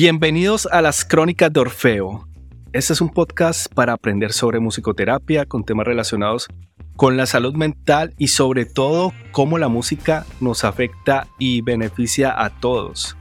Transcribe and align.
Bienvenidos 0.00 0.68
a 0.70 0.80
las 0.80 1.04
Crónicas 1.04 1.52
de 1.52 1.58
Orfeo. 1.58 2.28
Este 2.72 2.92
es 2.92 3.00
un 3.00 3.08
podcast 3.08 3.66
para 3.74 3.94
aprender 3.94 4.32
sobre 4.32 4.60
musicoterapia 4.60 5.44
con 5.44 5.64
temas 5.64 5.88
relacionados 5.88 6.46
con 6.94 7.16
la 7.16 7.26
salud 7.26 7.56
mental 7.56 8.14
y 8.16 8.28
sobre 8.28 8.64
todo 8.64 9.12
cómo 9.32 9.58
la 9.58 9.66
música 9.66 10.24
nos 10.40 10.62
afecta 10.62 11.26
y 11.40 11.62
beneficia 11.62 12.32
a 12.44 12.50
todos. 12.60 13.16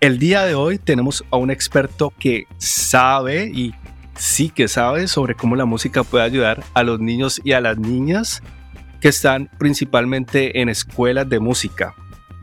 El 0.00 0.18
día 0.18 0.44
de 0.44 0.54
hoy 0.54 0.76
tenemos 0.76 1.24
a 1.30 1.38
un 1.38 1.50
experto 1.50 2.12
que 2.18 2.44
sabe 2.58 3.46
y 3.46 3.72
sí 4.14 4.50
que 4.50 4.68
sabe 4.68 5.08
sobre 5.08 5.34
cómo 5.34 5.56
la 5.56 5.64
música 5.64 6.04
puede 6.04 6.24
ayudar 6.24 6.62
a 6.74 6.82
los 6.82 7.00
niños 7.00 7.40
y 7.44 7.52
a 7.52 7.62
las 7.62 7.78
niñas 7.78 8.42
que 9.00 9.08
están 9.08 9.48
principalmente 9.58 10.60
en 10.60 10.68
escuelas 10.68 11.30
de 11.30 11.40
música. 11.40 11.94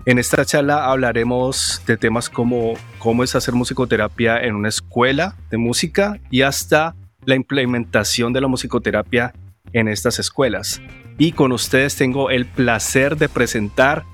En 0.08 0.20
esta 0.20 0.46
charla 0.46 0.86
hablaremos 0.86 1.82
de 1.86 1.98
temas 1.98 2.30
como 2.30 2.76
cómo 2.98 3.26
es 3.26 3.36
hacer 3.36 3.54
musicoterapia 3.54 4.40
en 4.40 4.56
una 4.56 4.70
escuela 4.70 5.36
de 5.52 5.58
música 5.58 6.18
y 6.32 6.44
hasta 6.44 6.96
la 7.26 7.36
implementación 7.36 8.32
de 8.32 8.40
la 8.40 8.48
musicoterapia 8.48 9.34
en 9.74 9.90
estas 9.90 10.18
escuelas. 10.18 10.82
Y 11.18 11.34
con 11.34 11.52
ustedes 11.52 11.98
tengo 11.98 12.30
el 12.30 12.46
placer 12.46 13.18
de 13.18 13.28
presentar 13.28 14.06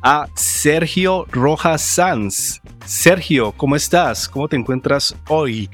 a 0.00 0.28
Sergio 0.34 1.26
Rojas 1.30 1.82
Sanz. 1.82 2.62
Sergio, 2.86 3.52
¿cómo 3.52 3.76
estás? 3.76 4.30
¿Cómo 4.30 4.48
te 4.48 4.56
encuentras 4.56 5.14
hoy? 5.28 5.68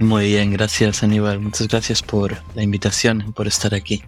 Muy 0.00 0.26
bien, 0.26 0.50
gracias 0.50 1.04
Aníbal. 1.04 1.38
Muchas 1.38 1.68
gracias 1.68 2.02
por 2.02 2.36
la 2.56 2.64
invitación, 2.64 3.32
por 3.32 3.46
estar 3.46 3.76
aquí. 3.76 4.02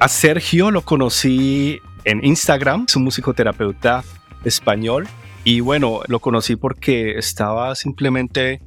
A 0.00 0.08
Sergio 0.08 0.72
lo 0.72 0.82
conocí 0.82 1.80
en 2.04 2.24
Instagram, 2.24 2.86
es 2.88 2.96
un 2.96 3.04
musicoterapeuta 3.04 4.04
español. 4.44 5.08
Y 5.44 5.60
bueno, 5.60 6.00
lo 6.08 6.20
conocí 6.20 6.56
porque 6.56 7.18
estaba 7.18 7.74
simplemente 7.74 8.60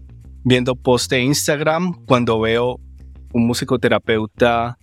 viendo 0.43 0.75
post 0.75 1.11
de 1.11 1.21
Instagram 1.21 1.93
cuando 2.05 2.39
veo 2.39 2.79
un 3.33 3.47
musicoterapeuta 3.47 4.77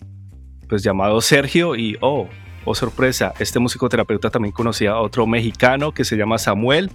pues 0.67 0.83
llamado 0.83 1.19
Sergio 1.19 1.75
y 1.75 1.97
oh, 2.01 2.27
oh 2.63 2.75
sorpresa, 2.75 3.33
este 3.39 3.59
musicoterapeuta 3.59 4.29
también 4.29 4.53
conocía 4.53 4.91
a 4.91 5.01
otro 5.01 5.25
mexicano 5.27 5.91
que 5.91 6.05
se 6.05 6.15
llama 6.15 6.37
Samuel. 6.37 6.91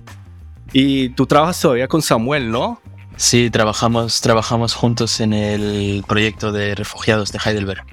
Y 0.72 1.10
tú 1.10 1.26
trabajas 1.26 1.60
todavía 1.60 1.88
con 1.88 2.00
Samuel, 2.00 2.50
¿no? 2.50 2.80
Sí, 3.16 3.50
trabajamos, 3.50 4.20
trabajamos 4.20 4.74
juntos 4.74 5.20
en 5.20 5.32
el 5.32 6.04
proyecto 6.06 6.50
de 6.50 6.74
refugiados 6.74 7.30
de 7.30 7.38
Heidelberg. 7.44 7.84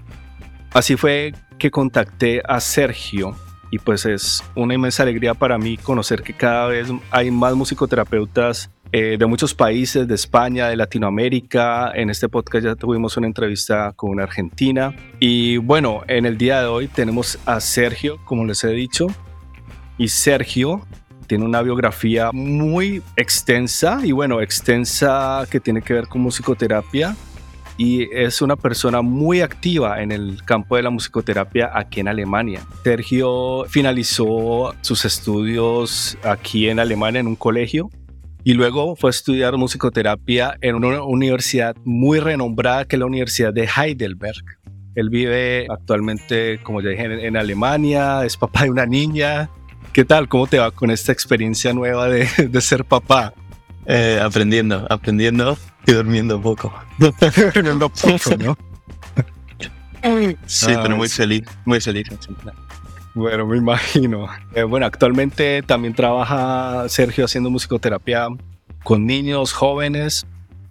Así 0.72 0.96
fue 0.96 1.34
que 1.60 1.70
contacté 1.70 2.42
a 2.48 2.60
Sergio 2.60 3.36
y 3.72 3.80
pues 3.80 4.06
es 4.06 4.44
una 4.54 4.76
inmensa 4.76 5.04
alegría 5.04 5.34
para 5.34 5.58
mí 5.58 5.78
conocer 5.78 6.22
que 6.22 6.34
cada 6.34 6.68
vez 6.68 6.90
hay 7.10 7.32
más 7.32 7.56
musicoterapeutas 7.56 8.70
eh, 8.92 9.16
de 9.18 9.26
muchos 9.26 9.54
países, 9.54 10.06
de 10.06 10.16
España, 10.16 10.68
de 10.68 10.76
Latinoamérica. 10.76 11.94
En 11.96 12.10
este 12.10 12.28
podcast 12.28 12.66
ya 12.66 12.76
tuvimos 12.76 13.16
una 13.16 13.28
entrevista 13.28 13.94
con 13.96 14.10
una 14.10 14.24
argentina. 14.24 14.94
Y 15.22 15.56
bueno, 15.56 16.02
en 16.08 16.26
el 16.26 16.38
día 16.38 16.60
de 16.60 16.68
hoy 16.68 16.90
tenemos 16.90 17.40
a 17.46 17.62
Sergio, 17.62 18.20
como 18.26 18.44
les 18.44 18.62
he 18.66 18.72
dicho. 18.72 19.08
Y 19.98 20.10
Sergio 20.10 20.86
tiene 21.28 21.46
una 21.46 21.62
biografía 21.62 22.32
muy 22.34 23.02
extensa 23.16 24.02
y 24.04 24.12
bueno, 24.12 24.42
extensa 24.42 25.46
que 25.50 25.62
tiene 25.62 25.82
que 25.82 25.94
ver 25.94 26.08
con 26.10 26.20
musicoterapia 26.20 27.16
y 27.82 28.08
es 28.12 28.44
una 28.44 28.56
persona 28.58 29.02
muy 29.02 29.42
activa 29.42 30.04
en 30.04 30.12
el 30.12 30.44
campo 30.46 30.76
de 30.76 30.84
la 30.84 30.92
musicoterapia 30.92 31.72
aquí 31.74 32.00
en 32.00 32.10
Alemania. 32.10 32.62
Sergio 32.84 33.66
finalizó 33.68 34.76
sus 34.82 35.04
estudios 35.04 36.16
aquí 36.22 36.70
en 36.70 36.80
Alemania 36.80 37.22
en 37.22 37.26
un 37.26 37.36
colegio 37.36 37.90
y 38.44 38.54
luego 38.54 38.96
fue 38.96 39.10
a 39.10 39.18
estudiar 39.18 39.58
musicoterapia 39.58 40.60
en 40.62 40.76
una 40.76 41.02
universidad 41.02 41.76
muy 41.84 42.20
renombrada 42.20 42.86
que 42.86 42.98
es 42.98 43.00
la 43.00 43.08
Universidad 43.08 43.52
de 43.52 43.68
Heidelberg. 43.76 44.46
Él 44.94 45.10
vive 45.10 45.66
actualmente, 45.68 46.60
como 46.62 46.82
ya 46.82 46.90
dije, 46.90 47.26
en 47.26 47.36
Alemania, 47.36 48.24
es 48.26 48.38
papá 48.38 48.66
de 48.66 48.70
una 48.70 48.86
niña. 48.86 49.50
¿Qué 49.92 50.06
tal? 50.06 50.28
¿Cómo 50.28 50.46
te 50.46 50.60
va 50.60 50.70
con 50.70 50.92
esta 50.92 51.14
experiencia 51.14 51.74
nueva 51.74 52.10
de, 52.10 52.28
de 52.48 52.62
ser 52.62 52.86
papá? 52.86 53.34
Eh, 53.86 54.20
aprendiendo, 54.22 54.86
aprendiendo 54.90 55.58
y 55.86 55.92
durmiendo 55.94 56.42
poco. 56.42 56.74
durmiendo 57.54 57.90
poco, 57.90 58.38
¿no? 58.38 58.58
sí, 60.46 60.74
pero 60.82 60.96
muy 60.96 61.10
feliz, 61.10 61.44
muy 61.66 61.82
feliz. 61.82 62.08
Bueno, 63.14 63.46
me 63.46 63.58
imagino. 63.58 64.28
Eh, 64.54 64.64
bueno, 64.64 64.86
actualmente 64.86 65.64
también 65.64 65.94
trabaja 65.94 66.88
Sergio 66.88 67.26
haciendo 67.26 67.50
musicoterapia 67.50 68.28
con 68.84 69.06
niños, 69.06 69.52
jóvenes, 69.54 70.26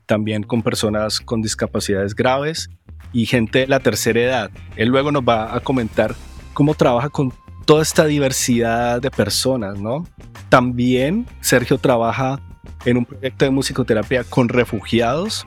también 0.06 0.42
con 0.42 0.62
personas 0.62 1.20
con 1.20 1.42
discapacidades 1.42 2.14
graves 2.14 2.70
y 3.12 3.26
gente 3.26 3.60
de 3.60 3.66
la 3.66 3.80
tercera 3.80 4.20
edad. 4.20 4.50
Él 4.76 4.88
luego 4.88 5.12
nos 5.12 5.22
va 5.22 5.54
a 5.54 5.60
comentar 5.60 6.14
cómo 6.54 6.74
trabaja 6.74 7.08
con 7.08 7.32
toda 7.64 7.82
esta 7.82 8.06
diversidad 8.06 9.00
de 9.00 9.10
personas, 9.10 9.78
¿no? 9.78 10.06
También 10.48 11.26
Sergio 11.40 11.78
trabaja 11.78 12.40
en 12.84 12.96
un 12.96 13.04
proyecto 13.04 13.44
de 13.44 13.50
musicoterapia 13.50 14.24
con 14.24 14.48
refugiados 14.48 15.46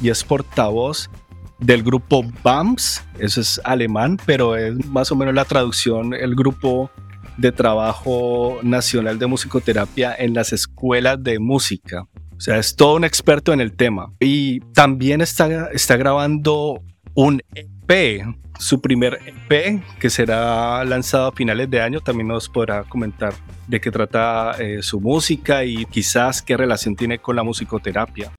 y 0.00 0.10
es 0.10 0.24
portavoz 0.24 1.10
del 1.58 1.82
grupo 1.82 2.24
BAMS, 2.42 3.02
eso 3.18 3.40
es 3.40 3.60
alemán, 3.64 4.18
pero 4.26 4.56
es 4.56 4.84
más 4.86 5.10
o 5.12 5.16
menos 5.16 5.34
la 5.34 5.44
traducción, 5.44 6.12
el 6.12 6.34
grupo 6.34 6.90
de 7.36 7.52
trabajo 7.52 8.58
nacional 8.62 9.18
de 9.18 9.26
musicoterapia 9.26 10.14
en 10.16 10.34
las 10.34 10.52
escuelas 10.52 11.22
de 11.22 11.38
música. 11.38 12.02
O 12.36 12.40
sea, 12.40 12.58
es 12.58 12.76
todo 12.76 12.96
un 12.96 13.04
experto 13.04 13.52
en 13.52 13.60
el 13.60 13.74
tema. 13.74 14.12
Y 14.20 14.60
también 14.72 15.20
está, 15.20 15.70
está 15.70 15.96
grabando 15.96 16.82
un 17.14 17.40
EP, 17.86 18.24
su 18.58 18.80
primer 18.80 19.18
EP, 19.26 19.82
que 19.98 20.10
será 20.10 20.84
lanzado 20.84 21.28
a 21.28 21.32
finales 21.32 21.70
de 21.70 21.80
año. 21.80 22.00
También 22.00 22.28
nos 22.28 22.48
podrá 22.48 22.84
comentar 22.84 23.34
de 23.68 23.80
qué 23.80 23.90
trata 23.90 24.52
eh, 24.58 24.82
su 24.82 25.00
música 25.00 25.64
y 25.64 25.84
quizás 25.86 26.42
qué 26.42 26.56
relación 26.56 26.96
tiene 26.96 27.18
con 27.18 27.36
la 27.36 27.42
musicoterapia. 27.42 28.32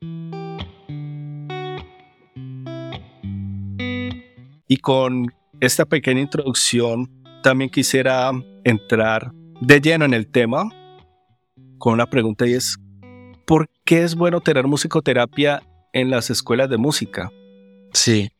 Y 4.67 4.77
con 4.77 5.31
esta 5.59 5.85
pequeña 5.85 6.21
introducción, 6.21 7.09
también 7.43 7.69
quisiera 7.69 8.31
entrar 8.63 9.31
de 9.61 9.79
lleno 9.79 10.05
en 10.05 10.13
el 10.13 10.27
tema 10.27 10.69
con 11.77 11.93
una 11.93 12.07
pregunta 12.07 12.47
y 12.47 12.53
es, 12.53 12.77
¿por 13.45 13.67
qué 13.83 14.03
es 14.03 14.15
bueno 14.15 14.41
tener 14.41 14.65
musicoterapia 14.65 15.61
en 15.93 16.09
las 16.09 16.31
escuelas 16.31 16.69
de 16.69 16.77
música? 16.77 17.31
Sí, 17.93 18.31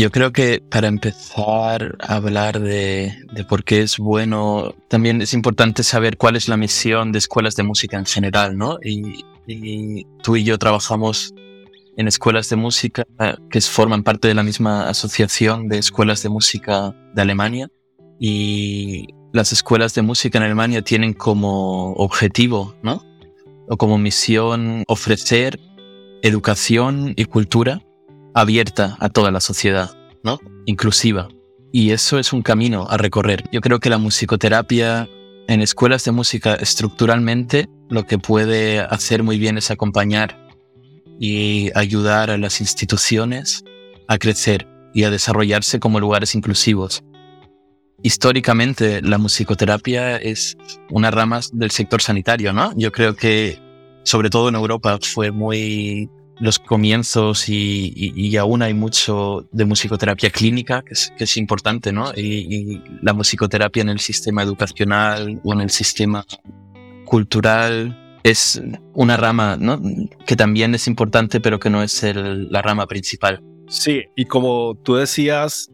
yo 0.00 0.12
creo 0.12 0.32
que 0.32 0.62
para 0.70 0.86
empezar 0.86 1.96
a 1.98 2.14
hablar 2.14 2.60
de, 2.60 3.12
por 3.48 3.64
qué 3.64 3.82
es 3.82 3.98
bueno, 3.98 4.72
también 4.86 5.20
es 5.22 5.34
importante 5.34 5.82
saber 5.82 6.16
cuál 6.16 6.36
es 6.36 6.48
la 6.48 6.56
misión 6.56 7.10
de 7.10 7.18
escuelas 7.18 7.56
de 7.56 7.64
música 7.64 7.98
en 7.98 8.06
general, 8.06 8.56
¿no? 8.56 8.78
Y, 8.80 9.24
tú 10.22 10.36
y 10.36 10.44
yo 10.44 10.56
trabajamos 10.58 11.34
en 11.96 12.06
escuelas 12.06 12.48
de 12.48 12.56
música 12.56 13.06
que 13.50 13.60
forman 13.62 14.04
parte 14.04 14.28
de 14.28 14.34
la 14.34 14.42
misma 14.44 14.88
asociación 14.88 15.68
de 15.68 15.78
escuelas 15.78 16.22
de 16.22 16.28
música 16.28 16.94
de 17.14 17.22
Alemania. 17.22 17.68
Y 18.20 19.08
las 19.32 19.52
escuelas 19.52 19.94
de 19.94 20.02
música 20.02 20.38
en 20.38 20.44
Alemania 20.44 20.82
tienen 20.82 21.12
como 21.12 21.94
objetivo, 21.94 22.76
¿no? 22.82 23.02
O 23.68 23.76
como 23.76 23.98
misión 23.98 24.84
ofrecer 24.86 25.58
educación 26.22 27.14
y 27.16 27.24
cultura 27.24 27.82
abierta 28.34 28.96
a 29.00 29.08
toda 29.08 29.30
la 29.30 29.40
sociedad, 29.40 29.96
¿no? 30.22 30.38
Inclusiva. 30.66 31.28
Y 31.72 31.90
eso 31.90 32.18
es 32.18 32.32
un 32.32 32.42
camino 32.42 32.86
a 32.88 32.96
recorrer. 32.96 33.44
Yo 33.52 33.60
creo 33.60 33.78
que 33.78 33.90
la 33.90 33.98
musicoterapia 33.98 35.08
en 35.48 35.60
escuelas 35.60 36.04
de 36.04 36.12
música 36.12 36.54
estructuralmente 36.54 37.68
lo 37.88 38.06
que 38.06 38.18
puede 38.18 38.80
hacer 38.80 39.22
muy 39.22 39.38
bien 39.38 39.58
es 39.58 39.70
acompañar 39.70 40.38
y 41.18 41.70
ayudar 41.74 42.30
a 42.30 42.38
las 42.38 42.60
instituciones 42.60 43.64
a 44.06 44.18
crecer 44.18 44.68
y 44.94 45.04
a 45.04 45.10
desarrollarse 45.10 45.80
como 45.80 46.00
lugares 46.00 46.34
inclusivos. 46.34 47.02
Históricamente 48.02 49.02
la 49.02 49.18
musicoterapia 49.18 50.16
es 50.16 50.56
una 50.90 51.10
rama 51.10 51.40
del 51.52 51.70
sector 51.70 52.00
sanitario, 52.00 52.52
¿no? 52.52 52.72
Yo 52.76 52.92
creo 52.92 53.16
que 53.16 53.58
sobre 54.04 54.30
todo 54.30 54.48
en 54.48 54.54
Europa 54.54 54.98
fue 55.02 55.32
muy 55.32 56.08
los 56.40 56.58
comienzos 56.58 57.48
y, 57.48 58.36
aún 58.36 58.62
hay 58.62 58.74
mucho 58.74 59.48
de 59.52 59.64
musicoterapia 59.64 60.30
clínica, 60.30 60.82
que 60.82 60.94
es, 60.94 61.12
que 61.16 61.24
es 61.24 61.36
importante, 61.36 61.92
¿no? 61.92 62.12
Y, 62.16 62.82
la 63.02 63.12
musicoterapia 63.12 63.82
en 63.82 63.88
el 63.88 64.00
sistema 64.00 64.42
educacional 64.42 65.40
o 65.44 65.52
en 65.52 65.60
el 65.60 65.70
sistema 65.70 66.24
cultural 67.04 68.20
es 68.22 68.60
una 68.94 69.16
rama, 69.16 69.56
¿no? 69.58 69.80
Que 70.26 70.36
también 70.36 70.74
es 70.74 70.86
importante, 70.86 71.40
pero 71.40 71.58
que 71.58 71.70
no 71.70 71.82
es 71.82 72.04
la 72.14 72.62
rama 72.62 72.86
principal. 72.86 73.42
Sí, 73.68 74.04
y 74.16 74.24
como 74.24 74.76
tú 74.82 74.94
decías, 74.94 75.70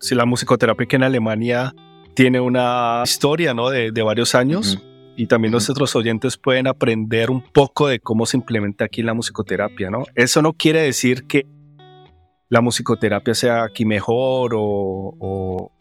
si 0.00 0.14
la 0.14 0.26
musicoterapia 0.26 0.86
que 0.86 0.96
en 0.96 1.02
Alemania 1.02 1.74
tiene 2.14 2.40
una 2.40 3.02
historia, 3.04 3.54
¿no? 3.54 3.70
De, 3.70 3.90
varios 4.02 4.34
años. 4.34 4.78
Y 5.16 5.26
también 5.26 5.52
nuestros 5.52 5.96
oyentes 5.96 6.36
pueden 6.36 6.66
aprender 6.66 7.30
un 7.30 7.40
poco 7.40 7.88
de 7.88 7.98
cómo 8.00 8.26
se 8.26 8.36
implementa 8.36 8.84
aquí 8.84 9.02
la 9.02 9.14
musicoterapia, 9.14 9.90
¿no? 9.90 10.04
Eso 10.14 10.42
no 10.42 10.52
quiere 10.52 10.82
decir 10.82 11.26
que 11.26 11.46
la 12.48 12.60
musicoterapia 12.60 13.34
sea 13.34 13.64
aquí 13.64 13.84
mejor 13.84 14.52
o, 14.54 15.72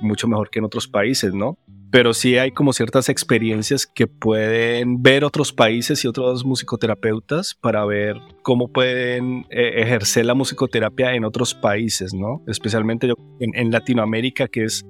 mucho 0.00 0.28
mejor 0.28 0.48
que 0.48 0.60
en 0.60 0.64
otros 0.64 0.88
países, 0.88 1.34
¿no? 1.34 1.58
Pero 1.90 2.14
sí 2.14 2.38
hay 2.38 2.52
como 2.52 2.72
ciertas 2.72 3.08
experiencias 3.08 3.84
que 3.86 4.06
pueden 4.06 5.02
ver 5.02 5.24
otros 5.24 5.52
países 5.52 6.04
y 6.04 6.08
otros 6.08 6.44
musicoterapeutas 6.44 7.56
para 7.60 7.84
ver 7.84 8.16
cómo 8.42 8.68
pueden 8.68 9.44
eh, 9.50 9.82
ejercer 9.82 10.24
la 10.24 10.34
musicoterapia 10.34 11.14
en 11.14 11.24
otros 11.24 11.54
países, 11.54 12.14
¿no? 12.14 12.42
Especialmente 12.46 13.08
yo, 13.08 13.14
en, 13.40 13.70
Latinoamérica, 13.72 14.46
que 14.46 14.64
es 14.64 14.86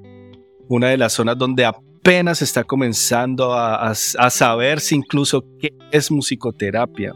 una 0.68 0.88
de 0.90 0.98
las 0.98 1.14
zonas 1.14 1.38
donde 1.38 1.64
apenas 2.00 2.41
está 2.43 2.64
comenzando 2.64 3.52
a, 3.55 3.94
saberse 3.94 4.94
incluso 4.94 5.44
qué 5.58 5.73
es 5.93 6.11
musicoterapia. 6.11 7.12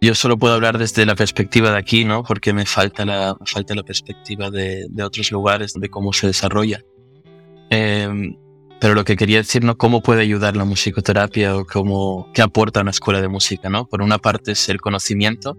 Yo 0.00 0.14
solo 0.14 0.36
puedo 0.36 0.54
hablar 0.54 0.78
desde 0.78 1.06
la 1.06 1.14
perspectiva 1.14 1.70
de 1.70 1.78
aquí, 1.78 2.04
¿no? 2.04 2.22
Porque 2.22 2.52
me 2.52 2.66
falta 2.66 3.04
la, 3.04 3.36
falta 3.46 3.74
la 3.74 3.82
perspectiva 3.82 4.50
de, 4.50 4.86
de, 4.88 5.02
otros 5.02 5.32
lugares, 5.32 5.74
de 5.74 5.88
cómo 5.88 6.12
se 6.12 6.28
desarrolla. 6.28 6.84
Em, 7.70 8.36
pero 8.80 8.94
lo 8.94 9.04
que 9.04 9.16
quería 9.16 9.38
decir, 9.38 9.64
¿no? 9.64 9.76
¿Cómo 9.76 10.02
puede 10.02 10.22
ayudar 10.22 10.56
la 10.56 10.64
musicoterapia 10.64 11.56
o 11.56 11.64
cómo, 11.64 12.30
qué 12.32 12.42
aporta 12.42 12.80
una 12.80 12.92
escuela 12.92 13.20
de 13.20 13.28
música, 13.28 13.68
¿no? 13.68 13.86
Por 13.86 14.02
una 14.02 14.18
parte 14.18 14.52
es 14.52 14.68
el 14.68 14.80
conocimiento 14.80 15.56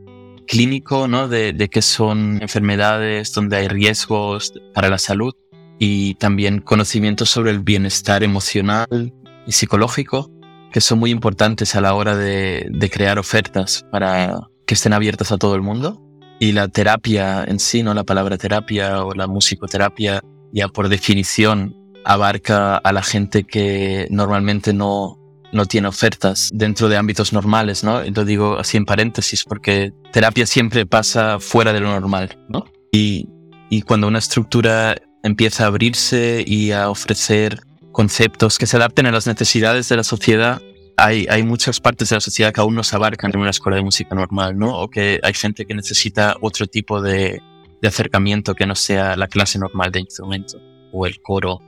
clínico, 0.47 1.07
¿no? 1.09 1.27
De, 1.27 1.51
de 1.51 1.69
qué 1.69 1.81
son 1.81 2.41
enfermedades, 2.41 3.33
donde 3.33 3.57
hay 3.57 3.67
riesgos 3.67 4.53
para 4.73 4.89
la 4.89 4.97
salud 4.97 5.33
y 5.79 6.15
también 6.15 6.59
conocimiento 6.59 7.25
sobre 7.25 7.51
el 7.51 7.59
bienestar 7.59 8.23
emocional 8.23 9.13
y 9.47 9.51
psicológico 9.53 10.29
que 10.71 10.81
son 10.81 10.99
muy 10.99 11.11
importantes 11.11 11.75
a 11.75 11.81
la 11.81 11.93
hora 11.93 12.15
de, 12.15 12.89
crear 12.91 13.19
ofertas 13.19 13.85
para 13.91 14.49
que 14.65 14.73
estén 14.73 14.93
abiertas 14.93 15.31
a 15.31 15.37
todo 15.37 15.55
el 15.55 15.61
mundo. 15.61 16.01
Y 16.39 16.53
la 16.53 16.67
terapia 16.67 17.43
en 17.43 17.59
sí, 17.59 17.83
no 17.83 17.93
la 17.93 18.03
palabra 18.03 18.37
terapia 18.37 19.03
o 19.03 19.13
la 19.13 19.27
musicoterapia, 19.27 20.21
ya 20.53 20.67
por 20.67 20.89
definición 20.89 21.75
abarca 22.05 22.77
a 22.77 22.93
la 22.93 23.03
gente 23.03 23.43
que 23.43 24.07
normalmente 24.09 24.73
no, 24.73 25.19
no 25.51 25.65
tiene 25.65 25.87
ofertas 25.87 26.49
dentro 26.53 26.87
de 26.87 26.97
ámbitos 26.97 27.33
normales, 27.33 27.83
¿no? 27.83 28.01
Lo 28.03 28.23
digo 28.23 28.57
así 28.57 28.77
en 28.77 28.85
paréntesis 28.85 29.43
porque 29.43 29.91
terapia 30.13 30.45
siempre 30.45 30.85
pasa 30.85 31.39
fuera 31.39 31.73
de 31.73 31.81
lo 31.81 31.89
normal, 31.89 32.39
¿no? 32.47 32.65
Y, 32.91 33.27
y 33.69 33.81
cuando 33.81 34.07
una 34.07 34.19
estructura 34.19 34.95
empieza 35.23 35.63
a 35.63 35.67
abrirse 35.67 36.43
y 36.45 36.71
a 36.71 36.89
ofrecer 36.89 37.61
conceptos 37.91 38.57
que 38.57 38.65
se 38.65 38.77
adapten 38.77 39.05
a 39.05 39.11
las 39.11 39.27
necesidades 39.27 39.89
de 39.89 39.97
la 39.97 40.03
sociedad, 40.03 40.61
hay, 40.97 41.27
hay 41.29 41.43
muchas 41.43 41.79
partes 41.79 42.09
de 42.09 42.17
la 42.17 42.21
sociedad 42.21 42.53
que 42.53 42.61
aún 42.61 42.75
no 42.75 42.83
se 42.83 42.95
abarcan 42.95 43.31
en 43.33 43.39
una 43.39 43.49
escuela 43.49 43.77
de 43.77 43.83
música 43.83 44.15
normal, 44.15 44.57
¿no? 44.57 44.79
O 44.79 44.89
que 44.89 45.19
hay 45.23 45.33
gente 45.33 45.65
que 45.65 45.73
necesita 45.73 46.35
otro 46.41 46.67
tipo 46.67 47.01
de, 47.01 47.41
de 47.81 47.87
acercamiento 47.87 48.55
que 48.55 48.65
no 48.65 48.75
sea 48.75 49.15
la 49.15 49.27
clase 49.27 49.59
normal 49.59 49.91
de 49.91 50.01
instrumento 50.01 50.59
o 50.91 51.05
el 51.05 51.21
coro. 51.21 51.61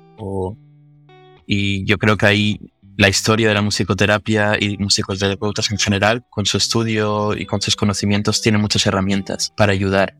Y 1.46 1.86
yo 1.86 1.98
creo 1.98 2.18
que 2.18 2.26
ahí 2.26 2.60
la 2.98 3.10
historia 3.10 3.48
de 3.48 3.54
la 3.54 3.62
musicoterapia 3.62 4.58
y 4.60 4.78
musicoterapeutas 4.78 5.72
en 5.72 5.78
general, 5.78 6.26
con 6.30 6.46
su 6.46 6.58
estudio 6.58 7.36
y 7.36 7.46
con 7.46 7.62
sus 7.62 7.76
conocimientos, 7.76 8.42
tiene 8.42 8.58
muchas 8.58 8.86
herramientas 8.86 9.52
para 9.56 9.72
ayudar 9.72 10.16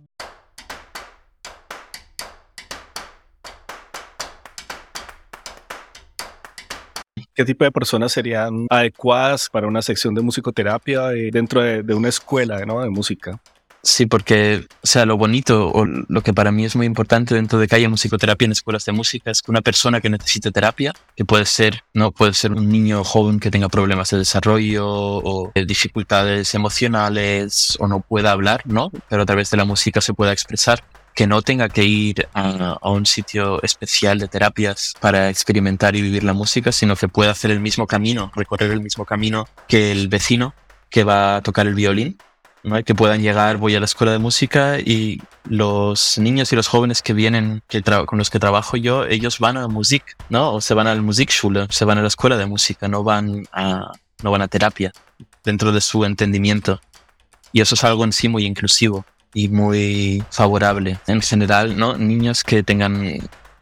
¿Qué 7.42 7.46
tipo 7.46 7.66
de 7.66 7.72
personas 7.72 8.12
serían 8.12 8.68
adecuadas 8.70 9.50
para 9.52 9.66
una 9.66 9.82
sección 9.82 10.14
de 10.14 10.22
musicoterapia 10.22 11.12
eh, 11.14 11.32
dentro 11.34 11.60
de, 11.60 11.96
una 11.96 12.08
escuela 12.08 12.60
de 12.60 12.68
música? 12.92 13.42
Sí, 13.82 14.06
porque, 14.06 14.68
o 14.84 14.86
sea, 14.86 15.08
lo 15.08 15.18
bonito 15.18 15.72
o 15.72 15.86
lo 15.86 16.22
que 16.22 16.34
para 16.34 16.52
mí 16.52 16.66
es 16.66 16.76
muy 16.76 16.86
importante 16.86 17.34
dentro 17.34 17.58
de 17.58 17.68
que 17.68 17.76
haya 17.76 17.90
musicoterapia 17.90 18.46
en 18.46 18.52
escuelas 18.52 18.86
de 18.86 18.92
música 18.92 19.32
es 19.32 19.42
que 19.42 19.50
una 19.50 19.62
persona 19.62 20.02
que 20.02 20.12
necesite 20.12 20.52
terapia, 20.52 20.94
que 21.16 21.26
puede 21.26 21.48
ser, 21.48 21.82
no 21.96 22.12
puede 22.12 22.36
ser 22.36 22.52
un 22.52 22.70
niño 22.70 23.04
joven 23.04 23.40
que 23.40 23.50
tenga 23.50 23.70
problemas 23.70 24.12
de 24.12 24.20
desarrollo 24.20 24.86
o 24.88 25.52
dificultades 25.66 26.54
emocionales 26.54 27.76
o 27.80 27.88
no 27.88 28.02
pueda 28.02 28.34
hablar, 28.34 28.62
¿no? 28.66 28.92
Pero 29.10 29.24
a 29.24 29.26
través 29.26 29.50
de 29.50 29.58
la 29.58 29.66
música 29.66 30.00
se 30.00 30.14
pueda 30.14 30.32
expresar 30.32 30.84
que 31.14 31.28
no 31.28 31.42
tenga 31.42 31.70
que 31.70 31.84
ir 31.84 32.28
a, 32.34 32.78
un 32.82 33.06
sitio 33.06 33.62
especial 33.64 34.20
de 34.20 34.28
terapias 34.28 34.94
para 35.00 35.30
experimentar 35.30 35.96
y 35.96 36.02
vivir 36.02 36.24
la 36.24 36.34
música, 36.34 36.72
sino 36.72 36.96
que 36.96 37.08
pueda 37.08 37.32
hacer 37.32 37.52
el 37.52 37.60
mismo 37.60 37.88
camino, 37.88 38.32
recorrer 38.36 38.72
el 38.72 38.82
mismo 38.82 39.06
camino 39.06 39.48
que 39.68 39.92
el 39.92 40.08
vecino 40.08 40.54
que 40.90 41.04
va 41.04 41.38
a 41.38 41.42
tocar 41.42 41.68
el 41.68 41.76
violín. 41.76 42.18
¿no? 42.64 42.84
que 42.84 42.94
puedan 42.94 43.24
llegar, 43.24 43.58
voy 43.58 43.74
a 43.76 43.80
la 43.80 43.86
escuela 43.86 44.12
de 44.12 44.20
música 44.20 44.80
y 44.80 45.20
los 45.46 46.20
niños 46.20 46.54
y 46.54 46.56
los 46.56 46.68
jóvenes 46.68 47.02
que 47.02 47.14
vienen, 47.14 47.64
que 47.68 47.82
con 47.82 48.20
los 48.20 48.30
que 48.30 48.38
trabajo 48.38 48.78
yo, 48.78 49.06
ellos 49.06 49.40
van 49.40 49.58
a 49.58 49.68
Musik, 49.68 50.16
¿no? 50.30 50.54
O 50.54 50.62
se 50.62 50.76
van 50.76 50.86
al 50.86 51.02
Musikschule, 51.02 51.66
se 51.72 51.86
van 51.86 51.98
a 51.98 52.02
la 52.02 52.08
escuela 52.08 52.38
de 52.38 52.46
música, 52.46 52.88
no 52.88 53.04
van 53.04 53.48
a, 53.52 53.92
no 54.22 54.30
van 54.30 54.44
a 54.44 54.48
terapia 54.48 54.92
dentro 55.44 55.72
de 55.72 55.82
su 55.82 56.06
entendimiento. 56.06 56.80
Y 57.52 57.62
eso 57.62 57.74
es 57.74 57.84
algo 57.84 58.04
en 58.04 58.14
sí 58.14 58.30
muy 58.30 58.46
inclusivo 58.46 59.06
y 59.34 59.50
muy 59.50 60.24
favorable. 60.30 61.00
En 61.08 61.22
general, 61.22 61.78
¿no? 61.78 61.98
Niños 61.98 62.44
que 62.44 62.64
tengan 62.64 63.20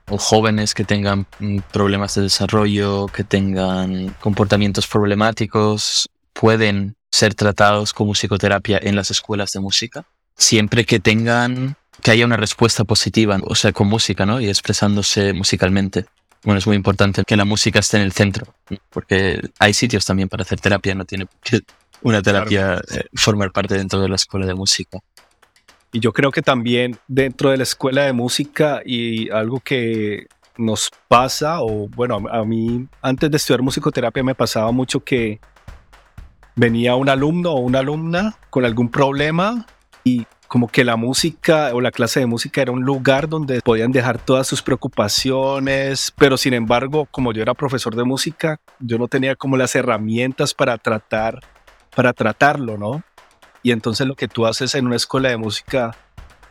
o 0.09 0.17
jóvenes 0.17 0.73
que 0.73 0.83
tengan 0.83 1.27
mm, 1.39 1.59
problemas 1.71 2.15
de 2.15 2.23
desarrollo, 2.23 3.07
que 3.07 3.23
tengan 3.23 4.15
comportamientos 4.19 4.87
problemáticos, 4.87 6.09
pueden 6.33 6.95
ser 7.11 7.35
tratados 7.35 7.93
con 7.93 8.07
musicoterapia 8.07 8.79
en 8.81 8.95
las 8.95 9.11
escuelas 9.11 9.51
de 9.51 9.59
música, 9.59 10.05
siempre 10.35 10.85
que 10.85 10.99
tengan, 10.99 11.75
que 12.01 12.11
haya 12.11 12.25
una 12.25 12.37
respuesta 12.37 12.83
positiva, 12.83 13.39
o 13.43 13.55
sea, 13.55 13.71
con 13.71 13.87
música, 13.87 14.25
¿no? 14.25 14.39
Y 14.39 14.47
expresándose 14.47 15.33
musicalmente. 15.33 16.05
Bueno, 16.43 16.59
es 16.59 16.67
muy 16.67 16.77
importante 16.77 17.23
que 17.25 17.35
la 17.35 17.45
música 17.45 17.79
esté 17.79 17.97
en 17.97 18.03
el 18.03 18.13
centro, 18.13 18.53
porque 18.89 19.41
hay 19.59 19.73
sitios 19.73 20.05
también 20.05 20.29
para 20.29 20.43
hacer 20.43 20.59
terapia, 20.59 20.95
no 20.95 21.05
tiene 21.05 21.27
que 21.43 21.61
una 22.01 22.21
terapia 22.21 22.81
eh, 22.91 23.03
formar 23.13 23.51
parte 23.51 23.75
dentro 23.75 23.99
de 23.99 24.07
la 24.07 24.15
escuela 24.15 24.45
de 24.45 24.55
música. 24.55 24.99
Y 25.91 25.99
yo 25.99 26.13
creo 26.13 26.31
que 26.31 26.41
también 26.41 26.97
dentro 27.07 27.49
de 27.49 27.57
la 27.57 27.63
escuela 27.63 28.03
de 28.03 28.13
música 28.13 28.81
y 28.85 29.29
algo 29.31 29.59
que 29.59 30.27
nos 30.57 30.91
pasa, 31.07 31.61
o 31.61 31.87
bueno, 31.87 32.21
a 32.29 32.43
mí 32.43 32.87
antes 33.01 33.31
de 33.31 33.37
estudiar 33.37 33.61
musicoterapia 33.61 34.23
me 34.23 34.35
pasaba 34.35 34.71
mucho 34.71 35.03
que 35.03 35.39
venía 36.55 36.95
un 36.95 37.09
alumno 37.09 37.53
o 37.53 37.59
una 37.59 37.79
alumna 37.79 38.35
con 38.49 38.65
algún 38.65 38.89
problema 38.89 39.65
y 40.03 40.25
como 40.47 40.67
que 40.67 40.83
la 40.83 40.95
música 40.95 41.69
o 41.73 41.79
la 41.79 41.91
clase 41.91 42.19
de 42.19 42.25
música 42.25 42.61
era 42.61 42.71
un 42.71 42.83
lugar 42.83 43.29
donde 43.29 43.61
podían 43.61 43.91
dejar 43.91 44.17
todas 44.17 44.47
sus 44.47 44.61
preocupaciones, 44.61 46.11
pero 46.17 46.37
sin 46.37 46.53
embargo, 46.53 47.07
como 47.09 47.31
yo 47.33 47.41
era 47.41 47.53
profesor 47.53 47.95
de 47.95 48.03
música, 48.03 48.59
yo 48.79 48.97
no 48.97 49.07
tenía 49.07 49.35
como 49.35 49.57
las 49.57 49.75
herramientas 49.75 50.53
para 50.53 50.77
tratar 50.77 51.39
para 51.95 52.13
tratarlo, 52.13 52.77
¿no? 52.77 53.03
Y 53.63 53.71
entonces 53.71 54.07
lo 54.07 54.15
que 54.15 54.27
tú 54.27 54.45
haces 54.45 54.75
en 54.75 54.87
una 54.87 54.95
escuela 54.95 55.29
de 55.29 55.37
música, 55.37 55.95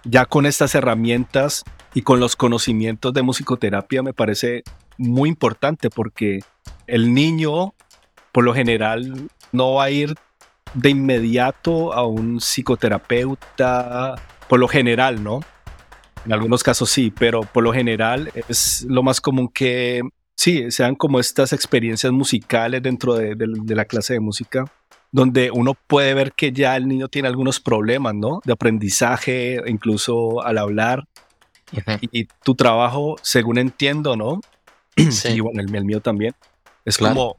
ya 0.05 0.27
con 0.27 0.47
estas 0.47 0.75
herramientas 0.75 1.65
y 1.95 2.03
con 2.03 2.21
los 2.21 2.37
conocimientos 2.37 3.13
de 3.15 3.23
musicoterapia, 3.23 4.03
me 4.03 4.13
parece 4.13 4.63
muy 4.99 5.29
importante 5.29 5.91
porque 5.91 6.41
el 6.87 7.15
niño, 7.15 7.75
por 8.33 8.45
lo 8.45 8.55
general, 8.55 9.29
no 9.53 9.75
va 9.75 9.85
a 9.85 9.91
ir 9.91 10.15
de 10.75 10.91
inmediato 10.91 11.95
a 11.95 12.07
un 12.07 12.41
psicoterapeuta, 12.41 14.17
por 14.49 14.59
lo 14.59 14.69
general, 14.69 15.23
¿no? 15.23 15.41
En 16.27 16.33
algunos 16.33 16.63
casos 16.63 16.91
sí, 16.91 17.13
pero 17.17 17.41
por 17.41 17.65
lo 17.65 17.73
general 17.73 18.31
es 18.49 18.85
lo 18.89 19.03
más 19.03 19.21
común 19.21 19.49
que 19.49 20.03
sí, 20.35 20.71
sean 20.71 20.95
como 20.95 21.21
estas 21.21 21.55
experiencias 21.55 22.13
musicales 22.13 22.83
dentro 22.83 23.15
de, 23.15 23.35
de 23.35 23.75
la 23.75 23.87
clase 23.87 24.15
de 24.15 24.21
música 24.21 24.65
donde 25.11 25.51
uno 25.51 25.75
puede 25.75 26.15
ver 26.15 26.33
que 26.33 26.53
ya 26.53 26.77
el 26.77 26.87
niño 26.87 27.09
tiene 27.09 27.29
algunos 27.29 27.61
problemas, 27.61 28.15
¿no? 28.15 28.41
De 28.45 28.53
aprendizaje, 28.53 29.61
incluso 29.67 30.43
al 30.43 30.59
hablar. 30.59 31.05
y, 32.01 32.25
tu 32.43 32.55
trabajo, 32.55 33.17
según 33.23 33.59
entiendo, 33.59 34.17
¿no? 34.17 34.41
Sí. 35.11 35.29
Y 35.29 35.41
bueno, 35.41 35.61
el, 35.61 35.85
mío 35.85 36.01
también. 36.01 36.35
Es 36.85 36.99
como 36.99 37.37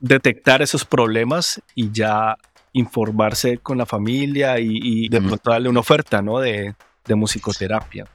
detectar 0.00 0.62
esos 0.62 0.84
problemas 0.84 1.60
y 1.74 1.90
ya 1.92 2.36
informarse 2.72 3.58
con 3.58 3.76
la 3.76 3.84
familia 3.84 4.58
y, 4.58 5.08
de 5.08 5.20
pronto 5.20 5.50
darle 5.50 5.68
una 5.68 5.80
oferta, 5.80 6.22
¿no? 6.22 6.38
De, 6.38 6.74
de 7.04 7.14
musicoterapia. 7.14 8.06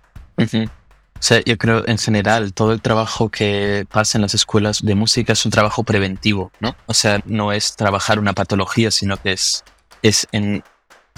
O 1.20 1.24
sea, 1.24 1.42
yo 1.44 1.58
creo 1.58 1.84
en 1.88 1.98
general 1.98 2.54
todo 2.54 2.72
el 2.72 2.82
trabajo 2.82 3.30
que 3.30 3.86
pasa 3.92 4.18
en 4.18 4.22
las 4.22 4.34
escuelas 4.34 4.82
de 4.84 4.96
música 4.96 5.34
es 5.34 5.46
un 5.46 5.52
trabajo 5.52 5.84
preventivo, 5.84 6.52
¿no? 6.60 6.76
O 6.86 6.94
sea, 6.94 7.22
no 7.26 7.52
es 7.52 7.76
trabajar 7.76 8.20
una 8.20 8.34
patología, 8.34 8.92
sino 8.92 9.18
que 9.18 9.34
es, 9.34 9.64
es 10.04 10.28
en 10.32 10.64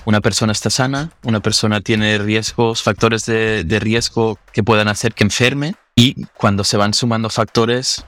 una 0.06 0.22
persona 0.22 0.54
está 0.54 0.70
sana, 0.70 1.12
una 1.24 1.42
persona 1.42 1.82
tiene 1.82 2.18
riesgos, 2.18 2.82
factores 2.82 3.26
de, 3.26 3.64
de 3.64 3.80
riesgo 3.80 4.40
que 4.54 4.64
puedan 4.64 4.88
hacer 4.88 5.14
que 5.14 5.26
enferme 5.26 5.76
y 5.96 6.24
cuando 6.38 6.64
se 6.64 6.78
van 6.78 6.94
sumando 6.94 7.30
factores 7.30 8.06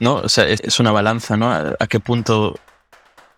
¿no? 0.00 0.16
O 0.16 0.28
sea, 0.28 0.46
es, 0.48 0.80
una 0.80 0.92
balanza, 0.92 1.36
¿no? 1.36 1.50
¿A, 1.52 1.86
qué 1.88 2.00
punto 2.00 2.58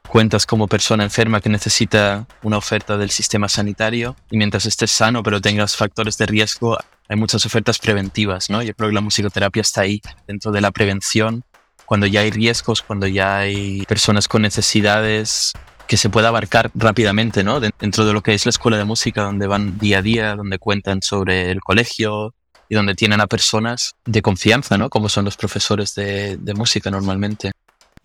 cuentas 0.07 0.47
como 0.47 0.69
persona 0.69 1.05
enferma 1.05 1.41
que 1.41 1.49
necesita 1.49 2.27
una 2.43 2.59
oferta 2.59 2.97
del 2.97 3.11
sistema 3.11 3.49
sanitario 3.49 4.17
y 4.31 4.37
mientras 4.37 4.67
estés 4.67 4.91
sano 4.91 5.23
pero 5.23 5.41
tengas 5.41 5.77
factores 5.77 6.19
de 6.19 6.27
riesgo, 6.27 6.79
hay 7.09 7.17
muchas 7.17 7.45
ofertas 7.47 7.79
preventivas, 7.79 8.51
¿no? 8.51 8.63
Yo 8.63 8.75
creo 8.75 8.91
que 8.91 8.95
la 8.95 9.01
musicoterapia 9.01 9.61
está 9.61 9.83
ahí, 9.83 10.01
dentro 10.27 10.51
de 10.51 10.61
la 10.61 10.71
prevención, 10.71 11.45
cuando 11.85 12.07
ya 12.07 12.21
hay 12.21 12.31
riesgos, 12.31 12.83
cuando 12.83 13.07
ya 13.07 13.39
hay 13.39 13.85
personas 13.87 14.29
con 14.29 14.43
necesidades 14.43 15.53
que 15.87 15.97
se 15.97 16.11
pueda 16.11 16.29
abarcar 16.29 16.71
rápidamente, 16.75 17.45
¿no? 17.45 17.61
Dentro 17.61 18.05
de 18.05 18.13
lo 18.13 18.23
que 18.23 18.35
es 18.35 18.45
la 18.45 18.51
escuela 18.51 18.77
de 18.77 18.85
música, 18.85 19.23
donde 19.23 19.47
van 19.47 19.79
día 19.79 19.99
a 19.99 20.03
día, 20.03 20.35
donde 20.35 20.59
cuentan 20.59 21.01
sobre 21.01 21.51
el 21.51 21.61
colegio 21.61 22.35
y 22.69 22.75
donde 22.75 22.95
tienen 22.95 23.21
a 23.21 23.27
personas 23.27 23.95
de 24.05 24.23
confianza, 24.23 24.77
¿no? 24.77 24.91
Como 24.91 25.09
son 25.09 25.25
los 25.25 25.37
profesores 25.37 25.95
de, 25.95 26.39
música 26.57 26.91
normalmente. 26.91 27.53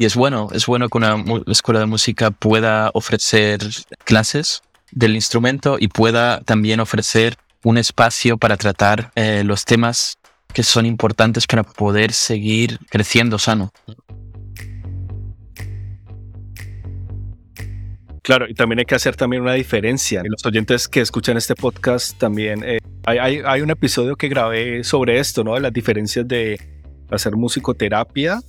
Y 0.02 0.06
es 0.06 0.16
bueno, 0.16 0.48
es 0.52 0.66
bueno 0.66 0.90
que 0.90 0.98
una 0.98 1.24
escuela 1.46 1.80
de 1.80 1.86
música 1.86 2.32
pueda 2.32 2.90
ofrecer 2.96 3.60
clases 4.04 4.64
del 4.92 5.14
instrumento 5.14 5.78
y 5.80 5.90
pueda 5.90 6.42
también 6.42 6.80
ofrecer 6.80 7.36
un 7.64 7.78
espacio 7.78 8.40
para 8.40 8.58
tratar 8.58 9.12
eh, 9.14 9.44
los 9.46 9.64
temas 9.64 10.18
que 10.56 10.64
son 10.64 10.88
importantes 10.88 11.46
para 11.46 11.62
poder 11.62 12.14
seguir 12.14 12.80
creciendo 12.90 13.38
sano. 13.38 13.72
Claro, 18.24 18.50
y 18.50 18.56
también 18.56 18.80
hay 18.80 18.86
que 18.86 18.96
hacer 18.96 19.16
también 19.16 19.44
una 19.44 19.54
diferencia. 19.54 20.24
Los 20.26 20.44
oyentes 20.44 20.88
que 20.88 21.02
escuchan 21.02 21.38
este 21.38 21.54
podcast 21.54 22.18
también, 22.18 22.64
eh, 22.66 22.80
hay, 23.06 23.62
un 23.62 23.70
episodio 23.70 24.16
que 24.16 24.30
grabé 24.30 24.84
sobre 24.84 25.20
esto, 25.20 25.44
¿no? 25.44 25.54
De 25.54 25.62
las 25.62 25.72
diferencias 25.72 26.28
de 26.28 26.60
hacer 27.12 27.36
musicoterapia 27.36 28.42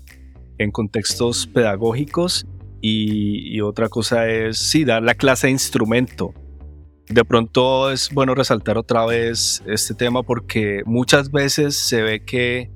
en 0.59 0.71
contextos 0.71 1.47
pedagógicos 1.47 2.47
y, 2.81 3.61
otra 3.61 3.89
cosa 3.89 4.29
es, 4.29 4.59
sí, 4.59 4.85
dar 4.85 5.03
la 5.03 5.15
clase 5.15 5.47
de 5.47 5.53
instrumento. 5.53 6.35
De 7.09 7.25
pronto 7.25 7.91
es 7.91 8.11
bueno 8.13 8.35
resaltar 8.35 8.77
otra 8.77 9.07
vez 9.07 9.63
este 9.67 9.95
tema 9.95 10.23
porque 10.23 10.83
muchas 10.85 11.31
veces 11.31 11.79
se 11.79 12.03
ve 12.03 12.25
que, 12.25 12.71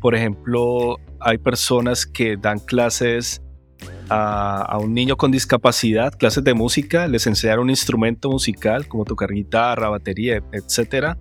por 0.00 0.14
ejemplo, 0.14 0.96
hay 1.20 1.38
personas 1.38 2.04
que 2.04 2.36
dan 2.36 2.58
clases 2.58 3.42
a, 4.08 4.78
un 4.80 4.92
niño 4.94 5.16
con 5.16 5.30
discapacidad 5.30 6.12
clases 6.14 6.44
de 6.44 6.54
música, 6.54 7.06
les 7.06 7.26
enseñar 7.26 7.58
un 7.58 7.70
instrumento 7.70 8.30
musical 8.30 8.88
como 8.88 9.04
tocar 9.04 9.32
guitarra, 9.32 9.88
batería, 9.88 10.42
etc. 10.52 11.16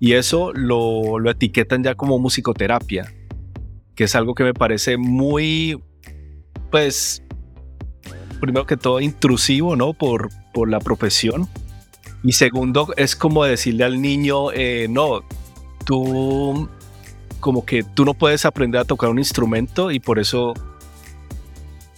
Y 0.00 0.12
eso 0.12 0.52
lo, 0.52 1.18
lo 1.18 1.30
etiquetan 1.30 1.84
ya 1.84 1.94
como 1.94 2.18
musicoterapia, 2.18 3.12
que 3.98 4.04
es 4.04 4.14
algo 4.14 4.36
que 4.36 4.44
me 4.44 4.54
parece 4.54 4.96
muy, 4.96 5.82
pues, 6.70 7.20
primero 8.40 8.64
que 8.64 8.76
todo 8.76 9.00
intrusivo, 9.00 9.74
¿no? 9.74 9.92
Por, 9.92 10.28
por 10.54 10.70
la 10.70 10.78
profesión. 10.78 11.48
Y 12.22 12.34
segundo, 12.34 12.94
es 12.96 13.16
como 13.16 13.42
decirle 13.42 13.82
al 13.82 14.00
niño, 14.00 14.52
eh, 14.52 14.86
no, 14.88 15.22
tú, 15.84 16.68
como 17.40 17.66
que 17.66 17.82
tú 17.82 18.04
no 18.04 18.14
puedes 18.14 18.44
aprender 18.44 18.82
a 18.82 18.84
tocar 18.84 19.10
un 19.10 19.18
instrumento 19.18 19.90
y 19.90 19.98
por 19.98 20.20
eso 20.20 20.54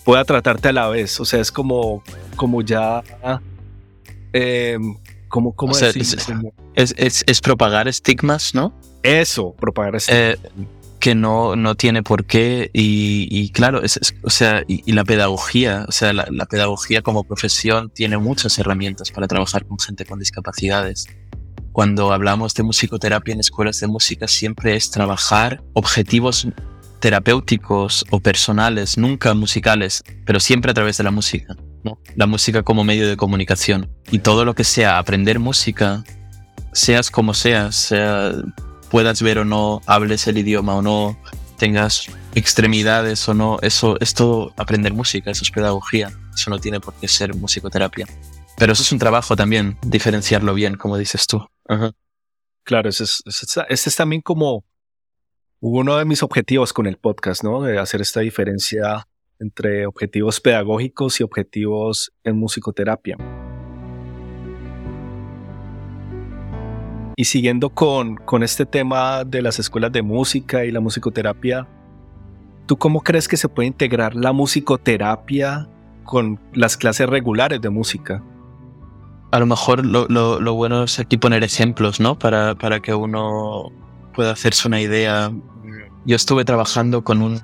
pueda 0.02 0.24
tratarte 0.24 0.68
a 0.68 0.72
la 0.72 0.88
vez. 0.88 1.20
O 1.20 1.26
sea, 1.26 1.38
es 1.38 1.52
como, 1.52 2.02
como 2.34 2.62
ya... 2.62 3.02
Eh, 4.32 4.78
como, 5.28 5.52
¿Cómo 5.54 5.74
es, 5.76 6.94
es, 6.96 7.40
propagar 7.42 7.88
estigmas, 7.88 8.54
¿no? 8.54 8.72
Eso, 9.02 9.52
propagar 9.52 9.96
estigmas. 9.96 10.38
Eh, 10.38 10.38
que 11.00 11.14
no, 11.14 11.56
no 11.56 11.74
tiene 11.74 12.02
por 12.02 12.26
qué. 12.26 12.70
Y, 12.72 13.50
claro, 13.50 13.80
o 14.22 14.30
sea, 14.30 14.62
y, 14.68 14.92
la 14.92 15.04
pedagogía, 15.04 15.86
o 15.88 15.92
sea, 15.92 16.12
la, 16.12 16.46
pedagogía 16.46 17.02
como 17.02 17.24
profesión 17.24 17.90
tiene 17.90 18.18
muchas 18.18 18.58
herramientas 18.58 19.10
para 19.10 19.26
trabajar 19.26 19.66
con 19.66 19.78
gente 19.78 20.04
con 20.04 20.18
discapacidades. 20.18 21.08
Cuando 21.72 22.12
hablamos 22.12 22.54
de 22.54 22.62
musicoterapia 22.62 23.34
en 23.34 23.40
escuelas 23.40 23.80
de 23.80 23.86
música, 23.86 24.28
siempre 24.28 24.76
es 24.76 24.90
trabajar 24.90 25.62
objetivos 25.72 26.46
terapéuticos 27.00 28.04
o 28.10 28.20
personales, 28.20 28.98
nunca 28.98 29.32
musicales, 29.34 30.04
pero 30.26 30.38
siempre 30.38 30.70
a 30.70 30.74
través 30.74 30.98
de 30.98 31.04
la 31.04 31.10
música. 31.10 31.56
La 32.14 32.26
música 32.26 32.62
como 32.62 32.84
medio 32.84 33.08
de 33.08 33.16
comunicación. 33.16 33.88
Y 34.10 34.18
todo 34.18 34.44
lo 34.44 34.54
que 34.54 34.64
sea 34.64 34.98
aprender 34.98 35.38
música, 35.38 36.04
seas 36.72 37.10
como 37.10 37.32
seas, 37.32 37.74
sea, 37.74 38.32
puedas 38.90 39.22
ver 39.22 39.38
o 39.38 39.44
no, 39.44 39.80
hables 39.86 40.26
el 40.26 40.38
idioma 40.38 40.76
o 40.76 40.82
no, 40.82 41.18
tengas 41.56 42.06
extremidades 42.34 43.28
o 43.28 43.34
no, 43.34 43.58
eso 43.62 43.98
es 44.00 44.14
todo 44.14 44.52
aprender 44.56 44.92
música, 44.92 45.30
eso 45.30 45.44
es 45.44 45.50
pedagogía, 45.50 46.10
eso 46.34 46.50
no 46.50 46.58
tiene 46.58 46.80
por 46.80 46.94
qué 46.94 47.08
ser 47.08 47.34
musicoterapia. 47.34 48.06
Pero 48.56 48.72
eso 48.72 48.82
es 48.82 48.92
un 48.92 48.98
trabajo 48.98 49.36
también, 49.36 49.78
diferenciarlo 49.82 50.54
bien, 50.54 50.76
como 50.76 50.96
dices 50.98 51.26
tú. 51.26 51.46
Claro, 52.64 52.88
ese 52.88 53.04
es, 53.04 53.22
ese 53.26 53.88
es 53.88 53.96
también 53.96 54.20
como 54.20 54.64
uno 55.60 55.96
de 55.96 56.04
mis 56.04 56.22
objetivos 56.22 56.72
con 56.72 56.86
el 56.86 56.96
podcast, 56.96 57.44
¿no? 57.44 57.62
De 57.62 57.78
hacer 57.78 58.00
esta 58.00 58.20
diferencia 58.20 59.06
entre 59.38 59.86
objetivos 59.86 60.40
pedagógicos 60.40 61.20
y 61.20 61.22
objetivos 61.22 62.12
en 62.24 62.38
musicoterapia. 62.38 63.16
Y 67.20 67.26
siguiendo 67.26 67.68
con, 67.68 68.16
con 68.16 68.42
este 68.42 68.64
tema 68.64 69.24
de 69.24 69.42
las 69.42 69.58
escuelas 69.58 69.92
de 69.92 70.00
música 70.00 70.64
y 70.64 70.70
la 70.70 70.80
musicoterapia, 70.80 71.68
¿tú 72.64 72.78
cómo 72.78 73.02
crees 73.02 73.28
que 73.28 73.36
se 73.36 73.46
puede 73.46 73.66
integrar 73.66 74.14
la 74.14 74.32
musicoterapia 74.32 75.68
con 76.04 76.40
las 76.54 76.78
clases 76.78 77.10
regulares 77.10 77.60
de 77.60 77.68
música? 77.68 78.22
A 79.32 79.38
lo 79.38 79.44
mejor 79.44 79.84
lo, 79.84 80.08
lo, 80.08 80.54
bueno 80.54 80.84
es 80.84 80.98
aquí 80.98 81.18
poner 81.18 81.44
ejemplos, 81.44 82.00
¿no? 82.00 82.18
Para, 82.18 82.54
para 82.54 82.80
que 82.80 82.94
uno 82.94 83.70
pueda 84.14 84.30
hacerse 84.30 84.66
una 84.66 84.80
idea 84.80 85.30
yo 86.06 86.16
estuve 86.16 86.46
trabajando 86.46 87.04
con 87.04 87.20
un, 87.20 87.38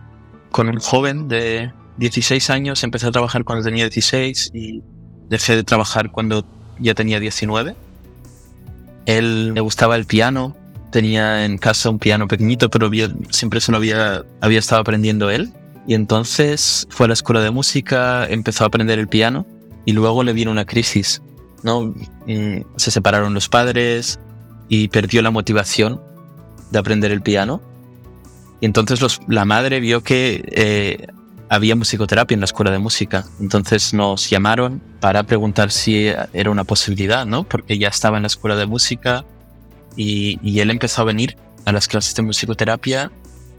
con 0.52 0.70
un 0.70 0.78
joven 0.78 1.28
de 1.28 1.70
16 1.98 2.48
años, 2.48 2.82
empecé 2.82 3.08
a 3.08 3.10
trabajar 3.10 3.44
cuando 3.44 3.62
tenía 3.62 3.84
16 3.84 4.52
y 4.54 4.82
dejé 5.28 5.54
de 5.54 5.64
trabajar 5.64 6.10
cuando 6.10 6.46
ya 6.80 6.94
tenía 6.94 7.20
19. 7.20 7.76
Él 9.06 9.54
le 9.54 9.60
gustaba 9.60 9.96
el 9.96 10.04
piano, 10.04 10.56
tenía 10.90 11.44
en 11.44 11.58
casa 11.58 11.90
un 11.90 11.98
piano 11.98 12.28
pequeñito, 12.28 12.70
pero 12.70 12.90
siempre 13.30 13.60
se 13.60 13.72
lo 13.72 13.78
había, 13.78 14.24
había 14.40 14.58
estado 14.58 14.80
aprendiendo 14.80 15.30
él. 15.30 15.52
Y 15.86 15.94
entonces 15.94 16.86
fue 16.90 17.06
a 17.06 17.08
la 17.08 17.14
escuela 17.14 17.40
de 17.40 17.50
música, 17.50 18.26
empezó 18.26 18.64
a 18.64 18.66
aprender 18.66 18.98
el 18.98 19.08
piano 19.08 19.46
y 19.84 19.92
luego 19.92 20.24
le 20.24 20.32
vino 20.32 20.50
una 20.50 20.64
crisis. 20.64 21.22
¿no? 21.62 21.94
se 22.76 22.90
separaron 22.90 23.34
los 23.34 23.48
padres 23.48 24.20
y 24.68 24.88
perdió 24.88 25.22
la 25.22 25.30
motivación 25.30 26.00
de 26.70 26.78
aprender 26.78 27.10
el 27.10 27.22
piano 27.22 27.60
y 28.60 28.66
entonces 28.66 29.00
los, 29.00 29.20
la 29.28 29.44
madre 29.44 29.80
vio 29.80 30.02
que 30.02 30.42
eh, 30.52 31.06
había 31.48 31.76
musicoterapia 31.76 32.34
en 32.34 32.40
la 32.40 32.46
escuela 32.46 32.70
de 32.70 32.78
música. 32.78 33.24
Entonces 33.40 33.94
nos 33.94 34.28
llamaron 34.30 34.82
para 35.00 35.22
preguntar 35.22 35.70
si 35.70 36.12
era 36.32 36.50
una 36.50 36.64
posibilidad, 36.64 37.26
¿no? 37.26 37.44
Porque 37.44 37.78
ya 37.78 37.88
estaba 37.88 38.16
en 38.16 38.24
la 38.24 38.28
escuela 38.28 38.56
de 38.56 38.66
música 38.66 39.24
y, 39.96 40.38
y 40.42 40.60
él 40.60 40.70
empezó 40.70 41.02
a 41.02 41.04
venir 41.04 41.36
a 41.64 41.72
las 41.72 41.88
clases 41.88 42.14
de 42.14 42.22
musicoterapia. 42.22 43.10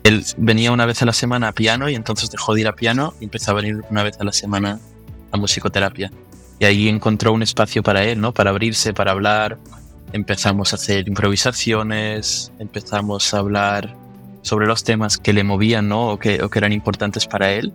Él 0.03 0.23
venía 0.37 0.71
una 0.71 0.85
vez 0.85 1.01
a 1.01 1.05
la 1.05 1.13
semana 1.13 1.49
a 1.49 1.51
piano 1.53 1.89
y 1.89 1.95
entonces 1.95 2.29
dejó 2.29 2.53
de 2.53 2.61
ir 2.61 2.67
a 2.67 2.75
piano 2.75 3.13
y 3.19 3.25
empezó 3.25 3.51
a 3.51 3.55
venir 3.55 3.83
una 3.89 4.03
vez 4.03 4.19
a 4.19 4.23
la 4.23 4.31
semana 4.31 4.79
a 5.31 5.37
musicoterapia. 5.37 6.11
Y 6.59 6.65
ahí 6.65 6.87
encontró 6.87 7.33
un 7.33 7.43
espacio 7.43 7.83
para 7.83 8.03
él, 8.03 8.19
¿no? 8.19 8.33
Para 8.33 8.49
abrirse, 8.49 8.93
para 8.93 9.11
hablar. 9.11 9.57
Empezamos 10.13 10.73
a 10.73 10.77
hacer 10.77 11.07
improvisaciones, 11.07 12.51
empezamos 12.59 13.33
a 13.33 13.39
hablar 13.39 13.95
sobre 14.41 14.67
los 14.67 14.83
temas 14.83 15.17
que 15.17 15.33
le 15.33 15.43
movían 15.43 15.89
¿no? 15.89 16.09
o, 16.09 16.19
que, 16.19 16.37
que 16.37 16.59
eran 16.59 16.73
importantes 16.73 17.25
para 17.25 17.51
él. 17.51 17.73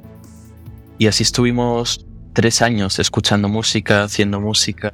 Y 0.98 1.06
así 1.06 1.22
estuvimos 1.22 2.06
tres 2.32 2.62
años 2.62 2.98
escuchando 2.98 3.48
música, 3.48 4.04
haciendo 4.04 4.40
música, 4.40 4.92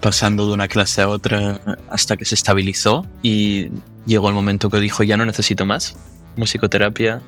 pasando 0.00 0.46
de 0.46 0.52
una 0.52 0.68
clase 0.68 1.02
a 1.02 1.08
otra 1.08 1.60
hasta 1.90 2.16
que 2.16 2.24
se 2.24 2.34
estabilizó 2.34 3.06
y 3.22 3.70
llegó 4.06 4.28
el 4.28 4.34
momento 4.34 4.70
que 4.70 4.78
dijo 4.80 5.02
ya 5.02 5.16
no 5.16 5.24
necesito 5.24 5.66
más 5.66 5.96
musicoterapia 6.36 7.22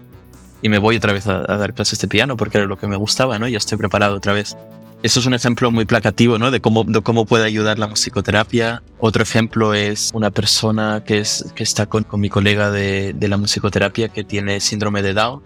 y 0.61 0.69
me 0.69 0.79
voy 0.79 0.97
otra 0.97 1.13
vez 1.13 1.27
a, 1.27 1.39
a 1.51 1.57
dar 1.57 1.73
clases 1.73 1.99
de 2.01 2.09
piano 2.09 2.37
porque 2.37 2.59
era 2.59 2.67
lo 2.67 2.77
que 2.77 2.87
me 2.87 2.97
gustaba, 2.97 3.39
¿no? 3.39 3.49
Ya 3.49 3.59
estoy 3.59 3.79
preparado 3.79 4.17
otra 4.17 4.33
vez. 4.33 4.57
Eso 5.03 5.21
es 5.21 5.27
un 5.27 5.35
ejemplo 5.35 5.71
muy 5.71 5.85
placativo, 5.85 6.39
¿no? 6.39 6.51
De 6.51 6.61
cómo, 6.61 6.83
de 6.83 7.01
cómo 7.03 7.25
puede 7.25 7.45
ayudar 7.45 7.79
la 7.79 7.87
musicoterapia. 7.87 8.83
Otro 8.99 9.23
ejemplo 9.23 9.73
es 9.73 10.11
una 10.13 10.33
persona 10.33 11.05
que, 11.07 11.19
es, 11.19 11.53
que 11.55 11.63
está 11.63 11.87
con, 11.87 12.03
con 12.03 12.21
mi 12.21 12.29
colega 12.29 12.73
de, 12.73 13.13
de, 13.13 13.29
la 13.29 13.37
musicoterapia 13.37 14.09
que 14.09 14.25
tiene 14.25 14.59
síndrome 14.59 15.03
de 15.03 15.15
Down. 15.15 15.43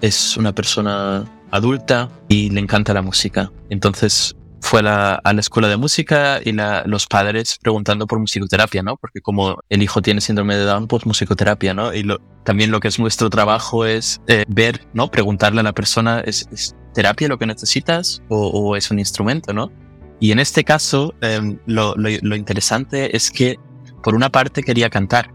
Es 0.00 0.36
una 0.36 0.52
persona 0.52 1.24
adulta 1.52 2.08
y 2.28 2.50
le 2.50 2.58
encanta 2.58 2.92
la 2.92 3.02
música. 3.02 3.52
Entonces 3.70 4.34
fue 4.60 4.80
a 4.80 4.82
la, 4.82 5.14
a 5.14 5.32
la 5.32 5.40
escuela 5.40 5.68
de 5.68 5.76
música 5.76 6.40
y 6.44 6.50
la, 6.50 6.82
los 6.84 7.06
padres 7.06 7.58
preguntando 7.62 8.08
por 8.08 8.18
musicoterapia, 8.18 8.82
¿no? 8.82 8.96
Porque 8.96 9.20
como 9.20 9.60
el 9.68 9.82
hijo 9.82 10.02
tiene 10.02 10.20
síndrome 10.20 10.56
de 10.56 10.64
Down, 10.64 10.88
pues 10.88 11.06
musicoterapia, 11.06 11.72
¿no? 11.72 11.94
Y 11.94 12.02
lo, 12.02 12.18
también 12.44 12.72
lo 12.72 12.80
que 12.80 12.88
es 12.88 12.98
nuestro 12.98 13.30
trabajo 13.30 13.84
es 13.84 14.20
eh, 14.26 14.44
ver, 14.48 14.88
¿no? 14.92 15.08
Preguntarle 15.08 15.60
a 15.60 15.62
la 15.62 15.72
persona, 15.72 16.20
¿es, 16.20 16.48
es 16.52 16.74
terapia 16.92 17.28
lo 17.28 17.38
que 17.38 17.46
necesitas 17.46 18.22
o, 18.28 18.76
es 18.76 18.90
un 18.90 18.98
instrumento, 18.98 19.52
¿no? 19.52 19.70
Y 20.20 20.30
en 20.30 20.38
este 20.38 20.62
caso, 20.62 21.14
eh, 21.20 21.58
lo, 21.66 21.96
interesante 22.36 23.16
es 23.16 23.30
que 23.30 23.58
por 24.02 24.14
una 24.14 24.30
parte 24.30 24.62
quería 24.62 24.88
cantar 24.88 25.32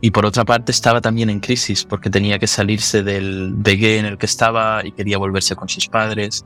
y 0.00 0.10
por 0.10 0.26
otra 0.26 0.44
parte 0.44 0.72
estaba 0.72 1.00
también 1.00 1.30
en 1.30 1.38
crisis 1.38 1.84
porque 1.84 2.10
tenía 2.10 2.38
que 2.38 2.48
salirse 2.48 3.04
del 3.04 3.52
BG 3.54 3.98
en 3.98 4.06
el 4.06 4.18
que 4.18 4.26
estaba 4.26 4.84
y 4.84 4.90
quería 4.92 5.18
volverse 5.18 5.54
con 5.54 5.68
sus 5.68 5.86
padres. 5.88 6.44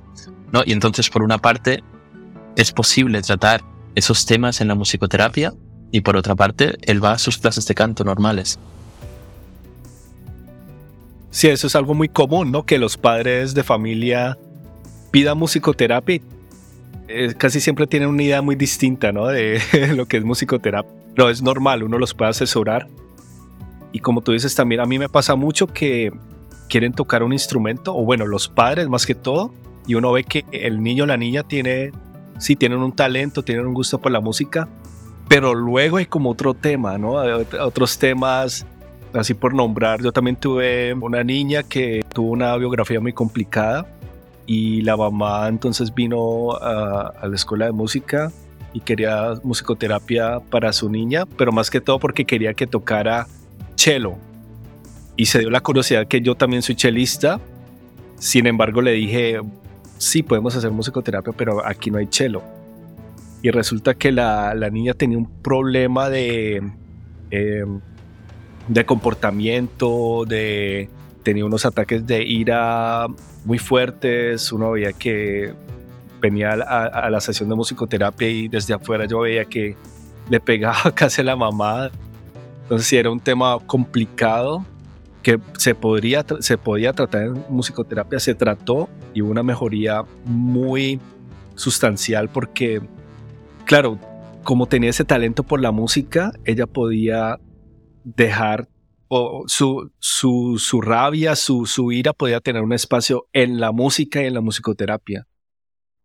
¿no? 0.52 0.62
Y 0.66 0.72
entonces 0.72 1.08
por 1.08 1.22
una 1.22 1.38
parte 1.38 1.82
es 2.56 2.72
posible 2.72 3.22
tratar 3.22 3.62
esos 3.94 4.26
temas 4.26 4.60
en 4.60 4.68
la 4.68 4.74
musicoterapia 4.74 5.54
y 5.90 6.02
por 6.02 6.16
otra 6.16 6.34
parte 6.34 6.76
él 6.82 7.02
va 7.02 7.12
a 7.12 7.18
sus 7.18 7.38
clases 7.38 7.66
de 7.66 7.74
canto 7.74 8.04
normales. 8.04 8.58
Sí, 11.30 11.48
eso 11.48 11.66
es 11.66 11.76
algo 11.76 11.94
muy 11.94 12.08
común, 12.08 12.50
¿no? 12.50 12.64
Que 12.64 12.78
los 12.78 12.96
padres 12.96 13.54
de 13.54 13.62
familia 13.62 14.38
pidan 15.10 15.38
musicoterapia. 15.38 16.20
Eh, 17.08 17.34
casi 17.36 17.60
siempre 17.60 17.86
tienen 17.86 18.08
una 18.08 18.22
idea 18.22 18.42
muy 18.42 18.56
distinta, 18.56 19.12
¿no? 19.12 19.26
De 19.26 19.60
lo 19.96 20.06
que 20.06 20.16
es 20.16 20.24
musicoterapia. 20.24 20.92
No, 21.16 21.28
es 21.28 21.42
normal, 21.42 21.82
uno 21.82 21.98
los 21.98 22.14
puede 22.14 22.30
asesorar 22.30 22.88
y 23.96 24.00
como 24.00 24.20
tú 24.20 24.32
dices, 24.32 24.54
también 24.54 24.82
a 24.82 24.84
mí 24.84 24.98
me 24.98 25.08
pasa 25.08 25.36
mucho 25.36 25.68
que 25.68 26.12
quieren 26.68 26.92
tocar 26.92 27.22
un 27.22 27.32
instrumento, 27.32 27.96
o 27.96 28.04
bueno, 28.04 28.26
los 28.26 28.46
padres 28.46 28.90
más 28.90 29.06
que 29.06 29.14
todo, 29.14 29.54
y 29.86 29.94
uno 29.94 30.12
ve 30.12 30.22
que 30.22 30.44
el 30.52 30.82
niño 30.82 31.04
o 31.04 31.06
la 31.06 31.16
niña 31.16 31.44
tiene, 31.44 31.92
sí, 32.38 32.56
tienen 32.56 32.80
un 32.80 32.92
talento, 32.92 33.42
tienen 33.42 33.66
un 33.66 33.72
gusto 33.72 33.98
por 33.98 34.12
la 34.12 34.20
música, 34.20 34.68
pero 35.28 35.54
luego 35.54 35.96
hay 35.96 36.04
como 36.04 36.28
otro 36.28 36.52
tema, 36.52 36.98
¿no? 36.98 37.12
Otros 37.58 37.96
temas, 37.96 38.66
así 39.20 39.34
por 39.34 39.54
nombrar, 39.54 40.02
yo 40.02 40.12
también 40.12 40.36
tuve 40.36 40.94
una 40.94 41.24
niña 41.24 41.62
que 41.62 42.04
tuvo 42.12 42.30
una 42.30 42.56
biografía 42.56 43.00
muy 43.00 43.12
complicada 43.12 43.86
y 44.46 44.82
la 44.82 44.96
mamá 44.96 45.48
entonces 45.48 45.94
vino 45.94 46.52
a, 46.52 47.08
a 47.20 47.26
la 47.26 47.34
escuela 47.34 47.66
de 47.66 47.72
música 47.72 48.30
y 48.72 48.80
quería 48.80 49.34
musicoterapia 49.42 50.40
para 50.50 50.72
su 50.72 50.90
niña, 50.90 51.24
pero 51.24 51.50
más 51.50 51.70
que 51.70 51.80
todo 51.80 51.98
porque 51.98 52.24
quería 52.24 52.52
que 52.54 52.66
tocara 52.66 53.26
cello. 53.74 54.16
Y 55.16 55.26
se 55.26 55.38
dio 55.38 55.50
la 55.50 55.60
curiosidad 55.62 56.06
que 56.06 56.20
yo 56.20 56.34
también 56.34 56.60
soy 56.60 56.74
chelista. 56.74 57.40
Sin 58.18 58.46
embargo, 58.46 58.82
le 58.82 58.92
dije, 58.92 59.40
sí, 59.96 60.22
podemos 60.22 60.54
hacer 60.56 60.70
musicoterapia, 60.72 61.32
pero 61.32 61.64
aquí 61.64 61.90
no 61.90 61.98
hay 61.98 62.08
cello. 62.10 62.42
Y 63.42 63.50
resulta 63.50 63.94
que 63.94 64.12
la, 64.12 64.54
la 64.54 64.68
niña 64.68 64.92
tenía 64.92 65.16
un 65.16 65.30
problema 65.40 66.10
de, 66.10 66.62
eh, 67.30 67.64
de 68.68 68.84
comportamiento, 68.86 70.24
de, 70.26 70.88
tenía 71.22 71.44
unos 71.44 71.66
ataques 71.66 72.06
de 72.06 72.24
ira 72.24 73.06
muy 73.44 73.58
fuertes. 73.58 74.52
Uno 74.52 74.72
veía 74.72 74.92
que 74.92 75.54
venía 76.20 76.52
a, 76.52 77.10
la 77.10 77.20
sesión 77.20 77.48
de 77.48 77.54
musicoterapia 77.54 78.28
y 78.28 78.48
desde 78.48 78.74
afuera 78.74 79.04
yo 79.06 79.20
veía 79.20 79.44
que 79.44 79.76
le 80.28 80.40
pegaba 80.40 80.90
casi 80.94 81.20
a 81.20 81.24
la 81.24 81.36
mamá 81.36 81.90
entonces 82.66 82.88
sí 82.88 82.96
era 82.96 83.12
un 83.12 83.20
tema 83.20 83.60
complicado 83.64 84.64
que 85.22 85.38
se, 85.56 85.76
podría, 85.76 86.26
se 86.40 86.58
podía 86.58 86.92
tratar 86.92 87.22
en 87.22 87.44
musicoterapia, 87.48 88.18
se 88.18 88.34
trató 88.34 88.88
y 89.14 89.22
hubo 89.22 89.30
una 89.30 89.44
mejoría 89.44 90.02
muy 90.24 90.98
sustancial 91.54 92.28
porque, 92.28 92.82
claro, 93.66 94.00
como 94.42 94.66
tenía 94.66 94.90
ese 94.90 95.04
talento 95.04 95.44
por 95.44 95.60
la 95.60 95.70
música, 95.70 96.32
ella 96.44 96.66
podía 96.66 97.38
dejar 98.06 98.68
o 99.08 99.44
su, 99.46 99.92
su, 99.98 100.56
su 100.58 100.80
rabia, 100.80 101.36
su, 101.36 101.66
su 101.66 101.92
ira 101.92 102.12
podía 102.12 102.40
tener 102.40 102.62
un 102.62 102.72
espacio 102.72 103.28
en 103.32 103.60
la 103.60 103.72
música 103.72 104.22
y 104.22 104.26
en 104.26 104.34
la 104.34 104.40
musicoterapia. 104.40 105.26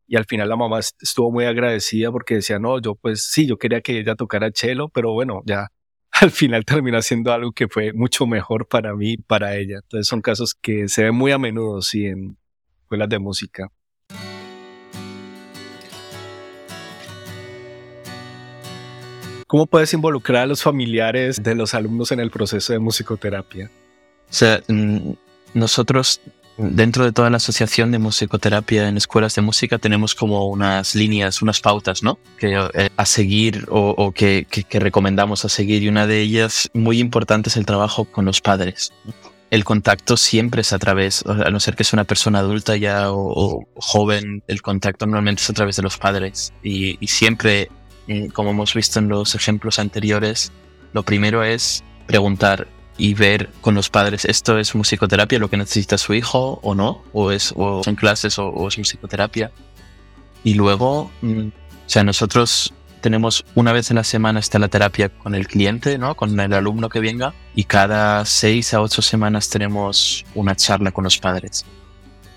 Y 0.07 0.17
al 0.17 0.25
final 0.25 0.49
la 0.49 0.55
mamá 0.55 0.79
estuvo 0.79 1.31
muy 1.31 1.45
agradecida 1.45 2.11
porque 2.11 2.35
decía, 2.35 2.59
no, 2.59 2.79
yo 2.81 2.95
pues 2.95 3.31
sí, 3.31 3.47
yo 3.47 3.57
quería 3.57 3.81
que 3.81 3.99
ella 3.99 4.15
tocara 4.15 4.51
cello, 4.53 4.89
pero 4.89 5.13
bueno, 5.13 5.41
ya 5.45 5.67
al 6.11 6.31
final 6.31 6.65
terminó 6.65 7.01
siendo 7.01 7.31
algo 7.31 7.51
que 7.51 7.67
fue 7.67 7.93
mucho 7.93 8.27
mejor 8.27 8.67
para 8.67 8.95
mí 8.95 9.17
para 9.17 9.55
ella. 9.55 9.77
Entonces 9.83 10.07
son 10.07 10.21
casos 10.21 10.53
que 10.53 10.87
se 10.87 11.03
ven 11.03 11.15
muy 11.15 11.31
a 11.31 11.37
menudo, 11.37 11.81
sí, 11.81 12.05
en 12.05 12.37
escuelas 12.81 13.09
de 13.09 13.19
música. 13.19 13.71
¿Cómo 19.51 19.65
puedes 19.65 19.93
involucrar 19.93 20.43
a 20.43 20.45
los 20.45 20.63
familiares 20.63 21.43
de 21.43 21.55
los 21.55 21.73
alumnos 21.73 22.13
en 22.13 22.21
el 22.21 22.31
proceso 22.31 22.71
de 22.71 22.79
musicoterapia? 22.79 23.69
O 24.29 24.33
sea, 24.33 24.61
mm, 24.69 25.11
nosotros 25.53 26.21
dentro 26.57 27.03
de 27.03 27.11
toda 27.11 27.29
la 27.29 27.35
asociación 27.35 27.91
de 27.91 27.99
musicoterapia 27.99 28.87
en 28.87 28.95
escuelas 28.95 29.35
de 29.35 29.41
música 29.41 29.77
tenemos 29.77 30.15
como 30.15 30.47
unas 30.47 30.95
líneas, 30.95 31.41
unas 31.41 31.59
pautas, 31.59 32.01
¿no? 32.01 32.17
Que 32.39 32.65
eh, 32.73 32.89
a 32.95 33.05
seguir 33.05 33.65
o, 33.69 34.13
que, 34.13 34.47
recomendamos 34.71 35.43
a 35.43 35.49
seguir 35.49 35.83
y 35.83 35.89
una 35.89 36.07
de 36.07 36.21
ellas 36.21 36.69
muy 36.73 36.99
importante 36.99 37.49
es 37.49 37.57
el 37.57 37.65
trabajo 37.65 38.05
con 38.05 38.23
los 38.23 38.39
padres. 38.39 38.93
El 39.49 39.65
contacto 39.65 40.15
siempre 40.15 40.61
es 40.61 40.71
a 40.71 40.79
través, 40.79 41.25
a 41.25 41.49
no 41.49 41.59
ser 41.59 41.75
que 41.75 41.83
sea 41.83 41.97
una 41.97 42.05
persona 42.05 42.39
adulta 42.39 42.77
ya 42.77 43.11
o, 43.11 43.67
joven, 43.75 44.43
el 44.47 44.61
contacto 44.61 45.05
normalmente 45.07 45.41
es 45.41 45.49
a 45.49 45.53
través 45.53 45.75
de 45.75 45.83
los 45.83 45.97
padres 45.97 46.53
y, 46.63 46.95
siempre, 47.05 47.69
como 48.33 48.51
hemos 48.51 48.73
visto 48.73 48.99
en 48.99 49.07
los 49.07 49.35
ejemplos 49.35 49.79
anteriores, 49.79 50.51
lo 50.93 51.03
primero 51.03 51.43
es 51.43 51.83
preguntar 52.07 52.67
y 52.97 53.13
ver 53.13 53.49
con 53.61 53.73
los 53.73 53.89
padres 53.89 54.25
esto 54.25 54.59
es 54.59 54.75
musicoterapia 54.75 55.39
lo 55.39 55.49
que 55.49 55.55
necesita 55.55 55.97
su 55.97 56.13
hijo 56.13 56.59
o 56.61 56.75
no 56.75 57.03
o 57.13 57.31
es 57.31 57.53
o 57.55 57.81
son 57.83 57.95
clases 57.95 58.37
o, 58.37 58.49
o 58.49 58.67
es 58.67 58.77
musicoterapia 58.77 59.51
y 60.43 60.55
luego 60.55 61.09
mm, 61.21 61.47
o 61.47 61.89
sea 61.89 62.03
nosotros 62.03 62.73
tenemos 62.99 63.45
una 63.55 63.71
vez 63.71 63.89
en 63.89 63.95
la 63.95 64.03
semana 64.03 64.39
está 64.39 64.59
la 64.59 64.67
terapia 64.67 65.09
con 65.09 65.35
el 65.35 65.47
cliente 65.47 65.97
no 65.97 66.15
con 66.15 66.37
el 66.39 66.53
alumno 66.53 66.89
que 66.89 66.99
venga 66.99 67.33
y 67.55 67.65
cada 67.65 68.23
seis 68.25 68.73
a 68.73 68.81
ocho 68.81 69.01
semanas 69.01 69.49
tenemos 69.49 70.25
una 70.35 70.55
charla 70.55 70.91
con 70.91 71.03
los 71.03 71.17
padres. 71.17 71.65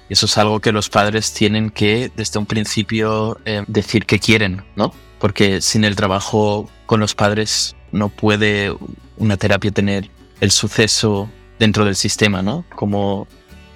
Y 0.09 0.12
eso 0.12 0.27
es 0.27 0.37
algo 0.37 0.61
que 0.61 0.72
los 0.72 0.90
padres 0.90 1.33
tienen 1.33 1.70
que 1.70 2.11
desde 2.14 2.38
un 2.38 2.46
principio 2.46 3.38
eh, 3.44 3.64
decir 3.66 4.05
que 4.05 4.18
quieren 4.18 4.62
no 4.77 4.92
porque 5.24 5.62
sin 5.62 5.84
el 5.84 5.96
trabajo 5.96 6.68
con 6.84 7.00
los 7.00 7.14
padres 7.14 7.76
no 7.92 8.10
puede 8.10 8.76
una 9.16 9.38
terapia 9.38 9.70
tener 9.70 10.10
el 10.42 10.50
suceso 10.50 11.30
dentro 11.58 11.87
del 11.87 11.96
sistema, 11.96 12.42
¿no? 12.42 12.66
Como 12.76 13.26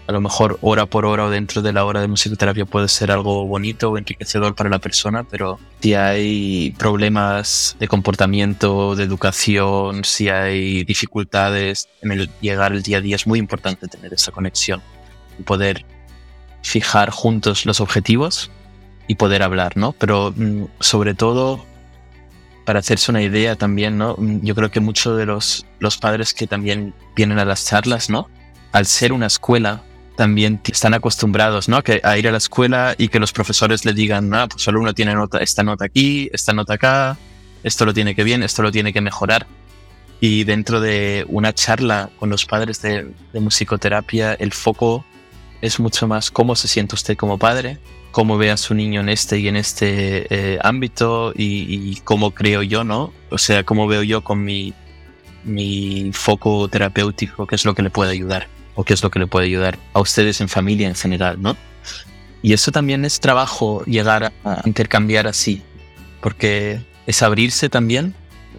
a 0.06 0.12
lo 0.12 0.20
mejor 0.20 0.58
hora 0.61 0.84
por 0.84 1.06
hora 1.06 1.24
o 1.24 1.30
dentro 1.30 1.62
de 1.62 1.72
la 1.72 1.87
hora 1.87 2.02
de 2.02 2.06
musicoterapia 2.06 2.66
puede 2.66 2.88
ser 2.88 3.11
algo 3.11 3.46
bonito 3.46 3.90
o 3.90 3.96
enriquecedor 3.96 4.54
para 4.54 4.68
la 4.68 4.78
persona, 4.78 5.24
pero 5.24 5.58
si 5.80 5.94
hay 5.94 6.74
problemas 6.76 7.76
de 7.80 7.88
comportamiento, 7.88 8.94
de 8.94 9.04
educación, 9.04 10.04
si 10.04 10.28
hay 10.28 10.84
dificultades 10.84 11.88
en 12.02 12.12
el 12.12 12.30
llegar 12.42 12.72
al 12.72 12.82
día 12.82 12.98
a 12.98 13.00
día, 13.00 13.16
es 13.16 13.26
muy 13.26 13.38
importante 13.38 13.88
tener 13.88 14.12
esa 14.12 14.32
conexión 14.32 14.82
y 15.38 15.44
poder 15.44 15.87
fijar 16.61 17.08
juntos 17.08 17.64
los 17.64 17.80
objetivos 17.80 18.50
y 19.08 19.16
poder 19.16 19.42
hablar, 19.42 19.76
¿no? 19.76 19.92
Pero 19.92 20.32
mm, 20.36 20.64
sobre 20.78 21.14
todo 21.14 21.66
para 22.64 22.80
hacerse 22.80 23.10
una 23.10 23.22
idea 23.22 23.56
también, 23.56 23.96
¿no? 23.96 24.14
Yo 24.42 24.54
creo 24.54 24.70
que 24.70 24.78
muchos 24.78 25.16
de 25.16 25.24
los, 25.24 25.64
los 25.78 25.96
padres 25.96 26.34
que 26.34 26.46
también 26.46 26.92
vienen 27.16 27.38
a 27.38 27.46
las 27.46 27.64
charlas, 27.66 28.10
¿no? 28.10 28.28
Al 28.72 28.84
ser 28.84 29.14
una 29.14 29.26
escuela, 29.26 29.82
también 30.18 30.60
están 30.70 30.92
acostumbrados, 30.92 31.70
¿no? 31.70 31.82
Que 31.82 32.02
a 32.04 32.18
ir 32.18 32.28
a 32.28 32.30
la 32.30 32.36
escuela 32.36 32.94
y 32.98 33.08
que 33.08 33.20
los 33.20 33.32
profesores 33.32 33.86
le 33.86 33.94
digan, 33.94 34.34
ah, 34.34 34.48
pues 34.48 34.62
solo 34.62 34.80
uno 34.80 34.92
tiene 34.92 35.14
nota, 35.14 35.38
esta 35.38 35.62
nota 35.62 35.86
aquí, 35.86 36.28
esta 36.32 36.52
nota 36.52 36.74
acá, 36.74 37.16
esto 37.62 37.86
lo 37.86 37.94
tiene 37.94 38.14
que 38.14 38.22
bien, 38.22 38.42
esto 38.42 38.62
lo 38.62 38.70
tiene 38.70 38.92
que 38.92 39.00
mejorar. 39.00 39.46
Y 40.20 40.44
dentro 40.44 40.80
de 40.80 41.24
una 41.28 41.54
charla 41.54 42.10
con 42.18 42.28
los 42.28 42.44
padres 42.44 42.82
de, 42.82 43.14
de 43.32 43.40
musicoterapia, 43.40 44.34
el 44.34 44.52
foco 44.52 45.06
es 45.62 45.80
mucho 45.80 46.06
más 46.06 46.30
cómo 46.30 46.54
se 46.54 46.68
siente 46.68 46.96
usted 46.96 47.16
como 47.16 47.38
padre, 47.38 47.78
cómo 48.10 48.38
ve 48.38 48.50
a 48.50 48.56
su 48.56 48.74
niño 48.74 49.00
en 49.00 49.08
este 49.08 49.38
y 49.38 49.48
en 49.48 49.56
este 49.56 50.26
eh, 50.30 50.58
ámbito 50.62 51.32
y, 51.34 51.90
y, 51.90 51.96
cómo 52.04 52.32
creo 52.32 52.62
yo, 52.62 52.84
¿no? 52.84 53.12
O 53.30 53.38
sea, 53.38 53.64
cómo 53.64 53.86
veo 53.86 54.02
yo 54.02 54.22
con 54.22 54.44
mi, 54.44 54.72
mi 55.44 56.10
foco 56.12 56.68
terapéutico, 56.68 57.46
qué 57.46 57.54
es 57.54 57.64
lo 57.64 57.74
que 57.74 57.82
le 57.82 57.90
puede 57.90 58.12
ayudar 58.12 58.48
o 58.74 58.84
qué 58.84 58.94
es 58.94 59.02
lo 59.02 59.10
que 59.10 59.18
le 59.18 59.26
puede 59.26 59.46
ayudar 59.46 59.78
a 59.92 60.00
ustedes 60.00 60.40
en 60.40 60.48
familia 60.48 60.88
en 60.88 60.94
general, 60.94 61.40
¿no? 61.40 61.56
Y 62.42 62.52
eso 62.52 62.70
también 62.70 63.04
es 63.04 63.18
trabajo 63.20 63.84
llegar 63.84 64.32
a 64.44 64.62
intercambiar 64.64 65.26
así, 65.26 65.62
porque 66.20 66.80
es 67.06 67.22
abrirse 67.22 67.68
también 67.68 68.14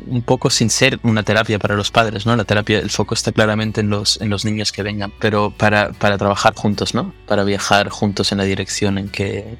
un 0.08 0.22
poco 0.22 0.50
sin 0.50 0.70
ser 0.70 1.00
una 1.04 1.24
terapia 1.24 1.60
para 1.60 1.76
los 1.76 1.92
padres, 1.92 2.26
¿no? 2.26 2.36
La 2.36 2.44
terapia, 2.44 2.80
el 2.80 2.90
foco 2.90 3.14
está 3.14 3.32
claramente 3.32 3.82
en 3.82 3.90
los, 3.90 4.20
en 4.22 4.30
los 4.30 4.46
niños 4.46 4.72
que 4.72 4.84
vengan, 4.84 5.12
pero 5.20 5.52
para, 5.52 5.92
para 5.92 6.18
trabajar 6.18 6.54
juntos, 6.56 6.94
¿no? 6.94 7.14
Para 7.28 7.44
viajar 7.44 7.90
juntos 7.90 8.32
en 8.32 8.38
la 8.40 8.44
dirección 8.44 8.98
en 8.98 9.10
que 9.10 9.58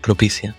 propicia. 0.00 0.54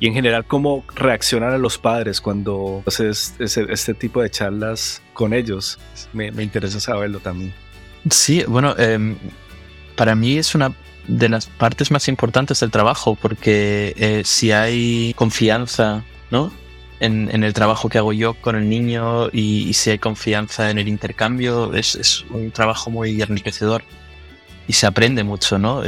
y 0.00 0.08
en 0.08 0.14
general 0.14 0.44
cómo 0.44 0.84
reaccionan 0.94 1.52
a 1.52 1.58
los 1.58 1.78
padres 1.78 2.20
cuando 2.20 2.82
haces 2.86 3.34
este, 3.38 3.94
tipo 3.94 4.20
de 4.22 4.30
charlas 4.30 5.02
con 5.12 5.32
ellos. 5.32 5.78
Me, 6.12 6.26
interesa 6.42 6.80
saberlo 6.80 7.20
también. 7.20 7.54
Sí, 8.10 8.44
bueno, 8.46 8.74
em, 8.76 9.16
para 9.96 10.14
mí 10.14 10.36
es 10.36 10.54
una 10.54 10.72
de 11.06 11.28
las 11.28 11.46
partes 11.46 11.90
más 11.90 12.08
importantes 12.08 12.60
del 12.60 12.70
trabajo 12.70 13.14
porque 13.14 13.94
eh, 13.96 14.22
si 14.24 14.52
hay 14.52 15.14
confianza, 15.16 16.02
¿no? 16.30 16.52
En, 17.00 17.42
el 17.44 17.52
trabajo 17.52 17.88
que 17.88 17.98
hago 17.98 18.12
yo 18.12 18.34
con 18.34 18.56
el 18.56 18.68
niño 18.68 19.28
y, 19.32 19.72
si 19.74 19.90
hay 19.90 19.98
confianza 19.98 20.70
en 20.70 20.78
el 20.78 20.88
intercambio, 20.88 21.74
es, 21.74 21.96
es, 21.96 22.24
un 22.30 22.50
trabajo 22.50 22.90
muy 22.90 23.20
enriquecedor 23.20 23.82
y 24.68 24.72
se 24.72 24.86
aprende 24.86 25.24
mucho, 25.24 25.58
¿no? 25.58 25.82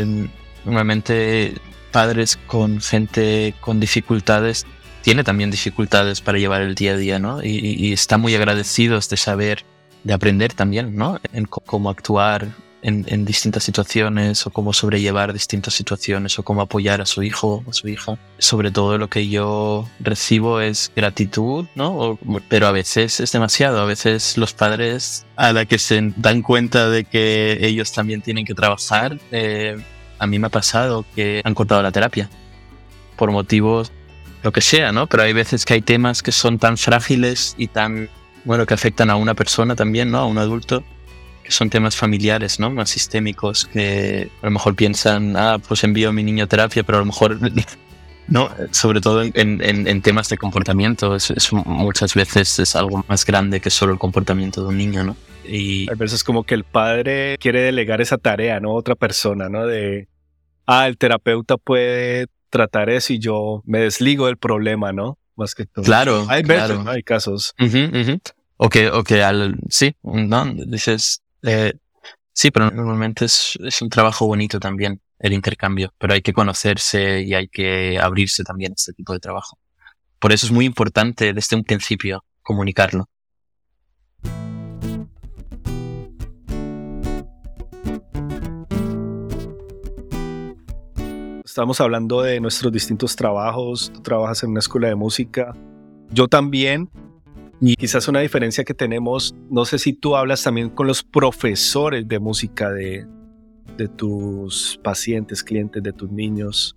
normalmente 0.64 1.54
padres 1.92 2.36
con 2.46 2.80
gente 2.80 3.54
con 3.60 3.78
dificultades 3.78 4.66
tiene 5.02 5.22
también 5.22 5.52
dificultades 5.52 6.20
para 6.20 6.36
llevar 6.36 6.60
el 6.62 6.74
día 6.74 6.94
a 6.94 6.96
día, 6.96 7.18
¿no? 7.20 7.40
Y, 7.40 7.76
y 7.78 7.92
está 7.92 8.18
muy 8.18 8.34
agradecidos 8.34 9.08
de 9.08 9.16
saber, 9.16 9.64
de 10.02 10.12
aprender 10.12 10.52
también, 10.52 10.96
¿no? 10.96 11.20
En 11.32 11.44
cómo 11.44 11.90
actuar 11.90 12.48
en, 12.82 13.24
distintas 13.24 13.64
situaciones 13.64 14.46
o 14.46 14.50
cómo 14.50 14.72
sobrellevar 14.72 15.32
distintas 15.32 15.74
situaciones 15.74 16.38
o 16.38 16.42
cómo 16.42 16.60
apoyar 16.60 17.00
a 17.00 17.06
su 17.06 17.22
hijo 17.22 17.62
o 17.66 17.70
a 17.70 17.72
su 17.72 17.88
hija. 17.88 18.18
Sobre 18.38 18.70
todo 18.70 18.98
lo 18.98 19.08
que 19.08 19.28
yo 19.28 19.88
recibo 20.00 20.60
es 20.60 20.92
gratitud, 20.94 21.66
¿no? 21.74 22.18
pero 22.48 22.66
a 22.66 22.72
veces 22.72 23.20
es 23.20 23.32
demasiado. 23.32 23.80
A 23.80 23.84
veces 23.84 24.36
los 24.38 24.52
padres 24.52 25.26
a 25.36 25.52
la 25.52 25.64
que 25.64 25.78
se 25.78 26.12
dan 26.16 26.42
cuenta 26.42 26.88
de 26.88 27.04
que 27.04 27.58
ellos 27.60 27.92
también 27.92 28.22
tienen 28.22 28.44
que 28.44 28.54
trabajar, 28.54 29.18
eh, 29.32 29.76
a 30.18 30.26
mí 30.26 30.38
me 30.38 30.46
ha 30.46 30.50
pasado 30.50 31.04
que 31.14 31.42
han 31.44 31.54
cortado 31.54 31.82
la 31.82 31.92
terapia 31.92 32.30
por 33.16 33.30
motivos 33.32 33.92
lo 34.42 34.52
que 34.52 34.60
sea, 34.60 34.92
¿no? 34.92 35.08
Pero 35.08 35.24
hay 35.24 35.32
veces 35.32 35.64
que 35.64 35.74
hay 35.74 35.82
temas 35.82 36.22
que 36.22 36.30
son 36.30 36.58
tan 36.58 36.76
frágiles 36.76 37.54
y 37.58 37.66
tan, 37.66 38.08
bueno, 38.44 38.64
que 38.64 38.74
afectan 38.74 39.10
a 39.10 39.16
una 39.16 39.34
persona 39.34 39.74
también, 39.74 40.10
¿no? 40.10 40.18
A 40.18 40.26
un 40.26 40.38
adulto 40.38 40.84
que 41.46 41.52
son 41.52 41.70
temas 41.70 41.96
familiares, 41.96 42.58
¿no? 42.58 42.70
Más 42.70 42.90
sistémicos, 42.90 43.66
que 43.66 44.28
a 44.42 44.46
lo 44.46 44.50
mejor 44.50 44.74
piensan, 44.74 45.36
ah, 45.36 45.58
pues 45.66 45.84
envío 45.84 46.08
a 46.08 46.12
mi 46.12 46.24
niño 46.24 46.44
a 46.44 46.46
terapia, 46.48 46.82
pero 46.82 46.98
a 46.98 47.00
lo 47.00 47.06
mejor 47.06 47.38
no, 48.28 48.50
sobre 48.72 49.00
todo 49.00 49.22
en, 49.22 50.02
temas 50.02 50.28
de 50.28 50.38
comportamiento, 50.38 51.14
es, 51.14 51.52
muchas 51.52 52.14
veces 52.14 52.58
es 52.58 52.74
algo 52.74 53.04
más 53.08 53.24
grande 53.24 53.60
que 53.60 53.70
solo 53.70 53.92
el 53.92 53.98
comportamiento 53.98 54.62
de 54.62 54.68
un 54.68 54.76
niño, 54.76 55.04
¿no? 55.04 55.16
Y 55.44 55.88
a 55.88 55.94
veces 55.94 56.24
como 56.24 56.42
que 56.42 56.54
el 56.54 56.64
padre 56.64 57.36
quiere 57.38 57.60
delegar 57.60 58.00
esa 58.00 58.18
tarea, 58.18 58.58
¿no? 58.58 58.70
A 58.70 58.74
otra 58.74 58.96
persona, 58.96 59.48
¿no? 59.48 59.66
De, 59.66 60.08
ah, 60.66 60.88
el 60.88 60.98
terapeuta 60.98 61.58
puede 61.58 62.26
tratar 62.50 62.90
eso 62.90 63.12
y 63.12 63.20
yo 63.20 63.62
me 63.64 63.78
desligo 63.78 64.26
del 64.26 64.36
problema, 64.36 64.92
¿no? 64.92 65.16
Más 65.36 65.54
que 65.54 65.64
todo. 65.66 65.84
Claro. 65.84 66.26
Hay 66.28 66.42
veces, 66.42 66.76
Hay 66.86 67.04
casos. 67.04 67.54
O 68.56 68.68
que, 68.68 68.90
o 68.90 69.04
que 69.04 69.22
al, 69.22 69.58
sí, 69.68 69.94
¿no? 70.02 70.46
Dices, 70.46 71.22
eh, 71.46 71.74
sí, 72.32 72.50
pero 72.50 72.70
normalmente 72.70 73.24
es, 73.24 73.56
un 73.80 73.88
trabajo 73.88 74.26
bonito 74.26 74.58
también 74.60 75.00
el 75.18 75.32
intercambio, 75.32 75.92
pero 75.98 76.12
hay 76.14 76.22
que 76.22 76.32
conocerse 76.32 77.22
y 77.22 77.34
hay 77.34 77.48
que 77.48 77.98
abrirse 77.98 78.44
también 78.44 78.72
este 78.76 78.92
tipo 78.92 79.12
de 79.12 79.20
trabajo. 79.20 79.58
Por 80.18 80.32
eso 80.32 80.46
es 80.46 80.52
muy 80.52 80.64
importante 80.64 81.32
desde 81.32 81.56
un 81.56 81.64
principio 81.64 82.24
comunicarlo. 82.42 83.08
Estamos 91.44 91.80
hablando 91.80 92.20
de 92.20 92.38
nuestros 92.40 92.70
distintos 92.70 93.16
trabajos. 93.16 93.90
Tú 93.94 94.02
trabajas 94.02 94.42
en 94.42 94.50
una 94.50 94.58
escuela 94.58 94.88
de 94.88 94.94
música. 94.94 95.56
Yo 96.10 96.28
también. 96.28 96.90
Y 97.60 97.74
quizás 97.76 98.06
una 98.08 98.20
diferencia 98.20 98.64
que 98.64 98.74
tenemos, 98.74 99.34
no 99.50 99.64
sé 99.64 99.78
si 99.78 99.94
tú 99.94 100.16
hablas 100.16 100.42
también 100.42 100.68
con 100.70 100.86
los 100.86 101.02
profesores 101.02 102.06
de 102.06 102.18
música 102.18 102.70
de, 102.70 103.06
de 103.76 103.88
tus 103.88 104.78
pacientes, 104.82 105.42
clientes, 105.42 105.82
de 105.82 105.92
tus 105.92 106.10
niños. 106.10 106.74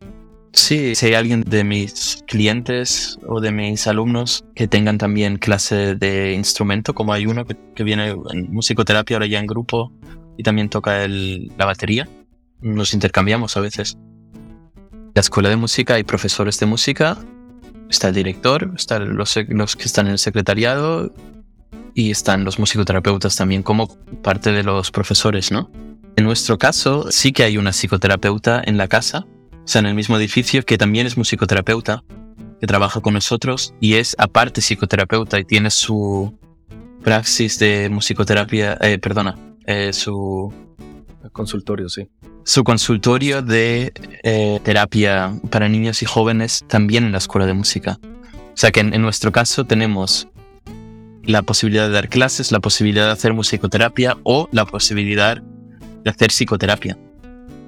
Sí, 0.54 0.96
si 0.96 1.06
hay 1.08 1.14
alguien 1.14 1.42
de 1.42 1.64
mis 1.64 2.24
clientes 2.28 3.20
o 3.28 3.40
de 3.40 3.52
mis 3.52 3.86
alumnos 3.88 4.44
que 4.56 4.68
tengan 4.68 4.98
también 4.98 5.38
clase 5.38 5.96
de 5.96 6.34
instrumento, 6.34 6.96
como 6.96 7.14
hay 7.14 7.28
uno 7.28 7.46
que, 7.46 7.84
viene 7.84 8.10
en 8.10 8.52
musicoterapia 8.52 9.18
ahora 9.18 9.28
ya 9.28 9.40
en 9.40 9.48
grupo 9.48 9.92
y 10.38 10.44
también 10.44 10.70
toca 10.70 11.08
la 11.08 11.66
batería, 11.66 12.10
nos 12.62 12.94
intercambiamos 12.94 13.56
a 13.58 13.62
veces. 13.62 13.98
La 15.14 15.22
escuela 15.22 15.50
de 15.50 15.56
música 15.56 15.96
hay 15.96 16.04
profesores 16.04 16.60
de 16.60 16.66
música 16.66 17.18
está 17.90 18.10
el 18.10 18.16
director, 18.16 18.72
están 18.76 19.16
los, 19.16 19.36
los 19.48 19.76
que 19.76 19.84
están 19.84 20.08
en 20.08 20.14
el 20.14 20.20
secretariado 20.20 21.14
y 21.94 22.12
están 22.12 22.44
los 22.44 22.60
musicoterapeutas 22.60 23.36
también 23.36 23.64
como 23.64 23.88
parte 24.22 24.52
de 24.52 24.64
los 24.64 24.92
profesores, 24.92 25.52
¿no? 25.52 25.72
En 26.16 26.26
nuestro 26.26 26.58
caso, 26.58 27.12
sí 27.12 27.32
que 27.32 27.44
hay 27.44 27.58
una 27.58 27.72
psicoterapeuta 27.72 28.62
en 28.66 28.78
la 28.78 28.88
casa, 28.88 29.26
o 29.52 29.68
sea, 29.68 29.80
en 29.80 29.86
el 29.86 29.96
mismo 29.96 30.18
edificio, 30.18 30.64
que 30.66 30.78
también 30.78 31.08
es 31.08 31.18
musicoterapeuta, 31.18 32.04
que 32.60 32.68
trabaja 32.68 33.00
con 33.02 33.14
nosotros 33.14 33.74
y 33.80 33.96
es 33.96 34.16
aparte 34.18 34.62
psicoterapeuta 34.62 35.40
y 35.40 35.46
tiene 35.46 35.70
su 35.70 36.38
praxis 37.04 37.58
de 37.60 37.90
musicoterapia, 37.90 38.78
eh, 38.82 39.00
perdona, 39.00 39.38
eh, 39.66 39.94
su 39.94 40.54
consultorio, 41.32 41.90
sí 41.90 42.10
su 42.50 42.64
consultorio 42.64 43.44
de 43.44 43.94
eh, 44.24 44.60
terapia 44.64 45.40
para 45.52 45.70
niños 45.70 46.02
y 46.02 46.06
jóvenes 46.06 46.66
también 46.68 47.04
en 47.04 47.12
la 47.12 47.20
escuela 47.20 47.46
de 47.46 47.54
música. 47.54 48.00
O 48.04 48.58
sea 48.58 48.72
que 48.72 48.80
en, 48.80 49.02
nuestro 49.02 49.32
caso 49.32 49.66
tenemos 49.66 50.28
la 51.24 51.44
posibilidad 51.44 51.88
de 51.88 51.94
dar 51.94 52.10
clases, 52.10 52.52
la 52.52 52.60
posibilidad 52.60 53.06
de 53.06 53.12
hacer 53.12 53.34
musicoterapia 53.34 54.18
o 54.24 54.50
la 54.52 54.66
posibilidad 54.66 55.38
de 55.38 56.10
hacer 56.10 56.30
psicoterapia 56.30 56.98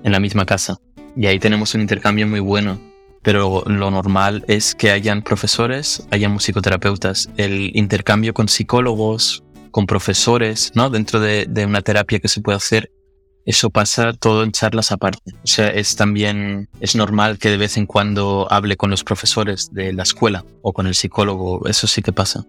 en 0.04 0.12
la 0.12 0.20
misma 0.20 0.48
casa. 0.48 0.80
Y 1.16 1.28
ahí 1.28 1.38
tenemos 1.38 1.76
un 1.76 1.82
intercambio 1.82 2.26
muy 2.28 2.40
bueno. 2.40 2.80
Pero 3.22 3.64
lo 3.68 3.92
normal 3.92 4.44
es 4.48 4.74
que 4.74 4.90
hayan 4.90 5.22
profesores, 5.22 6.08
hayan 6.10 6.32
musicoterapeutas. 6.32 7.30
El 7.38 7.70
intercambio 7.76 8.34
con 8.34 8.48
psicólogos, 8.48 9.44
con 9.70 9.86
profesores, 9.86 10.72
¿no? 10.74 10.90
Dentro 10.90 11.20
de, 11.20 11.46
de 11.48 11.68
una 11.68 11.84
terapia 11.84 12.18
que 12.18 12.28
se 12.28 12.42
puede 12.42 12.58
hacer 12.58 12.90
eso 13.46 13.70
pasa 13.70 14.14
todo 14.14 14.44
en 14.44 14.52
charlas 14.52 14.92
aparte. 14.92 15.34
O 15.44 15.48
sea, 15.48 15.68
es 15.68 15.96
también, 15.96 16.70
es 16.80 16.96
normal 16.96 17.38
que 17.38 17.50
de 17.50 17.58
vez 17.58 17.78
en 17.78 17.86
cuando 17.86 18.48
hable 18.50 18.78
con 18.78 18.90
los 18.90 19.04
profesores 19.04 19.74
de 19.74 19.94
la 19.94 20.04
escuela 20.04 20.46
o 20.62 20.74
con 20.74 20.88
el 20.88 20.96
psicólogo. 20.96 21.68
Eso 21.68 21.88
sí 21.88 22.02
que 22.02 22.14
pasa. 22.14 22.46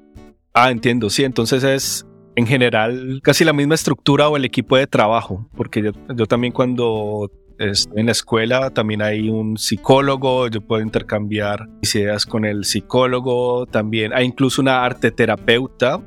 Ah, 0.54 0.70
entiendo. 0.70 1.08
Sí, 1.10 1.24
entonces 1.24 1.64
es 1.64 2.06
en 2.36 2.46
general 2.46 3.20
casi 3.22 3.44
la 3.44 3.52
misma 3.52 3.74
estructura 3.74 4.28
o 4.28 4.36
el 4.36 4.44
equipo 4.44 4.76
de 4.76 4.86
trabajo. 4.86 5.48
Porque 5.56 5.82
yo, 5.82 5.92
yo 6.14 6.26
también 6.26 6.52
cuando 6.52 7.30
estoy 7.58 8.00
en 8.00 8.06
la 8.06 8.12
escuela 8.12 8.70
también 8.70 9.02
hay 9.02 9.28
un 9.28 9.56
psicólogo, 9.56 10.48
yo 10.48 10.60
puedo 10.60 10.82
intercambiar 10.82 11.68
ideas 11.82 12.26
con 12.26 12.44
el 12.44 12.64
psicólogo, 12.64 13.66
también 13.66 14.12
hay 14.12 14.26
incluso 14.26 14.60
una 14.62 14.84
arte 14.84 15.10
terapeuta 15.10 16.00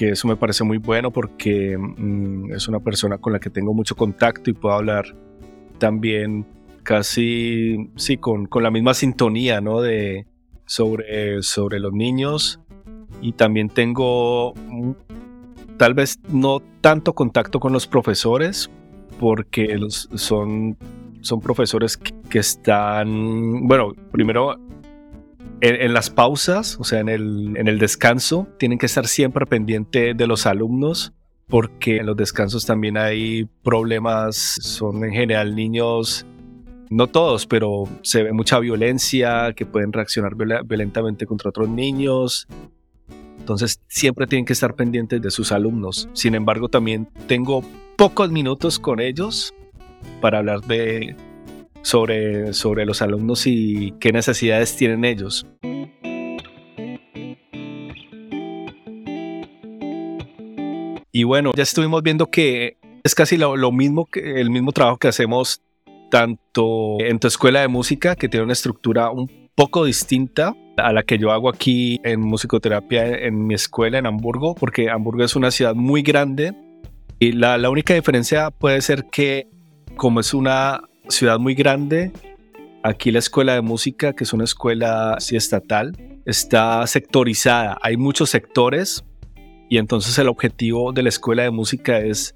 que 0.00 0.08
eso 0.12 0.26
me 0.26 0.36
parece 0.36 0.64
muy 0.64 0.78
bueno 0.78 1.10
porque 1.10 1.76
mm, 1.76 2.54
es 2.54 2.68
una 2.68 2.80
persona 2.80 3.18
con 3.18 3.34
la 3.34 3.38
que 3.38 3.50
tengo 3.50 3.74
mucho 3.74 3.94
contacto 3.94 4.48
y 4.48 4.54
puedo 4.54 4.74
hablar 4.74 5.14
también 5.76 6.46
casi, 6.82 7.90
sí, 7.96 8.16
con, 8.16 8.46
con 8.46 8.62
la 8.62 8.70
misma 8.70 8.94
sintonía, 8.94 9.60
¿no? 9.60 9.82
De, 9.82 10.26
sobre, 10.64 11.42
sobre 11.42 11.80
los 11.80 11.92
niños 11.92 12.60
y 13.20 13.32
también 13.32 13.68
tengo 13.68 14.54
tal 15.76 15.92
vez 15.92 16.18
no 16.30 16.62
tanto 16.80 17.12
contacto 17.12 17.60
con 17.60 17.74
los 17.74 17.86
profesores 17.86 18.70
porque 19.18 19.76
los, 19.76 20.08
son, 20.14 20.78
son 21.20 21.40
profesores 21.42 21.98
que 21.98 22.38
están, 22.38 23.68
bueno, 23.68 23.92
primero 24.12 24.56
en, 25.60 25.92
las 25.92 26.10
pausas, 26.10 26.78
o 26.80 26.84
sea, 26.84 27.00
en 27.00 27.08
el, 27.08 27.56
en 27.56 27.68
el 27.68 27.78
descanso, 27.78 28.48
tienen 28.58 28.78
que 28.78 28.86
estar 28.86 29.06
siempre 29.06 29.46
pendiente 29.46 30.14
de 30.14 30.26
los 30.26 30.46
alumnos 30.46 31.12
porque 31.50 31.96
en 31.96 32.06
los 32.06 32.16
descansos 32.16 32.64
también 32.64 32.96
hay 32.96 33.44
problemas, 33.62 34.36
son 34.36 35.04
en 35.04 35.12
general 35.12 35.56
niños, 35.56 36.24
no 36.90 37.08
todos, 37.08 37.46
pero 37.46 37.84
se 38.02 38.22
ve 38.22 38.32
mucha 38.32 38.58
violencia, 38.60 39.52
que 39.54 39.66
pueden 39.66 39.92
reaccionar 39.92 40.34
violentamente 40.36 41.26
contra 41.26 41.50
otros 41.50 41.68
niños. 41.68 42.46
Entonces 43.38 43.80
siempre 43.88 44.28
tienen 44.28 44.44
que 44.44 44.52
estar 44.52 44.74
pendientes 44.74 45.20
de 45.20 45.30
sus 45.30 45.50
alumnos. 45.50 46.08
Sin 46.12 46.34
embargo, 46.36 46.68
también 46.68 47.08
tengo 47.26 47.64
pocos 47.96 48.30
minutos 48.30 48.78
con 48.78 49.00
ellos 49.00 49.52
para 50.20 50.38
hablar 50.38 50.60
de 50.62 51.16
sobre, 51.82 52.52
sobre 52.52 52.84
los 52.86 53.02
alumnos 53.02 53.46
y 53.46 53.94
qué 54.00 54.12
necesidades 54.12 54.76
tienen 54.76 55.04
ellos. 55.04 55.46
Y 61.12 61.24
bueno, 61.24 61.50
ya 61.56 61.64
estuvimos 61.64 62.02
viendo 62.02 62.26
que 62.26 62.76
es 63.02 63.14
casi 63.14 63.36
lo, 63.36 63.72
mismo 63.72 64.06
que 64.06 64.40
el 64.40 64.50
mismo 64.50 64.72
trabajo 64.72 64.98
que 64.98 65.08
hacemos 65.08 65.60
tanto 66.10 66.98
en 67.00 67.18
tu 67.18 67.28
escuela 67.28 67.60
de 67.60 67.68
música, 67.68 68.16
que 68.16 68.28
tiene 68.28 68.44
una 68.44 68.52
estructura 68.52 69.10
un 69.10 69.50
poco 69.54 69.84
distinta 69.84 70.54
a 70.76 70.92
la 70.92 71.02
que 71.02 71.18
yo 71.18 71.32
hago 71.32 71.48
aquí 71.48 72.00
en 72.04 72.20
musicoterapia 72.20 73.06
en 73.06 73.46
mi 73.46 73.54
escuela 73.54 73.98
en 73.98 74.06
Hamburgo, 74.06 74.54
porque 74.54 74.88
Hamburgo 74.90 75.24
es 75.24 75.36
una 75.36 75.50
ciudad 75.50 75.74
muy 75.74 76.02
grande 76.02 76.54
y 77.18 77.32
la, 77.32 77.58
la 77.58 77.70
única 77.70 77.94
diferencia 77.94 78.50
puede 78.50 78.80
ser 78.80 79.06
que 79.10 79.48
como 79.96 80.20
es 80.20 80.32
una 80.32 80.80
ciudad 81.10 81.38
muy 81.38 81.54
grande, 81.54 82.12
aquí 82.82 83.10
la 83.10 83.18
escuela 83.18 83.54
de 83.54 83.60
música, 83.60 84.14
que 84.14 84.24
es 84.24 84.32
una 84.32 84.44
escuela 84.44 85.14
así 85.14 85.36
estatal, 85.36 85.96
está 86.24 86.86
sectorizada. 86.86 87.78
Hay 87.82 87.96
muchos 87.96 88.30
sectores 88.30 89.04
y 89.68 89.78
entonces 89.78 90.18
el 90.18 90.28
objetivo 90.28 90.92
de 90.92 91.02
la 91.02 91.08
escuela 91.08 91.42
de 91.42 91.50
música 91.50 91.98
es 91.98 92.34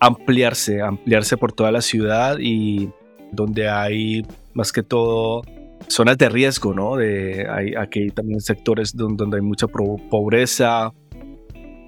ampliarse, 0.00 0.80
ampliarse 0.80 1.36
por 1.36 1.52
toda 1.52 1.72
la 1.72 1.80
ciudad 1.80 2.38
y 2.38 2.90
donde 3.32 3.68
hay 3.68 4.22
más 4.54 4.72
que 4.72 4.82
todo 4.82 5.42
zonas 5.88 6.18
de 6.18 6.28
riesgo, 6.28 6.74
¿no? 6.74 6.96
Hay, 6.96 7.74
aquí 7.78 8.10
también 8.10 8.40
sectores 8.40 8.94
donde, 8.94 9.16
donde 9.16 9.36
hay 9.38 9.42
mucha 9.42 9.66
pobreza 9.66 10.92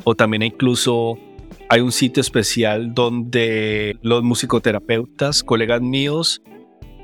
o 0.05 0.15
también 0.15 0.43
incluso 0.43 1.19
hay 1.71 1.83
un 1.83 1.93
sitio 1.93 2.21
especial 2.21 2.95
donde 2.95 3.97
los 4.03 4.25
musicoterapeutas, 4.25 5.45
colegas 5.45 5.81
míos, 5.81 6.43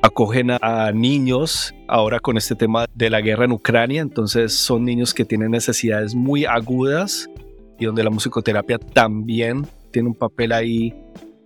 acogen 0.03 0.51
a, 0.51 0.91
niños 0.91 1.73
ahora 1.87 2.19
con 2.19 2.37
este 2.37 2.57
tema 2.57 2.87
de 2.93 3.09
la 3.09 3.21
guerra 3.21 3.45
en 3.45 3.53
Ucrania. 3.53 4.03
Entonces 4.03 4.55
son 4.55 4.85
niños 4.85 5.15
que 5.15 5.25
tienen 5.25 5.53
necesidades 5.53 6.17
muy 6.17 6.47
agudas 6.47 7.31
y 7.79 7.85
donde 7.85 8.03
la 8.03 8.11
musicoterapia 8.11 8.79
también 8.79 9.69
tiene 9.93 10.09
un 10.09 10.17
papel 10.17 10.51
ahí 10.51 10.93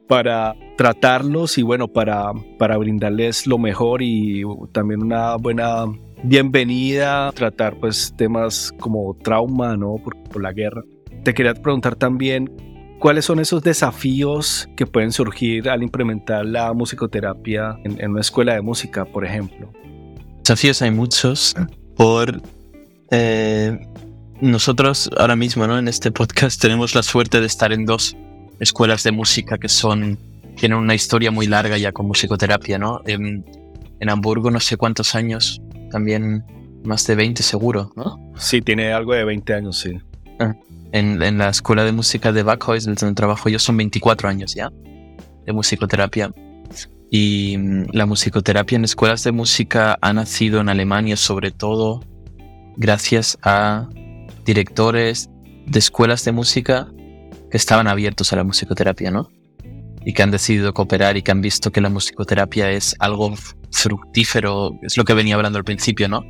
para 0.09 0.57
tratarlos 0.79 1.59
y 1.59 1.63
bueno, 1.63 1.89
para, 1.89 2.33
para 2.59 2.79
brindarles 2.79 3.47
lo 3.47 3.59
mejor 3.59 4.01
y 4.01 4.45
también 4.73 5.03
una 5.03 5.37
buena 5.37 5.85
bienvenida, 6.23 7.33
tratar 7.33 7.79
pues 7.79 8.15
temas 8.17 8.73
como 8.81 9.15
trauma, 9.23 9.77
¿no? 9.77 9.97
Por, 9.97 10.17
por 10.23 10.41
la 10.41 10.55
guerra. 10.55 10.83
Te 11.23 11.35
quería 11.35 11.53
preguntar 11.53 11.97
también 11.97 12.70
¿Cuáles 13.01 13.25
son 13.25 13.41
esos 13.41 13.63
desafíos 13.63 14.69
que 14.77 14.87
pueden 14.87 15.11
surgir 15.11 15.71
al 15.71 15.83
implementar 15.83 16.45
la 16.45 16.75
musicoterapia 16.75 17.79
en, 17.83 18.11
una 18.11 18.21
escuela 18.21 18.53
de 18.53 18.61
música, 18.61 19.07
por 19.07 19.25
ejemplo? 19.25 19.73
Desafíos 20.41 20.83
hay 20.83 20.91
muchos. 20.91 21.55
Por 21.97 22.43
eh, 23.11 23.81
nosotros 24.43 25.09
ahora 25.17 25.35
mismo, 25.35 25.67
¿no? 25.67 25.79
En 25.79 25.89
este 25.89 26.11
podcast 26.11 26.61
tenemos 26.61 26.95
la 26.95 27.03
suerte 27.03 27.41
de 27.41 27.47
estar 27.47 27.73
en 27.73 27.87
dos 27.87 28.15
escuelas 28.59 29.03
de 29.03 29.13
música 29.13 29.57
que 29.57 29.71
son 29.71 30.19
tienen 30.57 30.77
una 30.77 30.95
historia 30.95 31.31
muy 31.31 31.47
larga 31.47 31.79
ya 31.79 31.93
con 31.93 32.07
musicoterapia, 32.07 32.79
¿no? 32.79 33.01
En, 33.07 33.47
en 33.99 34.11
Hamburgo 34.11 34.51
no 34.51 34.61
sé 34.61 34.77
cuántos 34.77 35.15
años, 35.15 35.63
también 35.91 36.45
más 36.85 37.07
de 37.07 37.15
20 37.15 37.43
seguro, 37.43 37.93
¿no? 37.97 38.19
Sí, 38.37 38.61
tiene 38.61 38.93
algo 38.93 39.15
de 39.15 39.25
20 39.25 39.55
años, 39.55 39.79
sí. 39.79 39.97
Ah 40.39 40.55
en, 40.93 41.39
la 41.39 41.49
escuela 41.49 41.85
de 41.85 41.93
música 41.93 42.33
de 42.33 42.43
Backhouse, 42.43 42.85
donde 42.85 43.15
trabajo 43.15 43.49
yo, 43.49 43.59
son 43.59 43.77
24 43.77 44.29
años 44.29 44.55
ya 44.55 44.71
de 45.47 45.53
musicoterapia. 45.53 46.33
Y 47.11 47.57
mm, 47.59 47.87
la 47.93 48.07
musicoterapia 48.07 48.77
en 48.77 48.85
escuelas 48.85 49.25
de 49.25 49.33
música 49.33 49.99
ha 50.01 50.13
nacido 50.13 50.61
en 50.61 50.69
Alemania 50.69 51.17
sobre 51.17 51.51
todo 51.51 52.01
gracias 52.77 53.39
a 53.43 53.89
directores 54.45 55.29
de 55.67 55.79
escuelas 55.79 56.25
de 56.25 56.33
música 56.33 56.89
que 57.51 57.57
estaban 57.57 57.89
abiertos 57.89 58.33
a 58.33 58.37
la 58.37 58.45
musicoterapia, 58.45 59.11
¿no? 59.11 59.29
Y 60.05 60.15
que 60.15 60.23
han 60.23 60.31
decidido 60.31 60.73
cooperar 60.73 61.17
y 61.17 61.23
que 61.23 61.31
han 61.31 61.43
visto 61.43 61.73
que 61.73 61.81
la 61.81 61.91
musicoterapia 61.91 62.71
es 62.71 62.97
algo 63.01 63.35
fructífero, 63.71 64.79
es 64.83 64.97
lo 64.97 65.05
que 65.05 65.15
venía 65.15 65.35
hablando 65.35 65.59
al 65.59 65.65
principio, 65.65 66.09
¿no? 66.09 66.25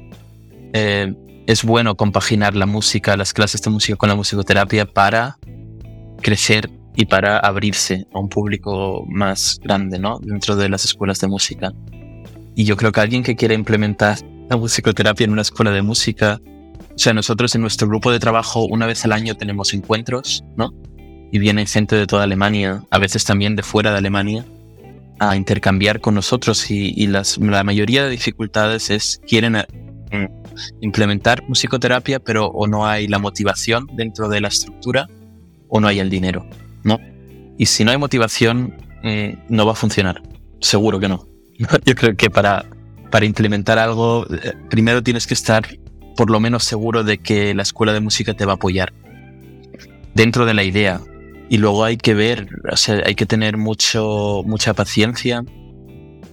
Eh, 0.73 1.15
es 1.51 1.65
bueno 1.65 1.97
compaginar 1.97 2.55
la 2.55 2.65
música, 2.65 3.17
las 3.17 3.33
clases 3.33 3.61
de 3.61 3.71
música 3.71 3.97
con 3.97 4.09
la 4.09 4.15
musicoterapia 4.15 4.87
para 4.87 5.37
crecer 6.23 6.71
y 6.95 7.07
para 7.07 7.39
abrirse 7.39 8.07
a 8.15 8.21
un 8.21 8.29
público 8.29 9.05
más 9.09 9.59
grande, 9.61 9.99
¿no? 9.99 10.21
Dentro 10.21 10.55
de 10.55 10.69
las 10.69 10.85
escuelas 10.85 11.19
de 11.19 11.27
música. 11.27 11.73
Y 12.55 12.63
yo 12.65 12.77
creo 12.77 12.93
que 12.93 13.01
alguien 13.01 13.25
que 13.25 13.35
quiera 13.35 13.55
implementar 13.55 14.19
la 14.49 14.57
musicoterapia 14.57 15.25
en 15.25 15.33
una 15.33 15.43
escuela 15.43 15.73
de 15.73 15.83
música, 15.83 16.41
o 16.95 16.99
sea, 16.99 17.15
nosotros 17.15 17.53
en 17.57 17.63
nuestro 17.63 17.89
grupo 17.89 18.13
de 18.13 18.21
trabajo 18.21 18.67
una 18.67 18.87
vez 18.87 19.05
al 19.05 19.11
año 19.11 19.35
tenemos 19.37 19.75
encuentros, 19.75 20.45
¿no? 20.57 20.73
Y 21.33 21.41
viene 21.41 21.67
gente 21.67 21.97
de 21.97 22.07
toda 22.07 22.23
Alemania, 22.23 22.85
a 22.93 22.99
veces 22.99 23.25
también 23.25 23.57
de 23.57 23.65
fuera 23.65 23.91
de 23.91 23.99
Alemania, 23.99 24.45
a 25.19 25.35
intercambiar 25.35 26.01
con 26.01 26.15
nosotros 26.15 26.71
y, 26.71 27.09
las, 27.09 27.39
la 27.39 27.65
mayoría 27.65 28.05
de 28.05 28.11
dificultades 28.11 28.89
es 28.91 29.21
quieren 29.27 29.57
implementar 30.81 31.43
musicoterapia, 31.49 32.21
pero 32.21 32.47
o 32.47 32.67
no 32.67 32.87
hay 32.87 33.09
la 33.09 33.19
motivación 33.19 33.87
dentro 33.95 34.29
de 34.29 34.41
la 34.41 34.49
estructura 34.49 35.09
o 35.69 35.81
no 35.81 35.89
hay 35.89 36.01
el 36.01 36.11
dinero, 36.11 36.47
¿no? 36.83 36.99
Y 37.59 37.67
si 37.67 37.85
no 37.85 37.91
hay 37.91 37.99
motivación, 37.99 38.75
eh, 39.03 39.39
no 39.49 39.67
va 39.67 39.73
a 39.73 39.77
funcionar. 39.77 40.23
Seguro 40.61 40.99
que 40.99 41.09
no. 41.09 41.27
Yo 41.85 41.95
creo 41.95 42.17
que 42.17 42.31
para, 42.31 42.67
para 43.11 43.27
implementar 43.27 43.79
algo, 43.79 44.27
eh, 44.31 44.55
primero 44.69 45.03
tienes 45.03 45.27
que 45.27 45.35
estar 45.35 45.67
por 46.17 46.31
lo 46.31 46.41
menos 46.41 46.65
seguro 46.65 47.05
de 47.05 47.19
que 47.19 47.55
la 47.55 47.63
escuela 47.63 47.93
de 47.93 48.01
música 48.01 48.35
te 48.35 48.45
va 48.45 48.53
a 48.53 48.55
apoyar 48.57 48.93
dentro 50.15 50.47
de 50.47 50.55
la 50.55 50.65
idea. 50.65 51.01
Y 51.49 51.59
luego 51.59 51.85
hay 51.85 51.97
que 51.97 52.15
ver, 52.15 52.49
o 52.71 52.77
sea, 52.77 53.03
hay 53.05 53.15
que 53.15 53.27
tener 53.27 53.57
mucho, 53.57 54.43
mucha 54.45 54.73
paciencia. 54.75 55.43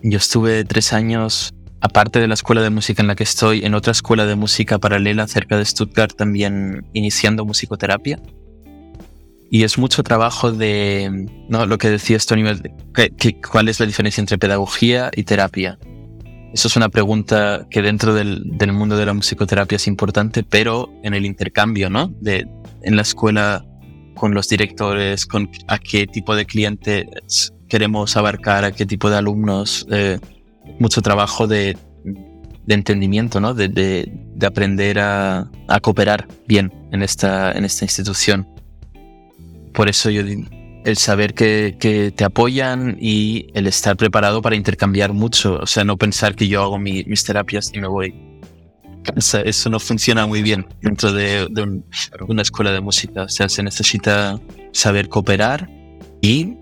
Yo 0.03 0.17
estuve 0.17 0.63
tres 0.63 0.93
años 0.93 1.53
aparte 1.81 2.19
de 2.19 2.27
la 2.27 2.33
escuela 2.33 2.61
de 2.61 2.69
música 2.69 3.01
en 3.01 3.07
la 3.07 3.15
que 3.15 3.23
estoy, 3.23 3.63
en 3.65 3.73
otra 3.73 3.91
escuela 3.91 4.25
de 4.25 4.35
música 4.35 4.79
paralela 4.79 5.27
cerca 5.27 5.57
de 5.57 5.65
Stuttgart 5.65 6.15
también 6.15 6.85
iniciando 6.93 7.45
musicoterapia. 7.45 8.19
Y 9.49 9.63
es 9.63 9.77
mucho 9.77 10.03
trabajo 10.03 10.51
de, 10.51 11.29
¿no? 11.47 11.65
Lo 11.65 11.77
que 11.77 11.89
decía 11.89 12.17
Tony, 12.19 12.43
¿cuál 13.49 13.69
es 13.69 13.79
la 13.79 13.85
diferencia 13.85 14.21
entre 14.21 14.37
pedagogía 14.37 15.09
y 15.15 15.23
terapia? 15.23 15.79
Eso 16.53 16.67
es 16.67 16.75
una 16.75 16.89
pregunta 16.89 17.65
que 17.69 17.81
dentro 17.81 18.13
del, 18.13 18.41
del, 18.57 18.73
mundo 18.73 18.97
de 18.97 19.05
la 19.05 19.13
musicoterapia 19.13 19.77
es 19.77 19.87
importante, 19.87 20.43
pero 20.43 20.89
en 21.03 21.13
el 21.13 21.25
intercambio, 21.25 21.89
¿no? 21.89 22.07
De, 22.19 22.45
en 22.81 22.95
la 22.95 23.03
escuela 23.03 23.65
con 24.15 24.33
los 24.33 24.49
directores, 24.49 25.25
con 25.25 25.49
a 25.67 25.77
qué 25.77 26.07
tipo 26.07 26.35
de 26.35 26.45
clientes 26.45 27.53
queremos 27.69 28.17
abarcar, 28.17 28.65
a 28.65 28.71
qué 28.71 28.85
tipo 28.85 29.09
de 29.09 29.17
alumnos. 29.17 29.85
Eh, 29.91 30.19
mucho 30.79 31.01
trabajo 31.01 31.47
de, 31.47 31.77
entendimiento, 32.67 33.39
¿no? 33.39 33.53
De, 33.53 34.11
aprender 34.45 34.99
a, 34.99 35.49
cooperar 35.81 36.27
bien 36.47 36.71
en 36.91 37.03
esta, 37.03 37.51
en 37.51 37.65
esta 37.65 37.85
institución. 37.85 38.47
Por 39.73 39.89
eso 39.89 40.09
yo 40.09 40.23
el 40.87 40.97
saber 40.97 41.33
que, 41.33 42.13
te 42.15 42.23
apoyan 42.23 42.97
y 42.99 43.47
el 43.53 43.67
estar 43.67 43.97
preparado 43.97 44.41
para 44.41 44.55
intercambiar 44.55 45.11
mucho. 45.11 45.59
O 45.61 45.65
sea, 45.65 45.83
no 45.83 45.97
pensar 45.97 46.33
que 46.35 46.47
yo 46.47 46.63
hago 46.63 46.79
mis 46.79 47.23
terapias 47.25 47.71
y 47.73 47.79
me 47.79 47.87
voy. 47.87 48.15
eso 49.43 49.69
no 49.69 49.79
funciona 49.79 50.25
muy 50.25 50.41
bien 50.41 50.65
dentro 50.81 51.11
de, 51.11 51.47
una 52.27 52.41
escuela 52.41 52.71
de 52.71 52.79
música. 52.79 53.23
O 53.23 53.29
sea, 53.29 53.49
se 53.49 53.63
necesita 53.63 54.39
saber 54.71 55.09
cooperar 55.09 55.69
y 56.21 56.55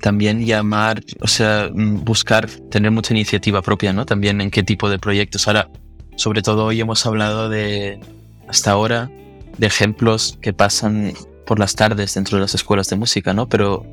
también 0.00 0.44
llamar, 0.44 1.02
o 1.20 1.26
sea, 1.26 1.70
mm, 1.72 2.04
buscar 2.04 2.48
tener 2.70 2.90
mucha 2.90 3.14
iniciativa 3.14 3.62
propia, 3.62 3.92
¿no? 3.92 4.06
También 4.06 4.40
en 4.40 4.50
qué 4.50 4.62
tipo 4.62 4.88
de 4.90 4.98
proyectos. 4.98 5.46
Ahora, 5.46 5.70
sobre 6.16 6.42
todo 6.42 6.66
hoy 6.66 6.80
hemos 6.80 7.04
hablado 7.06 7.48
de, 7.48 8.00
hasta 8.48 8.72
ahora, 8.72 9.10
de 9.56 9.66
ejemplos 9.66 10.38
que 10.40 10.52
pasan 10.52 11.12
por 11.46 11.58
las 11.58 11.74
tardes 11.74 12.14
dentro 12.14 12.36
de 12.36 12.42
las 12.42 12.54
escuelas 12.54 12.88
de 12.88 12.96
música, 12.96 13.32
¿no? 13.32 13.48
Pero 13.48 13.84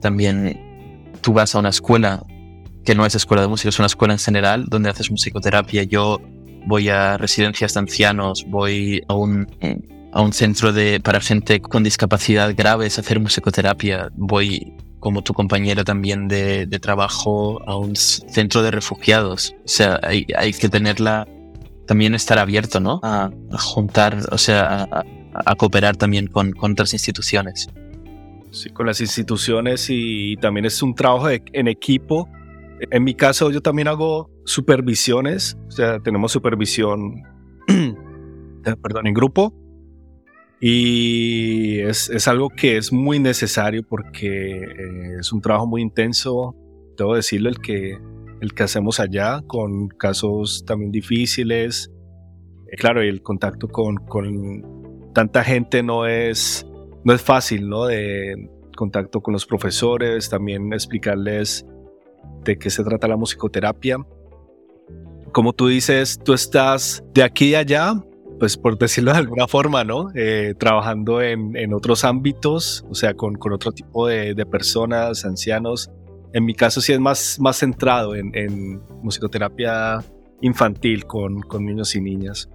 también 0.00 0.60
tú 1.20 1.32
vas 1.32 1.54
a 1.54 1.58
una 1.58 1.70
escuela 1.70 2.22
que 2.84 2.94
no 2.94 3.06
es 3.06 3.14
escuela 3.14 3.42
de 3.42 3.48
música, 3.48 3.68
es 3.68 3.78
una 3.78 3.86
escuela 3.86 4.14
en 4.14 4.18
general 4.18 4.66
donde 4.68 4.90
haces 4.90 5.10
musicoterapia. 5.10 5.84
Yo 5.84 6.20
voy 6.66 6.88
a 6.88 7.16
residencias 7.16 7.74
de 7.74 7.80
ancianos, 7.80 8.44
voy 8.48 9.02
a 9.08 9.14
un, 9.14 9.46
a 10.12 10.20
un 10.20 10.32
centro 10.32 10.72
de, 10.72 11.00
para 11.00 11.20
gente 11.20 11.60
con 11.60 11.82
discapacidad 11.82 12.54
graves 12.56 12.98
a 12.98 13.00
hacer 13.02 13.20
musicoterapia, 13.20 14.08
voy 14.14 14.74
como 15.02 15.22
tu 15.22 15.34
compañera 15.34 15.82
también 15.82 16.28
de, 16.28 16.78
trabajo 16.80 17.60
a 17.66 17.76
un 17.76 17.96
centro 17.96 18.62
de 18.62 18.70
refugiados. 18.70 19.52
O 19.64 19.68
sea, 19.68 19.98
hay, 20.00 20.52
que 20.52 20.68
tenerla, 20.68 21.26
también 21.88 22.14
estar 22.14 22.38
abierto, 22.38 22.78
¿no? 22.78 23.00
A, 23.02 23.32
juntar, 23.58 24.16
o 24.30 24.38
sea, 24.38 24.88
a, 25.34 25.54
cooperar 25.56 25.96
también 25.96 26.28
con, 26.28 26.54
otras 26.56 26.92
instituciones. 26.92 27.68
Sí, 28.52 28.70
con 28.70 28.86
las 28.86 29.00
instituciones 29.00 29.88
y, 29.90 30.36
también 30.36 30.66
es 30.66 30.80
un 30.84 30.94
trabajo 30.94 31.28
en 31.30 31.66
equipo. 31.66 32.28
En 32.92 33.02
mi 33.02 33.14
caso, 33.14 33.50
yo 33.50 33.60
también 33.60 33.88
hago 33.88 34.30
supervisiones, 34.44 35.58
o 35.66 35.72
sea, 35.72 35.98
tenemos 35.98 36.30
supervisión, 36.30 37.24
perdón, 38.80 39.08
en 39.08 39.14
grupo 39.14 39.52
y 40.64 41.80
es, 41.80 42.08
es, 42.08 42.28
algo 42.28 42.48
que 42.48 42.76
es 42.76 42.92
muy 42.92 43.18
necesario 43.18 43.82
porque 43.82 44.60
eh, 44.60 45.16
es 45.18 45.32
un 45.32 45.40
trabajo 45.40 45.66
muy 45.66 45.82
intenso. 45.82 46.54
Debo 46.96 47.16
decirlo, 47.16 47.48
el 47.48 47.58
que 47.58 47.98
el 48.40 48.54
que 48.54 48.62
hacemos 48.62 49.00
allá, 49.00 49.40
con 49.46 49.88
casos 49.88 50.64
también 50.64 50.92
difíciles. 50.92 51.90
Eh, 52.70 52.76
claro, 52.76 53.02
el 53.02 53.22
contacto 53.22 53.66
con, 53.66 53.96
con 53.96 55.12
tanta 55.12 55.42
gente 55.42 55.82
no 55.82 56.06
es, 56.06 56.64
no 57.04 57.12
es 57.12 57.22
fácil, 57.22 57.68
¿no? 57.68 57.86
De 57.86 58.48
contacto 58.76 59.20
con 59.20 59.32
los 59.32 59.46
profesores, 59.46 60.28
también 60.28 60.72
explicarles 60.72 61.66
de 62.44 62.56
qué 62.56 62.70
se 62.70 62.84
trata 62.84 63.08
la 63.08 63.16
musicoterapia. 63.16 63.98
Como 65.32 65.52
tú 65.52 65.66
dices, 65.66 66.20
tú 66.24 66.34
estás 66.34 67.02
de 67.14 67.24
aquí 67.24 67.50
y 67.50 67.54
allá, 67.56 67.94
pues 68.42 68.56
por 68.56 68.76
decirlo 68.76 69.12
de 69.12 69.18
alguna 69.18 69.46
forma, 69.46 69.84
¿no? 69.84 70.08
Eh, 70.16 70.54
trabajando 70.58 71.22
en, 71.22 71.56
en, 71.56 71.72
otros 71.72 72.04
ámbitos, 72.04 72.84
o 72.90 72.94
sea, 72.96 73.14
con, 73.14 73.36
con 73.36 73.52
otro 73.52 73.70
tipo 73.70 74.08
de, 74.08 74.34
de, 74.34 74.44
personas, 74.44 75.24
ancianos. 75.24 75.92
En 76.32 76.44
mi 76.44 76.52
caso 76.52 76.80
sí 76.80 76.92
es 76.92 76.98
más, 76.98 77.38
más 77.38 77.58
centrado 77.58 78.16
en, 78.16 78.32
en 78.34 78.82
musicoterapia 79.00 80.02
infantil 80.40 81.06
con, 81.06 81.40
con, 81.42 81.64
niños 81.64 81.94
y 81.94 82.00
niñas. 82.00 82.50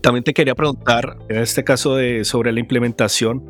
También 0.00 0.24
te 0.24 0.32
quería 0.32 0.54
preguntar, 0.54 1.18
en 1.28 1.42
este 1.42 1.64
caso 1.64 1.96
de, 1.96 2.24
sobre 2.24 2.50
la 2.50 2.60
implementación, 2.60 3.44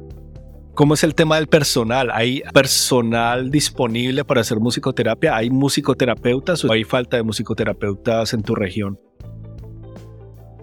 ¿cómo 0.74 0.94
es 0.94 1.04
el 1.04 1.14
tema 1.14 1.36
del 1.36 1.46
personal? 1.46 2.10
¿Hay 2.12 2.42
personal 2.52 3.52
disponible 3.52 4.24
para 4.24 4.40
hacer 4.40 4.58
musicoterapia? 4.58 5.36
¿Hay 5.36 5.50
musicoterapeutas 5.50 6.64
o 6.64 6.72
hay 6.72 6.82
falta 6.82 7.16
de 7.16 7.22
musicoterapeutas 7.22 8.34
en 8.34 8.42
tu 8.42 8.56
región? 8.56 8.98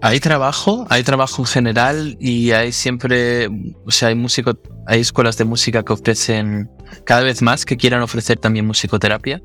Hay 0.00 0.20
trabajo, 0.20 0.86
hay 0.90 1.02
trabajo 1.02 1.42
en 1.42 1.46
general 1.46 2.16
y 2.20 2.52
hay 2.52 2.72
siempre, 2.72 3.48
o 3.84 3.90
sea, 3.90 4.08
hay 4.08 4.14
músico, 4.14 4.52
hay 4.86 5.00
escuelas 5.00 5.36
de 5.38 5.44
música 5.44 5.82
que 5.82 5.92
ofrecen 5.92 6.70
cada 7.04 7.22
vez 7.22 7.42
más 7.42 7.64
que 7.64 7.76
quieran 7.76 8.02
ofrecer 8.02 8.38
también 8.38 8.66
musicoterapia. 8.66 9.42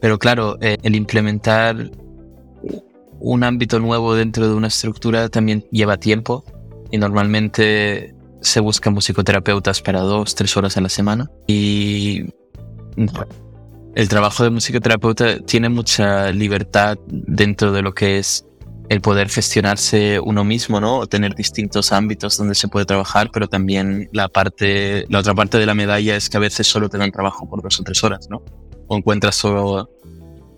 Pero 0.00 0.18
claro, 0.18 0.56
eh, 0.60 0.78
el 0.82 0.94
implementar 0.94 1.90
un 3.20 3.44
ámbito 3.44 3.78
nuevo 3.78 4.14
dentro 4.14 4.48
de 4.48 4.54
una 4.54 4.68
estructura 4.68 5.28
también 5.28 5.66
lleva 5.70 5.98
tiempo 5.98 6.44
y 6.90 6.98
normalmente 6.98 8.14
se 8.40 8.60
buscan 8.60 8.94
musicoterapeutas 8.94 9.82
para 9.82 10.00
dos, 10.00 10.34
tres 10.34 10.56
horas 10.56 10.76
a 10.76 10.80
la 10.80 10.88
semana. 10.88 11.30
Y 11.46 12.24
el 13.94 14.08
trabajo 14.08 14.44
de 14.44 14.50
musicoterapeuta 14.50 15.40
tiene 15.40 15.68
mucha 15.68 16.30
libertad 16.30 16.96
dentro 17.08 17.72
de 17.72 17.82
lo 17.82 17.92
que 17.92 18.18
es 18.18 18.47
el 18.88 19.00
poder 19.00 19.28
gestionarse 19.28 20.18
uno 20.20 20.44
mismo, 20.44 20.80
¿no? 20.80 21.06
Tener 21.06 21.34
distintos 21.34 21.92
ámbitos 21.92 22.36
donde 22.38 22.54
se 22.54 22.68
puede 22.68 22.86
trabajar, 22.86 23.30
pero 23.32 23.48
también 23.48 24.08
la 24.12 24.28
parte, 24.28 25.04
la 25.08 25.18
otra 25.18 25.34
parte 25.34 25.58
de 25.58 25.66
la 25.66 25.74
medalla 25.74 26.16
es 26.16 26.30
que 26.30 26.38
a 26.38 26.40
veces 26.40 26.66
solo 26.66 26.88
te 26.88 26.96
dan 26.96 27.12
trabajo 27.12 27.48
por 27.48 27.62
dos 27.62 27.78
o 27.80 27.82
tres 27.82 28.02
horas, 28.02 28.28
¿no? 28.30 28.42
O 28.86 28.96
encuentras 28.96 29.36
solo 29.36 29.90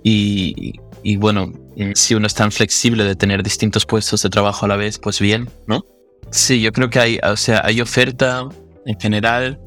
y, 0.03 0.75
y 1.03 1.17
bueno, 1.17 1.53
si 1.95 2.15
uno 2.15 2.27
es 2.27 2.35
tan 2.35 2.53
flexible 2.53 3.05
de 3.05 3.17
tener 3.17 3.43
distintos 3.43 3.85
puestos 3.85 4.23
de 4.23 4.31
trabajo 4.31 4.65
a 4.65 4.69
la 4.69 4.77
vez, 4.77 4.99
pues 4.99 5.19
bien, 5.19 5.51
¿no? 5.67 5.85
Sí, 6.31 6.61
yo 6.61 6.73
creo 6.73 6.89
que 6.89 7.01
hay, 7.01 7.19
o 7.25 7.37
sea, 7.37 7.63
hay 7.65 7.81
oferta 7.81 8.49
en 8.87 8.99
general 9.01 9.61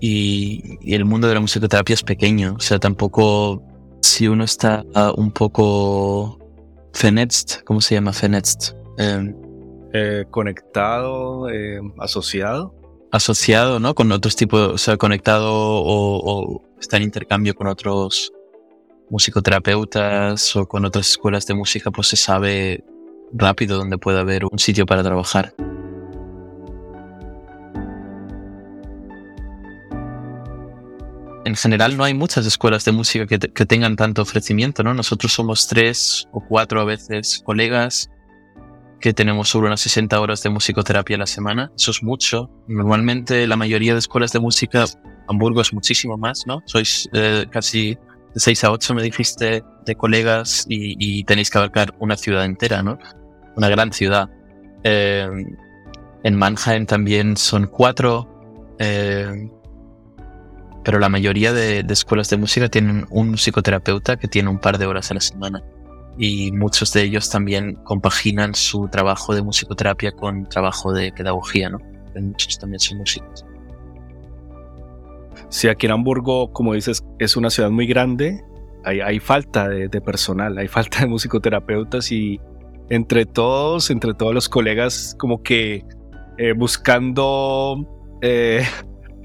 y, 0.00 0.78
y 0.80 0.94
el 0.94 1.04
mundo 1.04 1.26
de 1.26 1.34
la 1.34 1.40
musicoterapia 1.40 1.94
es 1.94 2.04
pequeño, 2.04 2.54
o 2.56 2.60
sea, 2.60 2.78
tampoco 2.78 3.62
si 4.02 4.28
uno 4.28 4.44
está 4.44 4.84
un 5.16 5.32
poco 5.32 6.38
Fenext, 6.98 7.62
¿cómo 7.62 7.80
se 7.80 7.94
llama 7.94 8.12
Fenext? 8.12 8.72
Em, 8.98 9.32
eh, 9.92 10.24
conectado, 10.32 11.48
em, 11.48 11.92
asociado. 12.00 12.74
Asociado, 13.12 13.78
¿no? 13.78 13.94
Con 13.94 14.10
otros 14.10 14.34
tipos, 14.34 14.72
o 14.72 14.78
sea, 14.78 14.96
conectado 14.96 15.48
o, 15.48 16.20
o, 16.24 16.62
está 16.80 16.96
en 16.96 17.04
intercambio 17.04 17.54
con 17.54 17.68
otros 17.68 18.32
musicoterapeutas 19.10 20.56
o 20.56 20.66
con 20.66 20.84
otras 20.86 21.10
escuelas 21.10 21.46
de 21.46 21.54
música, 21.54 21.92
pues 21.92 22.08
se 22.08 22.16
sabe 22.16 22.82
rápido 23.32 23.78
dónde 23.78 23.96
puede 23.96 24.18
haber 24.18 24.44
un 24.44 24.58
sitio 24.58 24.84
para 24.84 25.04
trabajar. 25.04 25.54
En 31.48 31.56
general 31.56 31.96
no 31.96 32.04
hay 32.04 32.14
muchas 32.14 32.46
escuelas 32.46 32.84
de 32.84 32.92
música 32.92 33.26
que, 33.26 33.38
tengan 33.66 33.96
tanto 33.96 34.22
ofrecimiento, 34.22 34.82
¿no? 34.82 34.94
Nosotros 34.94 35.32
somos 35.32 35.66
tres 35.66 36.28
o 36.30 36.40
cuatro 36.46 36.80
a 36.80 36.84
veces 36.84 37.42
colegas 37.44 38.10
que 39.00 39.14
tenemos 39.14 39.48
sobre 39.48 39.68
unas 39.68 39.80
60 39.80 40.20
horas 40.20 40.42
de 40.42 40.50
musicoterapia 40.50 41.16
a 41.16 41.20
la 41.20 41.26
semana. 41.26 41.72
Eso 41.76 41.90
es 41.90 42.02
mucho. 42.02 42.50
Normalmente 42.66 43.46
la 43.46 43.56
mayoría 43.56 43.94
de 43.94 43.98
escuelas 43.98 44.32
de 44.32 44.40
música, 44.40 44.84
Hamburgo 45.26 45.62
es 45.62 45.72
muchísimo 45.72 46.18
más, 46.18 46.46
¿no? 46.46 46.62
Sois 46.66 47.08
eh, 47.14 47.46
casi 47.50 47.94
de 48.34 48.40
6 48.40 48.64
a 48.64 48.72
8, 48.72 48.94
me 48.94 49.02
dijiste, 49.02 49.62
de 49.86 49.94
colegas 49.94 50.66
y, 50.68 51.24
tenéis 51.24 51.50
que 51.50 51.58
abarcar 51.58 51.94
una 51.98 52.16
ciudad 52.16 52.44
entera, 52.44 52.82
¿no? 52.82 52.98
Una 53.56 53.70
gran 53.70 53.92
ciudad. 53.92 54.28
Eh, 54.84 55.28
en 56.24 56.36
Mannheim 56.36 56.84
también 56.84 57.36
son 57.38 57.68
cuatro. 57.68 58.28
Eh, 58.78 59.50
pero 60.88 61.00
la 61.00 61.10
mayoría 61.10 61.52
de, 61.52 61.80
escuelas 61.90 62.30
de 62.30 62.38
música 62.38 62.70
tienen 62.70 63.04
un 63.10 63.36
psicoterapeuta 63.36 64.16
que 64.16 64.26
tiene 64.26 64.48
un 64.48 64.58
par 64.58 64.78
de 64.78 64.86
horas 64.86 65.10
a 65.10 65.14
la 65.14 65.20
semana. 65.20 65.62
Y 66.16 66.50
muchos 66.52 66.94
de 66.94 67.02
ellos 67.02 67.28
también 67.28 67.74
compaginan 67.84 68.54
su 68.54 68.88
trabajo 68.88 69.34
de 69.34 69.42
musicoterapia 69.42 70.12
con 70.12 70.48
trabajo 70.48 70.94
de 70.94 71.12
pedagogía, 71.12 71.68
¿no? 71.68 71.78
Muchos 72.18 72.58
también 72.58 72.80
son 72.80 72.96
músicos. 72.96 73.44
Sí, 75.50 75.68
aquí 75.68 75.84
en 75.84 75.92
Hamburgo, 75.92 76.54
como 76.54 76.72
dices, 76.72 77.04
es 77.18 77.36
una 77.36 77.50
ciudad 77.50 77.68
muy 77.68 77.86
grande. 77.86 78.42
Hay, 78.82 79.00
hay 79.00 79.20
falta 79.20 79.68
de, 79.68 80.00
personal, 80.00 80.56
hay 80.56 80.68
falta 80.68 81.00
de 81.00 81.06
musicoterapeutas 81.06 82.10
y 82.10 82.40
entre 82.88 83.26
todos, 83.26 83.90
entre 83.90 84.14
todos 84.14 84.32
los 84.32 84.48
colegas, 84.48 85.14
como 85.18 85.42
que 85.42 85.84
eh, 86.38 86.54
buscando 86.56 87.86
eh, 88.22 88.64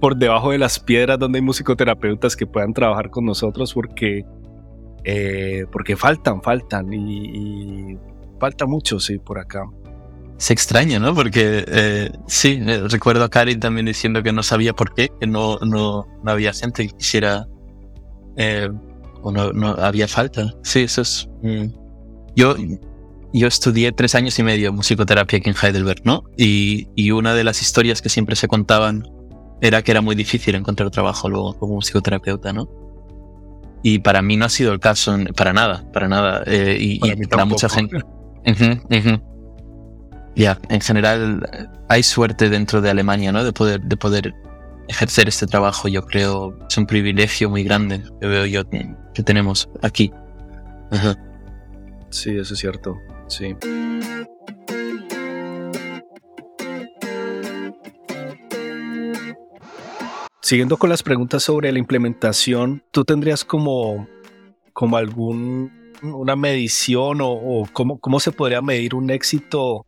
por 0.04 0.18
debajo 0.18 0.52
de 0.52 0.58
las 0.58 0.82
piedras 0.82 1.18
donde 1.18 1.38
hay 1.38 1.42
musicoterapeutas 1.42 2.36
que 2.36 2.46
puedan 2.46 2.74
trabajar 2.74 3.10
con 3.10 3.24
nosotros 3.24 3.74
porque, 3.74 4.26
eh, 5.06 5.64
porque 5.72 5.96
faltan, 5.96 6.42
faltan 6.42 6.92
y, 6.92 7.98
falta 8.38 8.66
mucho, 8.66 9.00
sí, 9.00 9.18
por 9.18 9.40
acá. 9.40 9.64
Se 10.36 10.52
extraña, 10.52 11.00
¿no? 11.00 11.16
Porque 11.16 11.64
eh, 11.66 12.12
sí, 12.28 12.62
eh, 12.68 12.82
recuerdo 12.90 13.24
a 13.24 13.30
Karin 13.30 13.62
también 13.62 13.86
diciendo 13.86 14.22
que 14.22 14.34
no 14.34 14.44
sabía 14.44 14.74
por 14.74 14.94
qué, 14.94 15.10
que 15.22 15.26
no, 15.26 15.58
no, 15.60 16.06
no 16.22 16.32
había 16.32 16.52
gente 16.52 16.86
que 16.86 16.94
quisiera 16.98 17.48
o 19.22 19.32
no, 19.32 19.54
no, 19.54 19.70
había 19.70 20.10
falta. 20.10 20.54
Sí, 20.64 20.82
eso 20.82 21.02
es... 21.02 21.30
Mm. 21.44 21.68
Yo, 22.36 22.58
yo 23.32 23.48
estudié 23.48 23.94
tres 23.94 24.16
años 24.16 24.38
y 24.38 24.44
medio 24.44 24.74
musicoterapia 24.74 25.40
aquí 25.40 25.50
en 25.50 25.56
Heidelberg, 25.56 26.02
¿no? 26.04 26.26
Y, 26.36 26.90
y, 26.94 27.12
una 27.12 27.34
de 27.34 27.46
las 27.46 27.62
historias 27.62 28.02
que 28.02 28.10
siempre 28.10 28.36
se 28.36 28.50
contaban 28.50 29.13
era 29.64 29.82
que 29.82 29.92
era 29.92 30.02
muy 30.02 30.14
difícil 30.14 30.56
encontrar 30.56 30.92
trabajo 30.92 31.30
luego 31.30 31.58
como 31.58 31.80
psicoterapeuta, 31.80 32.52
¿no? 32.52 32.68
Y 33.82 34.00
para 34.00 34.22
mí 34.22 34.36
no 34.36 34.46
ha 34.46 34.50
sido 34.50 34.74
el 34.74 34.80
caso, 34.82 35.18
para 35.38 35.54
nada, 35.54 35.90
para 35.94 36.10
nada. 36.10 36.44
Eh, 36.46 36.78
y, 36.80 37.00
para, 37.28 37.46
mucha 37.46 37.70
gente. 37.70 37.98
Ya, 40.36 40.60
en 40.70 40.82
general 40.82 41.70
hay 41.88 42.04
suerte 42.04 42.50
dentro 42.50 42.82
de 42.82 42.90
Alemania, 42.90 43.32
¿no? 43.32 43.44
De 43.44 43.54
poder, 43.54 43.82
de 43.82 43.96
poder 43.96 44.34
ejercer 44.90 45.30
este 45.30 45.48
trabajo. 45.48 45.88
Yo 45.88 46.06
creo 46.06 46.58
es 46.70 46.78
un 46.78 46.86
privilegio 46.86 47.50
muy 47.50 47.64
grande 47.64 48.04
que 48.20 48.28
veo 48.28 48.46
yo 48.46 48.64
que 48.70 49.24
tenemos 49.24 49.70
aquí. 49.82 50.12
Sí, 52.10 52.38
eso 52.38 52.54
es 52.54 52.60
cierto. 52.60 52.98
Sí. 53.28 53.56
Siguiendo 60.44 60.76
con 60.76 60.90
las 60.90 61.04
preguntas 61.04 61.42
sobre 61.42 61.72
la 61.72 61.80
implementación, 61.80 62.84
¿tú 62.92 63.06
tendrías 63.06 63.46
como, 63.46 64.10
como 64.74 64.98
algún 64.98 65.72
una 66.02 66.36
medición 66.36 67.20
o, 67.22 67.66
cómo, 67.72 67.98
cómo, 67.98 68.20
se 68.20 68.34
podría 68.34 68.62
medir 68.62 68.94
un 68.94 69.10
éxito 69.10 69.86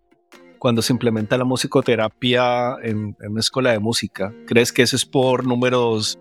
cuando 0.57 0.82
se 0.82 0.93
implementa 0.93 1.38
la 1.38 1.43
musicoterapia 1.43 2.77
en, 2.82 3.17
una 3.19 3.41
escuela 3.41 3.73
de 3.73 3.79
música? 3.79 4.34
¿Crees 4.47 4.71
que 4.71 4.84
eso 4.84 4.95
es 4.95 5.05
por 5.05 5.45
números 5.45 6.17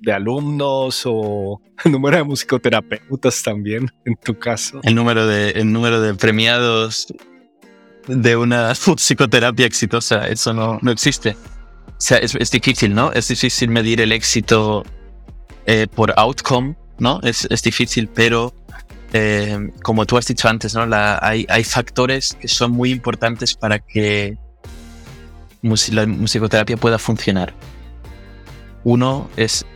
de 0.00 0.12
alumnos 0.12 1.04
o 1.06 1.62
el 1.86 1.92
número 1.92 2.18
de 2.18 2.24
musicoterapeutas 2.24 3.42
también, 3.42 3.90
en 4.04 4.14
tu 4.14 4.38
caso? 4.38 4.80
El 4.82 4.94
número 4.94 5.26
de, 5.26 5.52
el 5.52 5.72
número 5.72 6.02
de 6.02 6.12
premiados 6.12 7.06
de 8.06 8.36
una 8.36 8.74
psicoterapia 8.96 9.64
exitosa, 9.64 10.28
eso 10.28 10.52
no, 10.52 10.78
no 10.82 10.90
existe. 10.90 11.34
Sea, 12.00 12.16
es, 12.16 12.50
difícil, 12.50 12.94
¿no? 12.94 13.12
Es 13.12 13.28
difícil 13.28 13.68
medir 13.68 14.00
el 14.00 14.10
éxito 14.10 14.84
eh, 15.66 15.86
por 15.86 16.14
outcome, 16.16 16.74
¿no? 16.98 17.20
Es, 17.22 17.46
es 17.50 17.62
difícil, 17.62 18.08
pero 18.08 18.54
eh, 19.12 19.70
como 19.82 20.06
tú 20.06 20.16
has 20.16 20.26
dicho 20.26 20.48
antes, 20.48 20.74
¿no? 20.74 20.86
Hay, 21.20 21.46
hay, 21.48 21.62
factores 21.62 22.38
que 22.40 22.48
son 22.48 22.70
muy 22.70 22.90
importantes 22.90 23.54
para 23.54 23.78
que 23.78 24.38
la 25.92 26.06
musicoterapia 26.06 26.78
pueda 26.78 26.98
funcionar. 26.98 27.52
Uno 28.82 29.28
es 29.36 29.66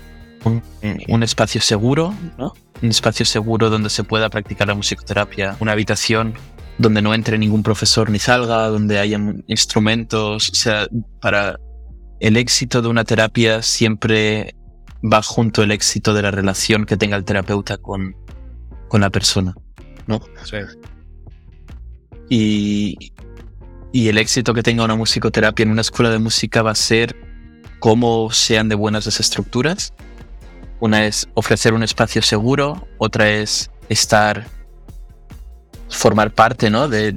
un, 0.44 1.22
espacio 1.22 1.60
seguro, 1.60 2.14
¿no? 2.38 2.54
Un 2.80 2.88
espacio 2.88 3.26
seguro 3.26 3.68
donde 3.68 3.90
se 3.90 4.02
pueda 4.02 4.30
practicar 4.30 4.68
la 4.68 4.74
musicoterapia, 4.74 5.58
una 5.60 5.72
habitación 5.72 6.34
donde 6.78 7.02
no 7.02 7.12
entre 7.12 7.36
ningún 7.36 7.62
profesor 7.62 8.08
ni 8.08 8.18
salga, 8.18 8.68
donde 8.68 8.98
haya 8.98 9.20
instrumentos, 9.46 10.50
o 10.50 10.54
sea, 10.54 10.86
para 11.20 11.58
el 12.20 12.36
éxito 12.36 12.82
de 12.82 12.88
una 12.88 13.04
terapia 13.04 13.62
siempre 13.62 14.54
va 15.02 15.22
junto 15.22 15.62
el 15.62 15.70
éxito 15.70 16.14
de 16.14 16.22
la 16.22 16.30
relación 16.30 16.86
que 16.86 16.96
tenga 16.96 17.16
el 17.16 17.24
terapeuta 17.24 17.76
con, 17.76 18.16
con 18.88 19.00
la 19.00 19.10
persona, 19.10 19.54
¿no? 20.06 20.20
Sí. 20.44 20.56
Y, 22.30 23.12
y 23.92 24.08
el 24.08 24.18
éxito 24.18 24.54
que 24.54 24.62
tenga 24.62 24.84
una 24.84 24.96
musicoterapia 24.96 25.62
en 25.62 25.70
una 25.70 25.82
escuela 25.82 26.10
de 26.10 26.18
música 26.18 26.62
va 26.62 26.70
a 26.70 26.74
ser 26.74 27.14
cómo 27.80 28.30
sean 28.30 28.68
de 28.68 28.74
buenas 28.74 29.06
las 29.06 29.20
estructuras. 29.20 29.92
Una 30.80 31.06
es 31.06 31.28
ofrecer 31.34 31.74
un 31.74 31.82
espacio 31.82 32.22
seguro, 32.22 32.88
otra 32.98 33.30
es 33.30 33.70
estar, 33.88 34.46
formar 35.88 36.32
parte 36.32 36.70
¿no? 36.70 36.88
de, 36.88 37.12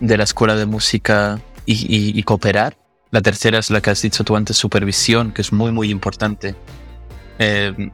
de 0.00 0.16
la 0.16 0.24
escuela 0.24 0.56
de 0.56 0.66
música 0.66 1.40
y, 1.66 2.22
cooperar. 2.24 2.76
La 3.10 3.20
tercera 3.20 3.58
es 3.58 3.70
la 3.70 3.80
que 3.80 3.90
has 3.90 4.02
dicho 4.02 4.22
tú 4.24 4.36
antes, 4.36 4.56
supervisión, 4.56 5.32
que 5.32 5.42
es 5.42 5.52
muy, 5.52 5.72
muy 5.72 5.90
importante. 5.90 6.54
Eh, 7.38 7.90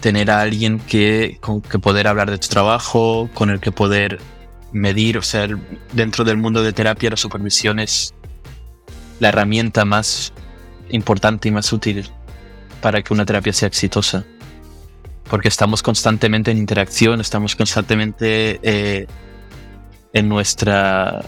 tener 0.00 0.30
a 0.30 0.40
alguien 0.40 0.80
que, 0.80 1.38
con 1.40 1.60
que 1.60 1.78
poder 1.78 2.08
hablar 2.08 2.30
de 2.30 2.38
tu 2.38 2.48
trabajo, 2.48 3.30
con 3.34 3.50
el 3.50 3.60
que 3.60 3.72
poder 3.72 4.18
medir, 4.72 5.18
o 5.18 5.22
sea, 5.22 5.48
dentro 5.92 6.24
del 6.24 6.36
mundo 6.36 6.62
de 6.62 6.72
terapia 6.72 7.10
la 7.10 7.16
supervisión 7.16 7.78
es 7.78 8.14
la 9.20 9.28
herramienta 9.28 9.84
más 9.84 10.32
importante 10.90 11.48
y 11.48 11.52
más 11.52 11.72
útil 11.72 12.08
para 12.80 13.02
que 13.02 13.14
una 13.14 13.24
terapia 13.24 13.52
sea 13.52 13.68
exitosa. 13.68 14.24
Porque 15.30 15.48
estamos 15.48 15.82
constantemente 15.82 16.50
en 16.50 16.58
interacción, 16.58 17.20
estamos 17.20 17.56
constantemente 17.56 18.60
eh, 18.62 19.06
en 20.12 20.28
nuestra 20.28 21.24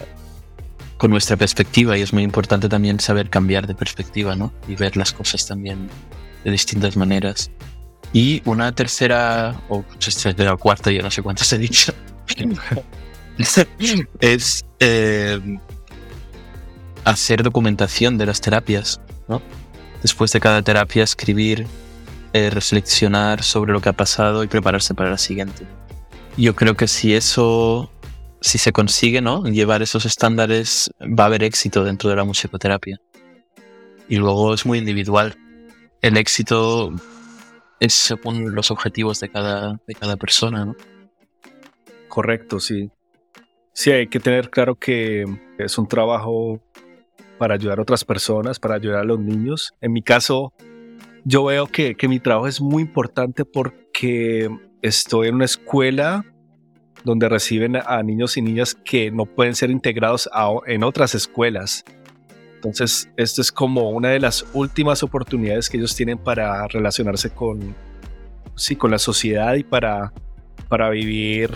con 0.99 1.11
nuestra 1.11 1.37
perspectiva 1.37 1.97
y 1.97 2.01
es 2.01 2.11
muy 2.11 2.23
importante 2.23 2.67
también 2.67 2.99
saber 2.99 3.29
cambiar 3.29 3.65
de 3.65 3.73
perspectiva, 3.73 4.35
¿no? 4.35 4.53
Y 4.67 4.75
ver 4.75 4.97
las 4.97 5.13
cosas 5.13 5.47
también 5.47 5.89
de 6.43 6.51
distintas 6.51 6.97
maneras. 6.97 7.49
Y 8.11 8.41
una 8.43 8.75
tercera, 8.75 9.61
o 9.69 9.83
tercera 9.97 10.53
o 10.53 10.57
cuarta, 10.57 10.91
yo 10.91 11.01
no 11.01 11.09
sé 11.09 11.21
cuántas 11.21 11.51
he 11.53 11.57
dicho, 11.57 11.93
es 14.19 14.65
eh, 14.79 15.39
hacer 17.05 17.43
documentación 17.43 18.17
de 18.17 18.25
las 18.25 18.41
terapias, 18.41 18.99
¿no? 19.29 19.41
Después 20.01 20.33
de 20.33 20.41
cada 20.41 20.61
terapia, 20.63 21.05
escribir, 21.05 21.65
eh, 22.33 22.49
reflexionar 22.49 23.41
sobre 23.41 23.71
lo 23.71 23.79
que 23.79 23.87
ha 23.87 23.93
pasado 23.93 24.43
y 24.43 24.47
prepararse 24.47 24.93
para 24.93 25.11
la 25.11 25.17
siguiente. 25.17 25.65
Yo 26.35 26.57
creo 26.57 26.75
que 26.75 26.89
si 26.89 27.15
eso, 27.15 27.89
si 28.41 28.57
se 28.57 28.71
consigue, 28.71 29.21
¿no? 29.21 29.43
Llevar 29.43 29.81
esos 29.81 30.05
estándares, 30.05 30.89
va 31.01 31.23
a 31.23 31.27
haber 31.27 31.43
éxito 31.43 31.83
dentro 31.83 32.09
de 32.09 32.15
la 32.15 32.23
musicoterapia. 32.23 32.99
Y 34.07 34.17
luego 34.17 34.53
es 34.53 34.65
muy 34.65 34.79
individual. 34.79 35.37
El 36.01 36.17
éxito 36.17 36.91
es 37.79 37.93
según 37.93 38.55
los 38.55 38.71
objetivos 38.71 39.19
de 39.19 39.29
cada, 39.29 39.79
de 39.87 39.95
cada 39.95 40.17
persona, 40.17 40.65
¿no? 40.65 40.75
Correcto, 42.07 42.59
sí. 42.59 42.89
Sí, 43.73 43.91
hay 43.91 44.07
que 44.07 44.19
tener 44.19 44.49
claro 44.49 44.75
que 44.75 45.25
es 45.57 45.77
un 45.77 45.87
trabajo 45.87 46.59
para 47.37 47.55
ayudar 47.55 47.79
a 47.79 47.83
otras 47.83 48.03
personas, 48.03 48.59
para 48.59 48.75
ayudar 48.75 48.99
a 48.99 49.03
los 49.05 49.19
niños. 49.19 49.73
En 49.79 49.93
mi 49.93 50.01
caso, 50.01 50.51
yo 51.23 51.45
veo 51.45 51.67
que, 51.67 51.95
mi 52.07 52.19
trabajo 52.19 52.47
es 52.47 52.59
muy 52.59 52.83
importante 52.83 53.45
porque 53.45 54.49
estoy 54.81 55.29
en 55.29 55.35
una 55.35 55.45
escuela 55.45 56.25
donde 57.03 57.29
reciben 57.29 57.77
a 57.77 58.03
niños 58.03 58.37
y 58.37 58.41
niñas 58.41 58.75
que 58.75 59.11
no 59.11 59.25
pueden 59.25 59.55
ser 59.55 59.71
integrados 59.71 60.29
en 60.67 60.83
otras 60.83 61.15
escuelas. 61.15 61.85
Entonces, 62.55 63.09
esto 63.15 63.41
es 63.41 63.51
como 63.51 63.89
una 63.91 64.09
de 64.09 64.19
las 64.19 64.45
últimas 64.53 65.01
oportunidades 65.01 65.69
que 65.69 65.77
ellos 65.77 65.95
tienen 65.95 66.17
para 66.17 66.67
relacionarse 66.67 67.29
con, 67.29 67.73
sí, 68.55 68.75
con 68.75 68.91
la 68.91 68.99
sociedad 68.99 69.55
y 69.55 69.63
para, 69.63 70.11
para 70.67 70.89
vivir, 70.89 71.51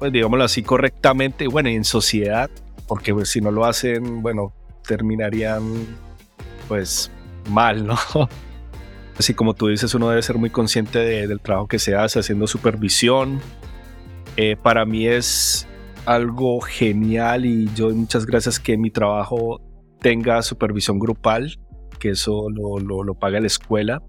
pues 0.00 0.10
digámoslo 0.10 0.44
así, 0.44 0.62
correctamente, 0.64 1.46
bueno, 1.46 1.68
y 1.68 1.76
en 1.76 1.84
sociedad, 1.84 2.50
porque 2.88 3.14
pues, 3.14 3.28
si 3.28 3.40
no 3.40 3.52
lo 3.52 3.64
hacen, 3.64 4.20
bueno, 4.20 4.52
terminarían 4.86 5.62
pues 6.66 7.10
mal, 7.48 7.86
¿no? 7.86 7.96
Así 9.18 9.34
como 9.34 9.54
tú 9.54 9.68
dices, 9.68 9.94
uno 9.94 10.08
debe 10.08 10.22
ser 10.22 10.38
muy 10.38 10.50
consciente 10.50 10.98
del 10.98 11.40
trabajo 11.40 11.68
que 11.68 11.78
se 11.78 11.94
hace 11.94 12.20
haciendo 12.20 12.46
supervisión. 12.46 13.40
Eh, 14.36 14.56
para 14.56 14.84
mí 14.84 15.06
es 15.06 15.66
algo 16.06 16.60
genial 16.60 17.44
y 17.44 17.68
yo 17.74 17.90
muchas 17.90 18.26
gracias 18.26 18.58
que 18.58 18.76
mi 18.78 18.90
trabajo 18.90 19.60
tenga 20.00 20.42
supervisión 20.42 20.98
grupal, 20.98 21.58
que 21.98 22.10
eso 22.10 22.48
lo, 22.50 22.78
lo, 22.78 23.14
paga 23.14 23.40
la 23.40 23.46
escuela. 23.46 24.02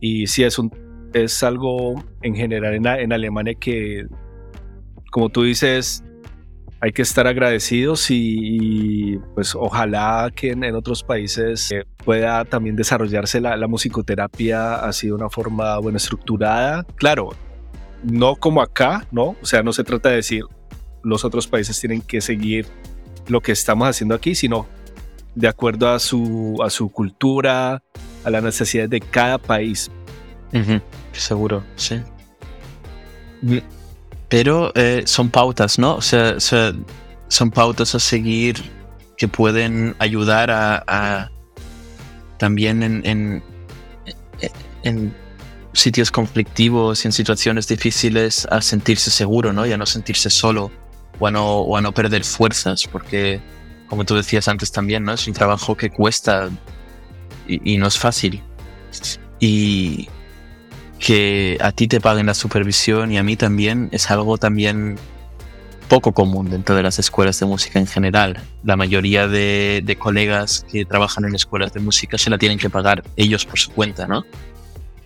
Y 0.00 0.26
sí, 0.26 0.44
es, 0.44 0.58
un, 0.58 0.70
es 1.12 1.42
algo 1.42 2.02
en 2.22 2.34
general 2.34 2.74
en, 2.74 2.86
en 2.86 3.12
Alemania 3.12 3.54
que, 3.54 4.06
como 5.10 5.28
tú 5.28 5.42
dices, 5.42 6.02
hay 6.80 6.92
que 6.92 7.02
estar 7.02 7.26
agradecidos 7.26 8.10
y, 8.10 9.18
pues 9.34 9.54
ojalá 9.54 10.30
que 10.34 10.50
en, 10.50 10.74
otros 10.74 11.02
países 11.02 11.70
eh, 11.72 11.84
pueda 12.04 12.44
también 12.44 12.76
desarrollarse 12.76 13.40
la, 13.40 13.66
musicoterapia 13.66 14.76
así 14.76 15.08
de 15.08 15.14
una 15.14 15.28
forma 15.28 15.78
bueno 15.78 15.96
estructurada. 15.96 16.84
Claro, 16.96 17.30
no 18.02 18.36
como 18.36 18.62
acá, 18.62 19.06
¿no? 19.10 19.36
O 19.42 19.46
sea, 19.46 19.62
no 19.62 19.72
se 19.72 19.84
trata 19.84 20.10
de 20.10 20.16
decir 20.16 20.44
los 21.02 21.24
otros 21.24 21.46
países 21.46 21.78
tienen 21.78 22.02
que 22.02 22.20
seguir 22.20 22.66
lo 23.28 23.40
que 23.40 23.52
estamos 23.52 23.88
haciendo 23.88 24.14
aquí, 24.14 24.34
sino 24.34 24.66
de 25.34 25.48
acuerdo 25.48 25.88
a 25.90 25.98
su, 25.98 26.58
a 26.64 26.70
su 26.70 26.90
cultura, 26.90 27.82
a 28.24 28.30
las 28.30 28.42
necesidades 28.42 28.90
de 28.90 29.00
cada 29.00 29.38
país. 29.38 29.90
Seguro, 31.12 31.62
sí. 31.76 32.00
Pero 34.28 34.72
eh, 34.74 35.02
son 35.04 35.30
pautas, 35.30 35.78
¿no? 35.78 35.96
O 35.96 36.02
sea, 36.02 36.36
son 36.38 37.50
pautas 37.50 37.94
a 37.94 38.00
seguir 38.00 38.56
que 39.16 39.28
pueden 39.28 39.94
ayudar 39.98 40.50
a, 40.50 41.30
también 42.38 42.82
en, 42.82 43.42
en, 44.82 45.14
sitios 45.76 46.10
conflictivos 46.10 47.04
y 47.04 47.08
en 47.08 47.12
situaciones 47.12 47.68
difíciles 47.68 48.46
a 48.50 48.60
sentirse 48.62 49.10
seguro, 49.10 49.52
¿no? 49.52 49.66
Y 49.66 49.72
a 49.72 49.76
no 49.76 49.86
sentirse 49.86 50.30
solo 50.30 50.70
o 51.18 51.26
a 51.26 51.30
no, 51.30 51.60
o 51.60 51.76
a 51.76 51.80
no 51.80 51.92
perder 51.92 52.24
fuerzas, 52.24 52.86
porque 52.90 53.40
como 53.88 54.04
tú 54.04 54.14
decías 54.14 54.48
antes 54.48 54.72
también, 54.72 55.04
¿no? 55.04 55.12
Es 55.12 55.26
un 55.26 55.34
trabajo 55.34 55.76
que 55.76 55.90
cuesta 55.90 56.50
y, 57.46 57.76
no 57.78 57.86
es 57.86 57.98
fácil. 57.98 58.42
Y, 59.38 60.08
que 60.98 61.58
a 61.60 61.72
ti 61.72 61.88
te 61.88 62.00
paguen 62.00 62.26
la 62.26 62.34
supervisión 62.34 63.12
y 63.12 63.18
a 63.18 63.22
mí 63.22 63.36
también 63.36 63.90
es 63.92 64.10
algo 64.10 64.38
también 64.38 64.96
poco 65.88 66.12
común 66.12 66.50
dentro 66.50 66.74
de 66.74 66.82
las 66.82 66.98
escuelas 66.98 67.38
de 67.38 67.46
música 67.46 67.78
en 67.78 67.86
general. 67.86 68.40
La 68.64 68.76
mayoría 68.76 69.28
de, 69.28 69.96
colegas 69.98 70.64
que 70.72 70.84
trabajan 70.84 71.24
en 71.26 71.34
escuelas 71.34 71.72
de 71.72 71.80
música 71.80 72.18
se 72.18 72.30
la 72.30 72.38
tienen 72.38 72.58
que 72.58 72.70
pagar 72.70 73.04
ellos 73.16 73.44
por 73.44 73.58
su 73.58 73.70
cuenta, 73.72 74.06
¿no? 74.06 74.24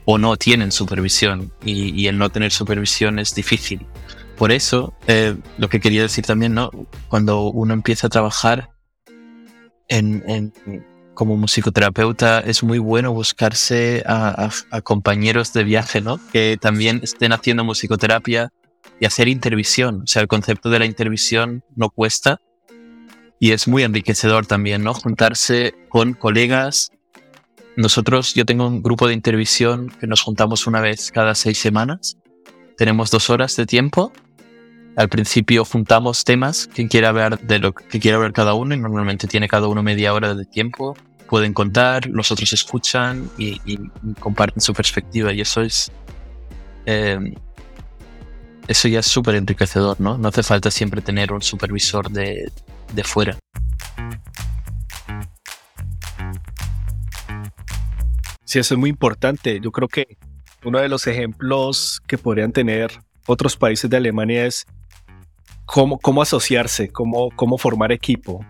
O 0.04 0.18
no 0.18 0.36
tienen 0.36 0.72
supervisión 0.72 1.52
y, 1.64 2.06
el 2.06 2.18
no 2.18 2.30
tener 2.30 2.52
supervisión 2.52 3.18
es 3.18 3.34
difícil. 3.34 3.86
Por 4.36 4.52
eso, 4.52 4.94
eh, 5.06 5.36
lo 5.58 5.68
que 5.68 5.80
quería 5.80 6.02
decir 6.02 6.24
también, 6.24 6.54
¿no? 6.54 6.70
Cuando 7.08 7.50
uno 7.50 7.74
empieza 7.74 8.06
a 8.06 8.10
trabajar 8.10 8.70
en, 9.88 10.24
en 10.26 10.52
como 11.20 11.36
musicoterapeuta 11.36 12.40
es 12.40 12.62
muy 12.62 12.78
bueno 12.78 13.12
buscarse 13.12 14.02
a, 14.06 14.48
compañeros 14.82 15.52
de 15.52 15.64
viaje, 15.64 16.00
¿no? 16.00 16.18
Que 16.32 16.56
también 16.58 17.00
estén 17.02 17.34
haciendo 17.34 17.62
musicoterapia 17.62 18.54
y 18.98 19.04
hacer 19.04 19.28
intervisión. 19.28 20.00
O 20.04 20.06
sea, 20.06 20.22
el 20.22 20.28
concepto 20.28 20.70
de 20.70 20.78
la 20.78 20.86
intervisión 20.86 21.62
no 21.76 21.90
cuesta 21.90 22.40
y 23.38 23.50
es 23.50 23.68
muy 23.68 23.82
enriquecedor 23.82 24.46
también, 24.46 24.82
¿no? 24.82 24.94
Juntarse 24.94 25.74
con 25.90 26.14
colegas. 26.14 26.90
Nosotros, 27.80 28.34
yo 28.34 28.44
tengo 28.44 28.66
un 28.66 28.82
grupo 28.82 29.08
de 29.08 29.14
intervisión 29.14 29.88
que 30.00 30.06
nos 30.06 30.22
juntamos 30.22 30.66
una 30.66 30.80
vez 30.80 31.10
cada 31.10 31.34
seis 31.34 31.58
semanas. 31.58 32.18
Tenemos 32.76 33.10
dos 33.10 33.30
horas 33.30 33.56
de 33.56 33.66
tiempo 33.66 34.12
al 34.96 35.08
principio 35.08 35.64
juntamos 35.64 36.24
temas 36.24 36.66
que 36.66 36.86
quiera 36.88 37.10
hablar 37.10 37.40
de 37.40 37.58
lo 37.58 37.72
que 37.72 38.00
quiera 38.00 38.18
ver 38.18 38.32
cada 38.32 38.54
uno 38.54 38.74
y 38.74 38.78
normalmente 38.78 39.28
tiene 39.28 39.48
cada 39.48 39.68
uno 39.68 39.82
media 39.82 40.12
hora 40.12 40.34
de 40.34 40.44
tiempo 40.44 40.96
pueden 41.30 41.54
contar, 41.54 42.06
los 42.06 42.32
otros 42.32 42.52
escuchan 42.52 43.30
y, 43.38 43.78
comparten 44.18 44.60
su 44.60 44.74
perspectiva 44.74 45.32
y 45.32 45.40
eso 45.40 45.62
es... 45.62 45.92
Eh, 46.86 47.34
eso 48.66 48.88
ya 48.88 49.00
es 49.00 49.06
súper 49.06 49.36
enriquecedor, 49.36 50.00
¿no? 50.00 50.18
No 50.18 50.28
hace 50.28 50.42
falta 50.42 50.70
siempre 50.70 51.00
tener 51.00 51.32
un 51.32 51.40
supervisor 51.40 52.10
de, 52.10 52.52
de 52.92 53.04
fuera. 53.04 53.38
Sí, 58.50 58.58
eso 58.58 58.74
es 58.74 58.80
muy 58.80 58.90
importante. 58.90 59.60
Yo 59.60 59.70
creo 59.70 59.86
que 59.86 60.18
uno 60.64 60.80
de 60.80 60.88
los 60.88 61.06
ejemplos 61.06 62.02
que 62.08 62.18
podrían 62.18 62.50
tener 62.50 62.90
otros 63.28 63.56
países 63.56 63.88
de 63.88 63.96
Alemania 63.96 64.44
es 64.44 64.66
cómo, 65.66 66.00
cómo 66.00 66.20
asociarse, 66.20 66.88
cómo, 66.88 67.28
cómo 67.36 67.58
formar 67.58 67.92
equipo. 67.92 68.44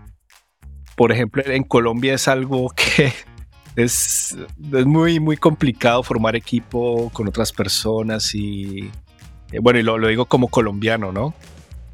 Por 0.95 1.11
ejemplo, 1.11 1.43
en 1.45 1.63
Colombia 1.63 2.15
es 2.15 2.27
algo 2.27 2.69
que 2.75 3.13
es, 3.75 4.35
muy, 4.87 5.19
muy 5.19 5.37
complicado 5.37 6.01
formar 6.01 6.35
equipo 6.35 7.11
con 7.13 7.27
otras 7.27 7.51
personas 7.51 8.33
y, 8.33 8.89
eh, 9.51 9.59
bueno, 9.61 9.77
y 9.77 9.83
lo, 9.83 9.99
digo 10.07 10.25
como 10.25 10.47
colombiano, 10.47 11.11
¿no? 11.11 11.35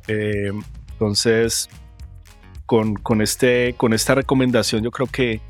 Eh, 0.08 0.54
entonces, 0.94 1.68
con, 2.66 3.22
este, 3.22 3.74
con 3.76 3.92
esta 3.92 4.16
recomendación 4.16 4.82
yo 4.82 4.92
creo 4.92 5.08
que 5.08 5.42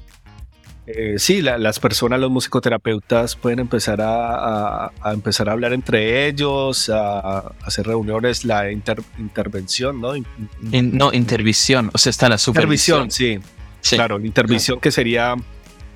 eh, 0.89 1.15
sí, 1.17 1.41
las 1.41 1.79
personas, 1.79 2.17
los 2.17 2.31
musicoterapeutas 2.31 3.35
pueden 3.35 3.59
empezar 3.59 3.99
a, 4.01 4.89
empezar 5.11 5.49
a 5.49 5.51
hablar 5.51 5.73
entre 5.73 6.27
ellos, 6.27 6.89
a, 6.89 7.39
hacer 7.61 7.87
reuniones, 7.87 8.45
la 8.45 8.71
intervención, 8.71 9.99
¿no? 9.99 10.13
no, 10.61 11.13
intervisión, 11.13 11.91
o 11.93 11.97
sea, 11.97 12.09
está 12.09 12.29
la 12.29 12.37
supervisión. 12.37 13.03
Intervisión, 13.03 13.41
sí. 13.81 13.95
Claro, 13.97 14.17
la 14.17 14.27
intervención 14.27 14.79
que 14.79 14.91
sería... 14.91 15.35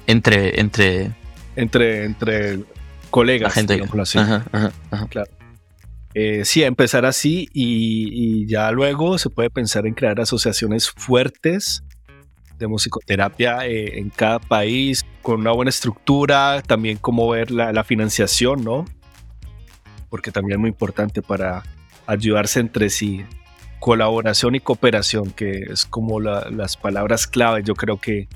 Entre, 0.08 0.60
entre... 0.60 1.12
Entre, 1.56 2.04
entre 2.04 2.60
colegas, 3.10 3.52
la 3.52 3.54
gente. 3.54 3.82
Claro. 5.10 5.32
Eh, 6.14 6.44
sí, 6.44 6.64
empezar 6.64 7.06
así 7.06 7.48
y, 7.54 8.42
y 8.42 8.46
ya 8.46 8.70
luego 8.72 9.18
se 9.18 9.30
puede 9.30 9.50
pensar 9.50 9.88
en 9.88 9.94
crear 9.94 10.20
asociaciones 10.20 10.90
fuertes 10.90 11.82
de 12.62 12.68
musicoterapia 12.68 13.68
eh, 13.68 14.00
en 14.00 14.10
cada 14.10 14.40
país, 14.40 15.06
con 15.22 15.42
una 15.42 15.52
buena 15.52 15.70
estructura, 15.70 16.62
también 16.66 16.98
cómo 16.98 17.28
ver 17.30 17.52
la, 17.52 17.84
financiación, 17.84 18.64
¿no? 18.64 18.86
Porque 20.10 20.32
también 20.32 20.58
es 20.58 20.60
muy 20.62 20.70
importante 20.70 21.22
para 21.22 21.64
ayudarse 22.08 22.60
entre 22.60 22.90
sí. 22.90 23.26
Colaboración 23.80 24.56
y 24.56 24.60
cooperación, 24.60 25.32
que 25.32 25.66
es 25.72 25.86
como 25.86 26.20
las 26.20 26.78
palabras 26.78 27.28
clave, 27.28 27.64
yo 27.64 27.74
creo 27.74 28.00
que 28.00 28.28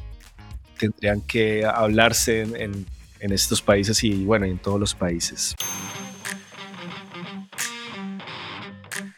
tendrían 0.77 1.21
que 1.21 1.65
hablarse 1.65 2.41
en, 2.41 2.85
en 3.19 3.31
estos 3.31 3.61
países 3.61 4.03
y 4.03 4.25
bueno, 4.25 4.45
en 4.45 4.57
todos 4.57 4.79
los 4.79 4.95
países. 4.95 5.55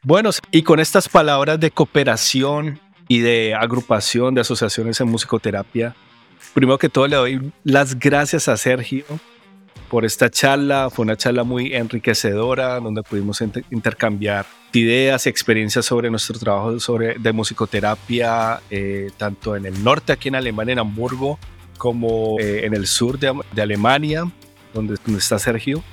Bueno, 0.03 0.29
y 0.51 0.63
con 0.63 0.79
estas 0.79 1.09
palabras 1.09 1.59
de 1.59 1.71
cooperación 1.71 2.79
y 3.07 3.19
de 3.19 3.55
agrupación 3.55 4.35
de 4.35 4.41
asociaciones 4.41 4.99
en 5.01 5.09
musicoterapia. 5.09 5.95
Primero 6.53 6.77
que 6.77 6.89
todo 6.89 7.07
le 7.07 7.15
doy 7.15 7.51
las 7.63 7.97
gracias 7.97 8.47
a 8.47 8.57
Sergio 8.57 9.05
por 9.89 10.05
esta 10.05 10.29
charla. 10.29 10.89
Fue 10.89 11.03
una 11.03 11.15
charla 11.15 11.43
muy 11.43 11.73
enriquecedora 11.73 12.79
donde 12.79 13.03
pudimos 13.03 13.41
intercambiar 13.69 14.45
ideas 14.73 15.25
y 15.25 15.29
experiencias 15.29 15.85
sobre 15.85 16.09
nuestro 16.09 16.37
trabajo 16.37 16.79
sobre, 16.79 17.15
de 17.15 17.31
musicoterapia, 17.31 18.61
eh, 18.69 19.09
tanto 19.17 19.55
en 19.55 19.65
el 19.65 19.83
norte, 19.83 20.13
aquí 20.13 20.27
en 20.27 20.35
Alemania, 20.35 20.73
en 20.73 20.79
Hamburgo, 20.79 21.39
como 21.77 22.37
eh, 22.39 22.65
en 22.65 22.73
el 22.73 22.87
sur 22.87 23.17
de, 23.19 23.33
de 23.53 23.61
Alemania, 23.61 24.29
donde, 24.73 24.95
donde, 25.05 25.19
está 25.19 25.39
Sergio. 25.39 25.83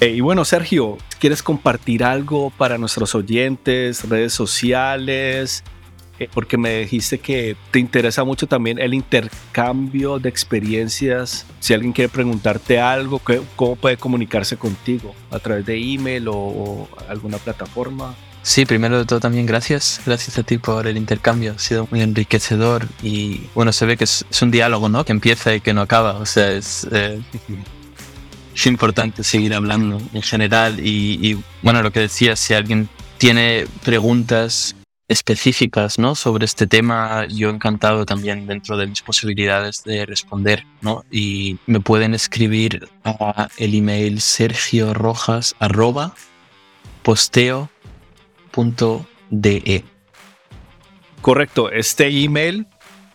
Eh, 0.00 0.08
y 0.08 0.20
bueno, 0.20 0.44
Sergio, 0.44 0.98
¿quieres 1.20 1.42
compartir 1.42 2.02
algo 2.02 2.50
para 2.50 2.78
nuestros 2.78 3.14
oyentes, 3.14 4.08
redes 4.08 4.32
sociales, 4.32 5.62
porque 6.32 6.56
me 6.56 6.80
dijiste 6.80 7.18
que 7.18 7.56
te 7.70 7.78
interesa 7.78 8.24
mucho 8.24 8.46
también 8.46 8.78
el 8.78 8.94
intercambio 8.94 10.18
de 10.18 10.28
experiencias. 10.28 11.46
Si 11.60 11.74
alguien 11.74 11.92
quiere 11.92 12.08
preguntarte 12.08 12.80
algo, 12.80 13.20
¿cómo 13.56 13.76
puede 13.76 13.96
comunicarse 13.96 14.56
contigo? 14.56 15.14
¿A 15.30 15.38
través 15.38 15.66
de 15.66 15.76
email 15.76 16.26
o, 16.28 16.88
alguna 17.08 17.38
plataforma? 17.38 18.14
Sí, 18.42 18.66
primero 18.66 18.98
de 18.98 19.06
todo 19.06 19.20
también 19.20 19.46
gracias, 19.46 20.02
gracias 20.04 20.38
a 20.38 20.42
ti 20.42 20.58
por 20.58 20.86
el 20.86 20.98
intercambio, 20.98 21.54
ha 21.56 21.58
sido 21.58 21.88
muy 21.90 22.02
enriquecedor 22.02 22.86
y 23.02 23.44
bueno, 23.54 23.72
se 23.72 23.86
ve 23.86 23.96
que 23.96 24.04
es, 24.04 24.26
un 24.42 24.50
diálogo, 24.50 24.90
¿no? 24.90 25.02
Que 25.06 25.12
empieza 25.12 25.54
y 25.54 25.62
que 25.62 25.72
no 25.72 25.80
acaba, 25.80 26.18
o 26.18 26.26
sea, 26.26 26.52
es, 26.52 26.86
eh, 26.92 27.22
es 28.54 28.66
importante 28.66 29.24
seguir 29.24 29.54
hablando 29.54 29.98
en 30.12 30.22
general 30.22 30.78
y, 30.78 31.18
y 31.26 31.42
bueno, 31.62 31.82
lo 31.82 31.90
que 31.90 32.00
decía, 32.00 32.36
si 32.36 32.52
alguien 32.52 32.90
tiene 33.16 33.66
preguntas 33.82 34.76
específicas 35.08 35.98
¿no? 35.98 36.14
sobre 36.14 36.44
este 36.44 36.66
tema, 36.66 37.26
yo 37.26 37.50
encantado 37.50 38.06
también 38.06 38.46
dentro 38.46 38.76
de 38.76 38.86
mis 38.86 39.02
posibilidades 39.02 39.84
de 39.84 40.06
responder. 40.06 40.64
¿no? 40.80 41.04
Y 41.10 41.58
me 41.66 41.80
pueden 41.80 42.14
escribir 42.14 42.88
a 43.04 43.48
el 43.58 43.74
email 43.74 44.20
sergio 44.20 44.94
rojas 44.94 45.54
arroba 45.58 46.14
posteo.de. 47.02 47.44
Correcto, 51.20 51.70
este 51.70 52.08
email 52.08 52.66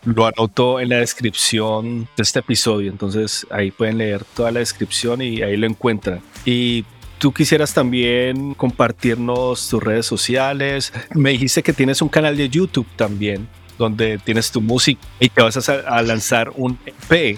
lo 0.03 0.25
anoto 0.25 0.79
en 0.79 0.89
la 0.89 0.97
descripción 0.97 2.07
de 2.15 2.23
este 2.23 2.39
episodio, 2.39 2.89
entonces 2.89 3.45
ahí 3.49 3.71
pueden 3.71 3.97
leer 3.97 4.23
toda 4.23 4.51
la 4.51 4.59
descripción 4.59 5.21
y 5.21 5.41
ahí 5.41 5.57
lo 5.57 5.67
encuentran. 5.67 6.21
Y 6.45 6.85
tú 7.19 7.33
quisieras 7.33 7.73
también 7.73 8.55
compartirnos 8.55 9.69
tus 9.69 9.83
redes 9.83 10.05
sociales. 10.05 10.91
Me 11.13 11.31
dijiste 11.31 11.61
que 11.61 11.73
tienes 11.73 12.01
un 12.01 12.09
canal 12.09 12.35
de 12.35 12.49
YouTube 12.49 12.87
también, 12.95 13.47
donde 13.77 14.17
tienes 14.17 14.51
tu 14.51 14.61
música 14.61 15.01
y 15.19 15.29
que 15.29 15.41
vas 15.41 15.69
a, 15.69 16.01
lanzar 16.01 16.51
un 16.55 16.79
EP. 16.85 17.37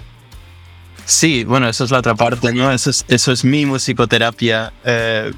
Sí, 1.04 1.44
bueno, 1.44 1.68
eso 1.68 1.84
es 1.84 1.90
la 1.90 1.98
otra 1.98 2.14
parte, 2.14 2.54
¿no? 2.54 2.72
Eso 2.72 2.90
es, 2.90 3.04
eso 3.08 3.32
es 3.32 3.44
mi 3.44 3.66
musicoterapia 3.66 4.72
eh, 4.84 5.32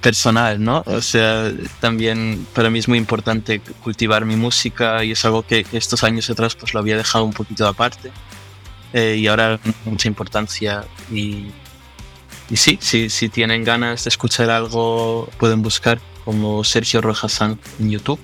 personal, 0.00 0.62
¿no? 0.62 0.84
O 0.86 1.00
sea, 1.00 1.52
también 1.80 2.46
para 2.54 2.70
mí 2.70 2.78
es 2.78 2.86
muy 2.86 2.98
importante 2.98 3.60
cultivar 3.82 4.24
mi 4.24 4.36
música 4.36 5.02
y 5.02 5.10
es 5.10 5.24
algo 5.24 5.42
que 5.42 5.66
estos 5.72 6.04
años 6.04 6.30
atrás 6.30 6.54
pues 6.54 6.72
lo 6.72 6.78
había 6.80 6.96
dejado 6.96 7.24
un 7.24 7.32
poquito 7.32 7.66
aparte. 7.66 8.12
Eh, 8.92 9.16
y 9.18 9.26
ahora 9.26 9.58
mucha 9.84 10.06
importancia 10.06 10.84
y 11.10 11.46
y 12.52 12.56
sí, 12.58 12.78
si 13.08 13.28
tienen 13.30 13.64
ganas 13.64 14.04
de 14.04 14.08
escuchar 14.08 14.50
algo, 14.50 15.26
pueden 15.38 15.62
buscar 15.62 15.98
como 16.26 16.62
Sergio 16.64 17.00
Rojas 17.00 17.40
en 17.40 17.90
YouTube. 17.90 18.20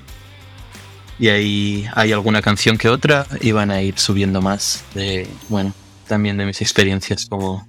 Y 1.19 1.29
ahí 1.29 1.87
hay 1.95 2.13
alguna 2.13 2.43
canción 2.43 2.77
que 2.77 2.91
otra 2.91 3.27
y 3.41 3.53
van 3.53 3.71
a 3.71 3.81
ir 3.81 3.99
subiendo 3.99 4.43
más 4.43 4.85
de, 4.95 5.27
bueno, 5.49 5.73
también 6.07 6.37
de 6.37 6.45
mis 6.45 6.61
experiencias 6.61 7.25
como, 7.25 7.67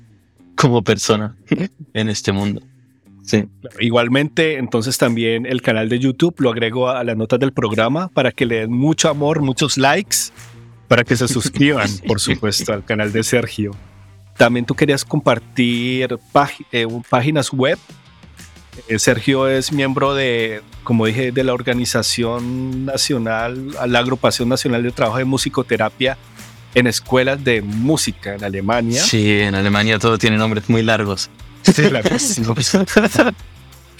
como 0.56 0.84
persona 0.84 1.34
en 1.94 2.10
este 2.10 2.34
mundo. 2.34 2.62
Sí. 3.24 3.46
Igualmente, 3.80 4.58
entonces 4.58 4.98
también 4.98 5.46
el 5.46 5.62
canal 5.62 5.88
de 5.88 5.98
YouTube 5.98 6.36
lo 6.40 6.50
agrego 6.50 6.90
a 6.90 7.06
las 7.06 7.16
notas 7.16 7.40
del 7.40 7.54
programa 7.54 8.10
para 8.10 8.34
que 8.34 8.46
le 8.46 8.62
den 8.62 8.74
mucho 8.74 9.08
amor, 9.08 9.42
muchos 9.42 9.78
likes, 9.78 10.18
para 10.90 11.06
que 11.06 11.16
se 11.16 11.28
suscriban, 11.30 11.90
por 12.06 12.20
supuesto, 12.20 12.74
al 12.74 12.84
canal 12.84 13.14
de 13.14 13.24
Sergio. 13.24 13.72
También 14.40 14.66
tú 14.66 14.74
querías 14.74 15.04
compartir 15.04 16.18
eh, 16.72 16.88
páginas 17.10 17.52
web. 17.52 17.78
Eh, 18.88 18.98
Sergio 18.98 19.50
es 19.50 19.74
miembro 19.74 20.16
de, 20.16 20.62
como 20.86 21.06
dije, 21.08 21.34
de 21.34 21.44
la 21.44 21.54
Organización 21.54 22.86
Nacional, 22.86 23.76
la 23.86 24.00
Agrupación 24.00 24.48
Nacional 24.48 24.82
de 24.84 24.92
Trabajo 24.92 25.18
de 25.18 25.26
Musicoterapia 25.26 26.18
en 26.74 26.88
escuelas 26.88 27.44
de 27.44 27.62
música 27.62 28.36
en 28.36 28.46
Alemania. 28.46 29.04
Sí, 29.04 29.42
en 29.42 29.56
Alemania 29.56 30.00
todo 30.00 30.18
tiene 30.18 30.38
nombres 30.38 30.70
muy 30.70 30.84
largos. 30.84 31.30
Sí, 31.64 31.84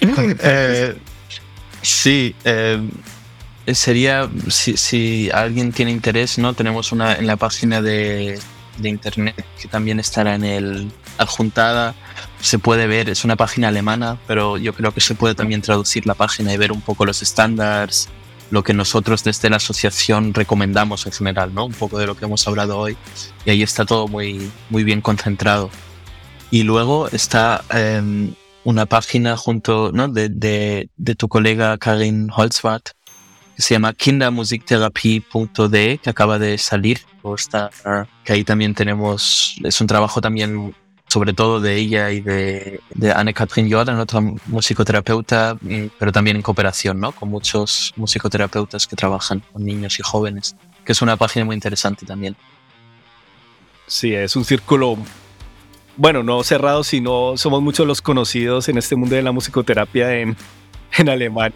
eh, 0.00 0.96
sí 1.82 2.34
sería, 3.74 4.30
si, 4.48 4.78
si, 4.78 5.30
alguien 5.34 5.70
tiene 5.70 5.90
interés, 5.90 6.38
¿no? 6.38 6.54
Tenemos 6.54 6.92
una 6.92 7.14
en 7.16 7.26
la 7.26 7.36
página 7.36 7.82
de 7.82 8.38
de 8.78 8.88
internet 8.88 9.44
que 9.60 9.68
también 9.68 10.00
estará 10.00 10.34
en 10.34 10.44
el 10.44 10.92
adjuntada. 11.18 11.94
Se 12.40 12.58
puede 12.58 12.86
ver, 12.86 13.08
es 13.08 13.24
una 13.24 13.36
página 13.36 13.68
alemana, 13.68 14.18
pero 14.26 14.56
yo 14.56 14.72
creo 14.74 14.92
que 14.92 15.00
se 15.00 15.14
puede 15.14 15.34
también 15.34 15.62
traducir 15.62 16.06
la 16.06 16.14
página 16.14 16.52
y 16.52 16.56
ver 16.56 16.72
un 16.72 16.80
poco 16.80 17.04
los 17.04 17.22
estándares, 17.22 18.08
lo 18.50 18.62
que 18.62 18.74
nosotros 18.74 19.22
desde 19.22 19.50
la 19.50 19.56
asociación 19.56 20.34
recomendamos 20.34 21.06
en 21.06 21.12
general, 21.12 21.54
¿no? 21.54 21.66
Un 21.66 21.72
poco 21.72 21.98
de 21.98 22.06
lo 22.06 22.16
que 22.16 22.24
hemos 22.24 22.46
hablado 22.48 22.78
hoy. 22.78 22.96
Y 23.44 23.50
ahí 23.50 23.62
está 23.62 23.84
todo 23.84 24.08
muy, 24.08 24.50
muy 24.70 24.84
bien 24.84 25.00
concentrado. 25.00 25.70
Y 26.50 26.64
luego 26.64 27.08
está 27.08 27.62
em, 27.70 28.34
una 28.64 28.86
página 28.86 29.36
junto, 29.36 29.92
¿no? 29.92 30.08
De, 30.08 30.28
de, 30.28 30.90
de 30.96 31.14
tu 31.14 31.28
colega 31.28 31.78
Karin 31.78 32.28
Holzwart, 32.34 32.90
que 33.60 33.64
se 33.64 33.74
llama 33.74 33.92
kindermusiktherapie.de, 33.92 36.00
que 36.02 36.08
acaba 36.08 36.38
de 36.38 36.56
salir, 36.56 37.00
está, 37.36 37.68
que 38.24 38.32
ahí 38.32 38.42
también 38.42 38.74
tenemos, 38.74 39.60
es 39.62 39.78
un 39.82 39.86
trabajo 39.86 40.22
también 40.22 40.74
sobre 41.08 41.34
todo 41.34 41.60
de 41.60 41.76
ella 41.76 42.10
y 42.10 42.22
de, 42.22 42.80
de 42.94 43.12
Anne-Catherine 43.12 43.70
Jordan, 43.70 44.00
otra 44.00 44.22
musicoterapeuta, 44.46 45.58
pero 45.98 46.10
también 46.10 46.36
en 46.36 46.42
cooperación, 46.42 47.00
¿no? 47.00 47.12
Con 47.12 47.28
muchos 47.28 47.92
musicoterapeutas 47.96 48.86
que 48.86 48.96
trabajan 48.96 49.42
con 49.52 49.62
niños 49.62 49.98
y 49.98 50.02
jóvenes, 50.02 50.56
que 50.82 50.92
es 50.92 51.02
una 51.02 51.18
página 51.18 51.44
muy 51.44 51.54
interesante 51.54 52.06
también. 52.06 52.34
Sí, 53.86 54.14
es 54.14 54.36
un 54.36 54.46
círculo 54.46 54.96
bueno, 55.98 56.22
no 56.22 56.42
cerrados, 56.44 56.86
sino 56.86 57.36
somos 57.36 57.60
muchos 57.60 57.86
los 57.86 58.00
conocidos 58.00 58.70
en 58.70 58.78
este 58.78 58.96
mundo 58.96 59.16
de 59.16 59.22
la 59.22 59.32
musicoterapia 59.32 60.16
en, 60.16 60.34
en 60.96 61.10
Alemania. 61.10 61.52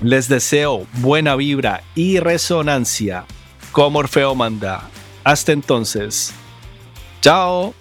les 0.00 0.26
deseo 0.26 0.86
buena 0.94 1.36
vibra 1.36 1.82
y 1.94 2.20
resonancia 2.20 3.26
como 3.70 3.98
Orfeo 3.98 4.34
manda. 4.34 4.88
Hasta 5.24 5.52
entonces, 5.52 6.32
chao. 7.20 7.74